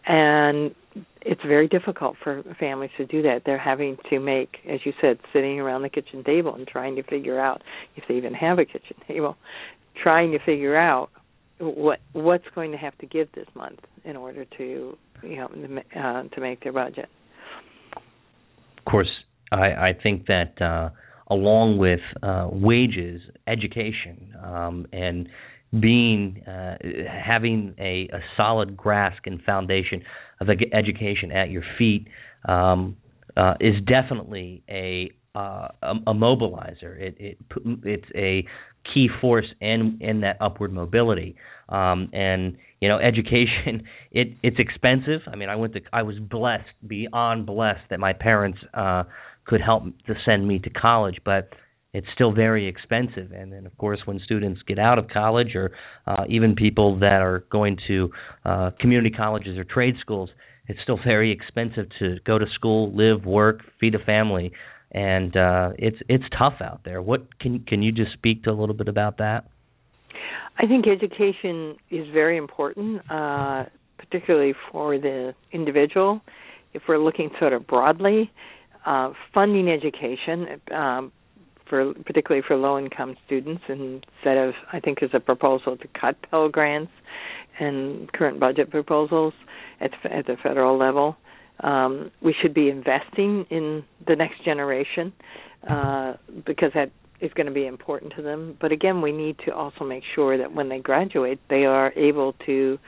and 0.06 0.74
it's 1.22 1.42
very 1.42 1.68
difficult 1.68 2.16
for 2.22 2.42
families 2.58 2.90
to 2.96 3.06
do 3.06 3.22
that. 3.22 3.42
They're 3.44 3.58
having 3.58 3.96
to 4.10 4.20
make 4.20 4.58
as 4.68 4.80
you 4.84 4.92
said 5.00 5.18
sitting 5.32 5.60
around 5.60 5.82
the 5.82 5.88
kitchen 5.88 6.24
table 6.24 6.54
and 6.54 6.66
trying 6.66 6.96
to 6.96 7.02
figure 7.02 7.40
out 7.40 7.62
if 7.96 8.04
they 8.08 8.14
even 8.14 8.34
have 8.34 8.58
a 8.58 8.64
kitchen 8.64 8.96
table 9.06 9.36
trying 10.02 10.32
to 10.32 10.38
figure 10.38 10.76
out 10.76 11.10
what 11.58 12.00
what's 12.12 12.44
going 12.54 12.72
to 12.72 12.78
have 12.78 12.96
to 12.98 13.06
give 13.06 13.30
this 13.32 13.46
month 13.54 13.80
in 14.04 14.16
order 14.16 14.44
to 14.58 14.96
you 15.22 15.36
know 15.36 15.48
uh, 15.96 16.22
to 16.34 16.40
make 16.40 16.62
their 16.62 16.72
budget. 16.72 17.08
Of 18.78 18.84
course 18.90 19.10
i 19.52 19.88
i 19.88 19.92
think 20.02 20.26
that 20.26 20.60
uh 20.60 20.90
along 21.28 21.78
with 21.78 22.00
uh, 22.22 22.48
wages, 22.50 23.20
education, 23.46 24.34
um, 24.44 24.86
and 24.92 25.28
being 25.78 26.42
uh, 26.46 26.76
having 27.08 27.74
a, 27.78 28.08
a, 28.12 28.20
solid 28.36 28.76
grasp 28.76 29.22
and 29.26 29.42
foundation 29.42 30.02
of 30.40 30.48
education 30.72 31.32
at 31.32 31.50
your 31.50 31.62
feet 31.76 32.06
um, 32.48 32.96
uh, 33.36 33.54
is 33.60 33.74
definitely 33.86 34.62
a, 34.68 35.10
uh, 35.34 35.68
a 35.82 36.14
mobilizer. 36.14 36.98
It, 36.98 37.16
it, 37.18 37.38
it's 37.84 38.08
a 38.14 38.46
key 38.92 39.08
force 39.20 39.46
in 39.60 39.98
in 40.00 40.20
that 40.20 40.36
upward 40.40 40.72
mobility. 40.72 41.36
Um, 41.68 42.08
and 42.12 42.56
you 42.80 42.88
know, 42.88 42.98
education 43.00 43.84
it 44.12 44.28
it's 44.42 44.58
expensive. 44.58 45.22
I 45.26 45.36
mean, 45.36 45.48
I 45.48 45.56
went 45.56 45.74
to 45.74 45.80
I 45.92 46.02
was 46.02 46.16
blessed 46.18 46.64
beyond 46.86 47.46
blessed 47.46 47.90
that 47.90 48.00
my 48.00 48.12
parents 48.12 48.58
uh, 48.74 49.04
could 49.46 49.60
help 49.60 49.84
to 50.06 50.14
send 50.24 50.46
me 50.46 50.58
to 50.60 50.70
college, 50.70 51.18
but 51.24 51.50
it's 51.96 52.06
still 52.14 52.32
very 52.32 52.68
expensive. 52.68 53.32
And 53.32 53.50
then, 53.50 53.64
of 53.64 53.76
course, 53.78 54.00
when 54.04 54.20
students 54.22 54.60
get 54.68 54.78
out 54.78 54.98
of 54.98 55.08
college, 55.08 55.54
or 55.54 55.70
uh, 56.06 56.24
even 56.28 56.54
people 56.54 56.98
that 56.98 57.22
are 57.22 57.44
going 57.50 57.78
to 57.88 58.10
uh, 58.44 58.70
community 58.78 59.10
colleges 59.10 59.56
or 59.56 59.64
trade 59.64 59.94
schools, 60.00 60.28
it's 60.68 60.78
still 60.82 60.98
very 61.02 61.32
expensive 61.32 61.86
to 61.98 62.16
go 62.26 62.38
to 62.38 62.44
school, 62.54 62.92
live, 62.92 63.24
work, 63.24 63.60
feed 63.80 63.94
a 63.94 63.98
family, 63.98 64.52
and 64.92 65.36
uh, 65.36 65.70
it's 65.78 65.96
it's 66.08 66.24
tough 66.38 66.56
out 66.60 66.80
there. 66.84 67.00
What 67.00 67.38
can 67.40 67.60
can 67.60 67.82
you 67.82 67.92
just 67.92 68.12
speak 68.12 68.44
to 68.44 68.50
a 68.50 68.56
little 68.60 68.74
bit 68.74 68.88
about 68.88 69.18
that? 69.18 69.48
I 70.58 70.66
think 70.66 70.86
education 70.86 71.76
is 71.90 72.06
very 72.12 72.36
important, 72.36 73.02
uh, 73.10 73.64
particularly 73.98 74.54
for 74.70 74.98
the 74.98 75.34
individual. 75.52 76.20
If 76.74 76.82
we're 76.88 76.98
looking 76.98 77.30
sort 77.38 77.52
of 77.52 77.66
broadly, 77.66 78.30
uh, 78.84 79.12
funding 79.32 79.68
education, 79.68 80.60
um, 80.74 81.12
for 81.68 81.94
particularly 82.04 82.44
for 82.46 82.56
low 82.56 82.78
income 82.78 83.16
students, 83.26 83.62
instead 83.68 84.36
of 84.36 84.54
I 84.72 84.80
think 84.80 85.00
there's 85.00 85.14
a 85.14 85.20
proposal 85.20 85.76
to 85.76 85.88
cut 85.98 86.16
Pell 86.30 86.48
grants 86.48 86.92
and 87.58 88.12
current 88.12 88.40
budget 88.40 88.70
proposals 88.70 89.34
at 89.80 89.90
at 90.04 90.26
the 90.26 90.36
federal 90.42 90.78
level. 90.78 91.16
Um, 91.60 92.10
we 92.20 92.34
should 92.40 92.52
be 92.52 92.68
investing 92.68 93.46
in 93.50 93.84
the 94.06 94.14
next 94.14 94.44
generation 94.44 95.12
uh, 95.68 96.14
because 96.44 96.72
that 96.74 96.90
is 97.20 97.32
going 97.34 97.46
to 97.46 97.52
be 97.52 97.66
important 97.66 98.12
to 98.16 98.22
them. 98.22 98.56
But 98.60 98.72
again, 98.72 99.00
we 99.00 99.10
need 99.10 99.38
to 99.46 99.54
also 99.54 99.84
make 99.84 100.02
sure 100.14 100.36
that 100.36 100.54
when 100.54 100.68
they 100.68 100.80
graduate, 100.80 101.40
they 101.48 101.64
are 101.64 101.92
able 101.92 102.34
to 102.46 102.78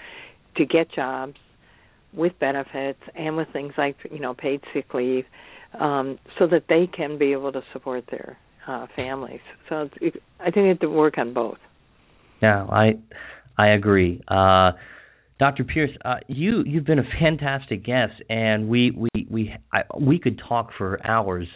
to 0.57 0.67
get 0.67 0.91
jobs 0.93 1.37
with 2.13 2.33
benefits 2.41 3.01
and 3.15 3.37
with 3.37 3.49
things 3.53 3.73
like 3.79 3.97
you 4.11 4.19
know 4.19 4.35
paid 4.35 4.61
sick 4.75 4.93
leave 4.95 5.25
um, 5.79 6.19
so 6.39 6.47
that 6.47 6.65
they 6.69 6.87
can 6.87 7.19
be 7.19 7.33
able 7.33 7.53
to 7.53 7.63
support 7.73 8.05
their 8.11 8.39
uh, 8.69 8.87
families. 8.95 9.41
So 9.69 9.89
it, 10.01 10.23
I 10.39 10.45
think 10.45 10.57
you 10.57 10.69
have 10.69 10.81
to 10.81 10.91
work 10.91 11.19
on 11.19 11.33
both. 11.33 11.59
Yeah, 12.41 12.65
I 12.65 12.93
I 13.57 13.69
agree. 13.71 14.21
Uh, 14.29 14.73
Dr. 15.41 15.65
Pearce, 15.65 15.91
uh, 16.05 16.17
you 16.29 16.63
you've 16.67 16.85
been 16.85 16.99
a 16.99 17.09
fantastic 17.21 17.85
guest, 17.85 18.15
and 18.29 18.69
we 18.69 18.93
we 18.93 19.27
we 19.31 19.55
I, 19.73 19.83
we 19.99 20.19
could 20.19 20.41
talk 20.49 20.71
for 20.77 21.05
hours 21.05 21.49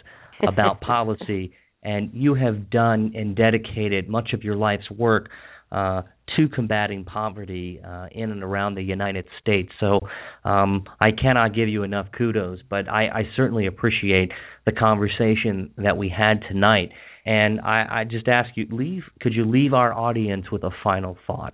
about 0.45 0.81
policy, 0.81 1.53
and 1.83 2.09
you 2.13 2.33
have 2.33 2.69
done 2.69 3.13
and 3.15 3.35
dedicated 3.35 4.09
much 4.09 4.33
of 4.33 4.43
your 4.43 4.55
life's 4.55 4.89
work 4.89 5.29
uh, 5.73 6.03
to 6.35 6.47
combating 6.47 7.03
poverty 7.03 7.81
uh, 7.85 8.07
in 8.11 8.31
and 8.31 8.43
around 8.43 8.75
the 8.75 8.83
United 8.83 9.25
States. 9.41 9.69
So 9.79 10.01
um, 10.45 10.83
I 11.01 11.09
cannot 11.11 11.53
give 11.53 11.67
you 11.67 11.83
enough 11.83 12.07
kudos, 12.17 12.59
but 12.69 12.87
I, 12.87 13.07
I 13.07 13.23
certainly 13.35 13.65
appreciate 13.65 14.31
the 14.65 14.71
conversation 14.71 15.71
that 15.77 15.97
we 15.97 16.09
had 16.09 16.41
tonight. 16.47 16.89
And 17.25 17.59
I, 17.61 17.85
I 17.89 18.03
just 18.03 18.27
ask 18.27 18.49
you, 18.55 18.67
leave. 18.69 19.03
Could 19.19 19.33
you 19.33 19.49
leave 19.49 19.73
our 19.73 19.93
audience 19.93 20.45
with 20.51 20.63
a 20.63 20.71
final 20.83 21.17
thought? 21.25 21.53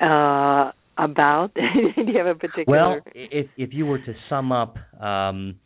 Uh, 0.00 0.72
about? 0.96 1.54
Do 1.54 2.02
you 2.06 2.18
have 2.18 2.26
a 2.26 2.34
particular? 2.34 2.64
Well, 2.66 3.00
if 3.14 3.46
if 3.56 3.70
you 3.72 3.86
were 3.86 3.98
to 3.98 4.14
sum 4.28 4.52
up 4.52 4.76
um, 5.00 5.56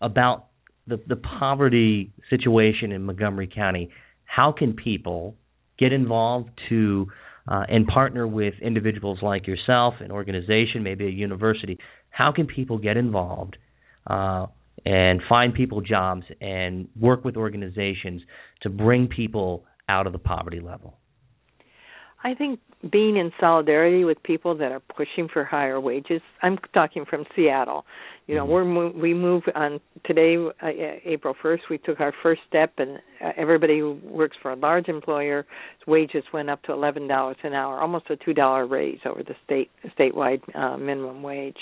about 0.00 0.46
the 0.86 0.98
the 1.06 1.16
poverty 1.16 2.10
situation 2.30 2.92
in 2.92 3.02
Montgomery 3.02 3.50
County, 3.54 3.90
how 4.24 4.52
can 4.52 4.72
people 4.72 5.36
get 5.82 5.92
involved 5.92 6.50
to 6.68 7.06
uh, 7.48 7.64
and 7.68 7.86
partner 7.86 8.26
with 8.26 8.54
individuals 8.62 9.18
like 9.20 9.46
yourself, 9.46 9.94
an 10.00 10.12
organization, 10.12 10.82
maybe 10.82 11.06
a 11.06 11.10
university. 11.10 11.78
How 12.10 12.32
can 12.32 12.46
people 12.46 12.78
get 12.78 12.96
involved 12.96 13.56
uh, 14.06 14.46
and 14.84 15.20
find 15.28 15.52
people 15.52 15.80
jobs 15.80 16.22
and 16.40 16.88
work 16.98 17.24
with 17.24 17.36
organizations 17.36 18.22
to 18.62 18.70
bring 18.70 19.08
people 19.08 19.64
out 19.88 20.06
of 20.06 20.12
the 20.12 20.18
poverty 20.18 20.60
level? 20.60 20.98
I 22.24 22.34
think 22.34 22.60
being 22.90 23.16
in 23.16 23.30
solidarity 23.38 24.04
with 24.04 24.20
people 24.22 24.56
that 24.56 24.72
are 24.72 24.80
pushing 24.80 25.28
for 25.32 25.44
higher 25.44 25.80
wages. 25.80 26.20
I'm 26.42 26.58
talking 26.74 27.04
from 27.08 27.24
Seattle. 27.36 27.84
You 28.26 28.34
know, 28.34 28.44
mm-hmm. 28.46 28.74
we're 28.74 28.90
we 28.90 29.14
move 29.14 29.42
on 29.54 29.80
today, 30.04 30.36
uh, 30.36 30.68
April 31.04 31.34
1st. 31.42 31.60
We 31.70 31.78
took 31.78 32.00
our 32.00 32.12
first 32.22 32.40
step, 32.48 32.72
and 32.78 32.98
uh, 33.24 33.30
everybody 33.36 33.78
who 33.78 34.00
works 34.04 34.36
for 34.42 34.52
a 34.52 34.56
large 34.56 34.88
employer, 34.88 35.46
wages 35.86 36.24
went 36.32 36.50
up 36.50 36.62
to 36.64 36.72
eleven 36.72 37.06
dollars 37.06 37.36
an 37.44 37.52
hour, 37.52 37.80
almost 37.80 38.10
a 38.10 38.16
two 38.16 38.34
dollar 38.34 38.66
raise 38.66 39.00
over 39.06 39.22
the 39.22 39.34
state 39.44 39.70
statewide 39.98 40.40
uh, 40.56 40.76
minimum 40.76 41.22
wage. 41.22 41.56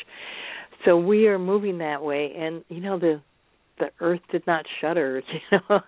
So 0.85 0.97
we 0.97 1.29
are 1.29 1.39
moving 1.39 1.79
that 1.79 2.03
way, 2.03 2.33
and 2.37 2.65
you 2.69 2.81
know 2.81 2.99
the 2.99 3.21
the 3.79 3.91
earth 4.01 4.21
did 4.31 4.47
not 4.47 4.65
shudder. 4.81 5.23
You 5.51 5.59
know, 5.69 5.81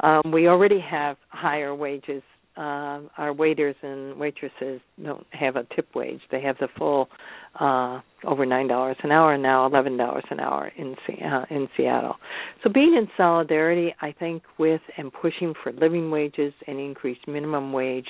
um, 0.06 0.32
we 0.32 0.48
already 0.48 0.80
have 0.80 1.16
higher 1.28 1.74
wages 1.74 2.22
uh, 2.58 3.00
our 3.16 3.32
waiters 3.32 3.76
and 3.82 4.18
waitresses 4.18 4.80
don't 5.02 5.26
have 5.30 5.54
a 5.54 5.64
tip 5.76 5.94
wage. 5.94 6.20
They 6.32 6.40
have 6.42 6.56
the 6.58 6.66
full 6.76 7.08
uh, 7.60 8.00
over 8.24 8.44
nine 8.44 8.66
dollars 8.66 8.96
an 9.04 9.12
hour, 9.12 9.34
and 9.34 9.42
now 9.42 9.64
eleven 9.64 9.96
dollars 9.96 10.24
an 10.30 10.40
hour 10.40 10.72
in 10.76 10.96
uh, 11.24 11.44
in 11.50 11.68
Seattle. 11.76 12.16
So 12.64 12.70
being 12.70 12.94
in 12.98 13.06
solidarity, 13.16 13.94
I 14.00 14.12
think, 14.12 14.42
with 14.58 14.80
and 14.96 15.12
pushing 15.12 15.54
for 15.62 15.72
living 15.72 16.10
wages 16.10 16.52
and 16.66 16.80
increased 16.80 17.28
minimum 17.28 17.72
wage, 17.72 18.08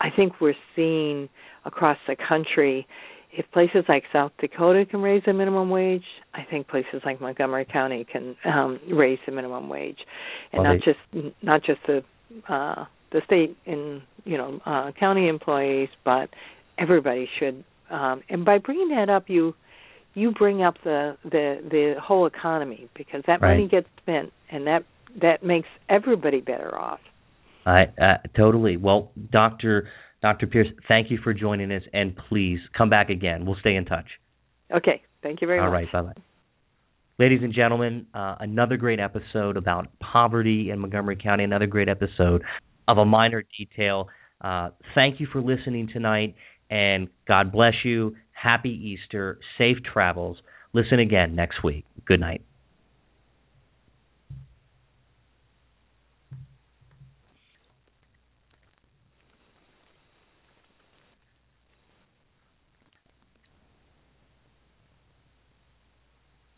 I 0.00 0.08
think 0.14 0.40
we're 0.40 0.54
seeing 0.74 1.28
across 1.66 1.98
the 2.08 2.16
country. 2.16 2.86
If 3.34 3.50
places 3.50 3.84
like 3.88 4.04
South 4.12 4.32
Dakota 4.40 4.84
can 4.84 5.00
raise 5.00 5.22
the 5.26 5.32
minimum 5.32 5.70
wage, 5.70 6.04
I 6.34 6.44
think 6.50 6.68
places 6.68 7.00
like 7.04 7.20
Montgomery 7.20 7.66
County 7.70 8.06
can 8.10 8.36
um, 8.44 8.78
raise 8.90 9.18
the 9.26 9.32
minimum 9.32 9.68
wage, 9.68 9.98
and 10.52 10.62
well, 10.62 10.74
not 10.74 10.80
they, 11.12 11.22
just 11.22 11.34
not 11.42 11.62
just 11.62 11.80
the 11.86 12.02
uh, 12.52 12.84
the 13.12 13.20
state 13.24 13.56
and 13.66 14.02
you 14.24 14.36
know 14.36 14.60
uh, 14.64 14.92
county 14.98 15.28
employees, 15.28 15.88
but 16.04 16.30
everybody 16.78 17.28
should. 17.38 17.64
Um, 17.90 18.22
and 18.28 18.44
by 18.44 18.58
bringing 18.58 18.88
that 18.90 19.10
up, 19.10 19.24
you 19.28 19.54
you 20.14 20.32
bring 20.32 20.62
up 20.62 20.74
the 20.84 21.16
the 21.24 21.62
the 21.70 21.94
whole 22.02 22.26
economy 22.26 22.88
because 22.96 23.22
that 23.26 23.40
right. 23.40 23.54
money 23.54 23.68
gets 23.68 23.88
spent, 24.00 24.32
and 24.50 24.66
that 24.66 24.84
that 25.20 25.42
makes 25.42 25.68
everybody 25.88 26.40
better 26.40 26.76
off. 26.76 27.00
I 27.66 27.84
uh, 28.00 28.16
totally. 28.36 28.76
Well, 28.76 29.12
Doctor 29.30 29.88
Doctor 30.22 30.46
Pearce, 30.46 30.68
thank 30.88 31.10
you 31.10 31.18
for 31.22 31.34
joining 31.34 31.70
us, 31.72 31.82
and 31.92 32.16
please 32.28 32.58
come 32.76 32.90
back 32.90 33.10
again. 33.10 33.44
We'll 33.44 33.58
stay 33.60 33.74
in 33.74 33.84
touch. 33.84 34.06
Okay. 34.74 35.02
Thank 35.22 35.40
you 35.40 35.46
very 35.46 35.60
All 35.60 35.66
much. 35.66 35.88
All 35.92 36.02
right. 36.02 36.14
Bye 36.14 36.14
bye. 36.14 36.22
Ladies 37.18 37.40
and 37.42 37.52
gentlemen, 37.52 38.06
uh, 38.14 38.36
another 38.40 38.76
great 38.76 38.98
episode 38.98 39.56
about 39.56 39.86
poverty 40.00 40.70
in 40.70 40.78
Montgomery 40.80 41.16
County. 41.16 41.44
Another 41.44 41.66
great 41.66 41.88
episode 41.88 42.42
of 42.92 42.98
A 42.98 43.04
Miner 43.06 43.42
Detail. 43.58 44.08
Uh, 44.40 44.70
thank 44.94 45.18
you 45.18 45.26
for 45.32 45.40
listening 45.40 45.88
tonight, 45.92 46.34
and 46.70 47.08
God 47.26 47.50
bless 47.50 47.72
you. 47.84 48.16
Happy 48.32 48.68
Easter. 48.70 49.38
Safe 49.56 49.78
travels. 49.92 50.36
Listen 50.74 50.98
again 50.98 51.34
next 51.34 51.64
week. 51.64 51.84
Good 52.06 52.20
night. 52.20 52.42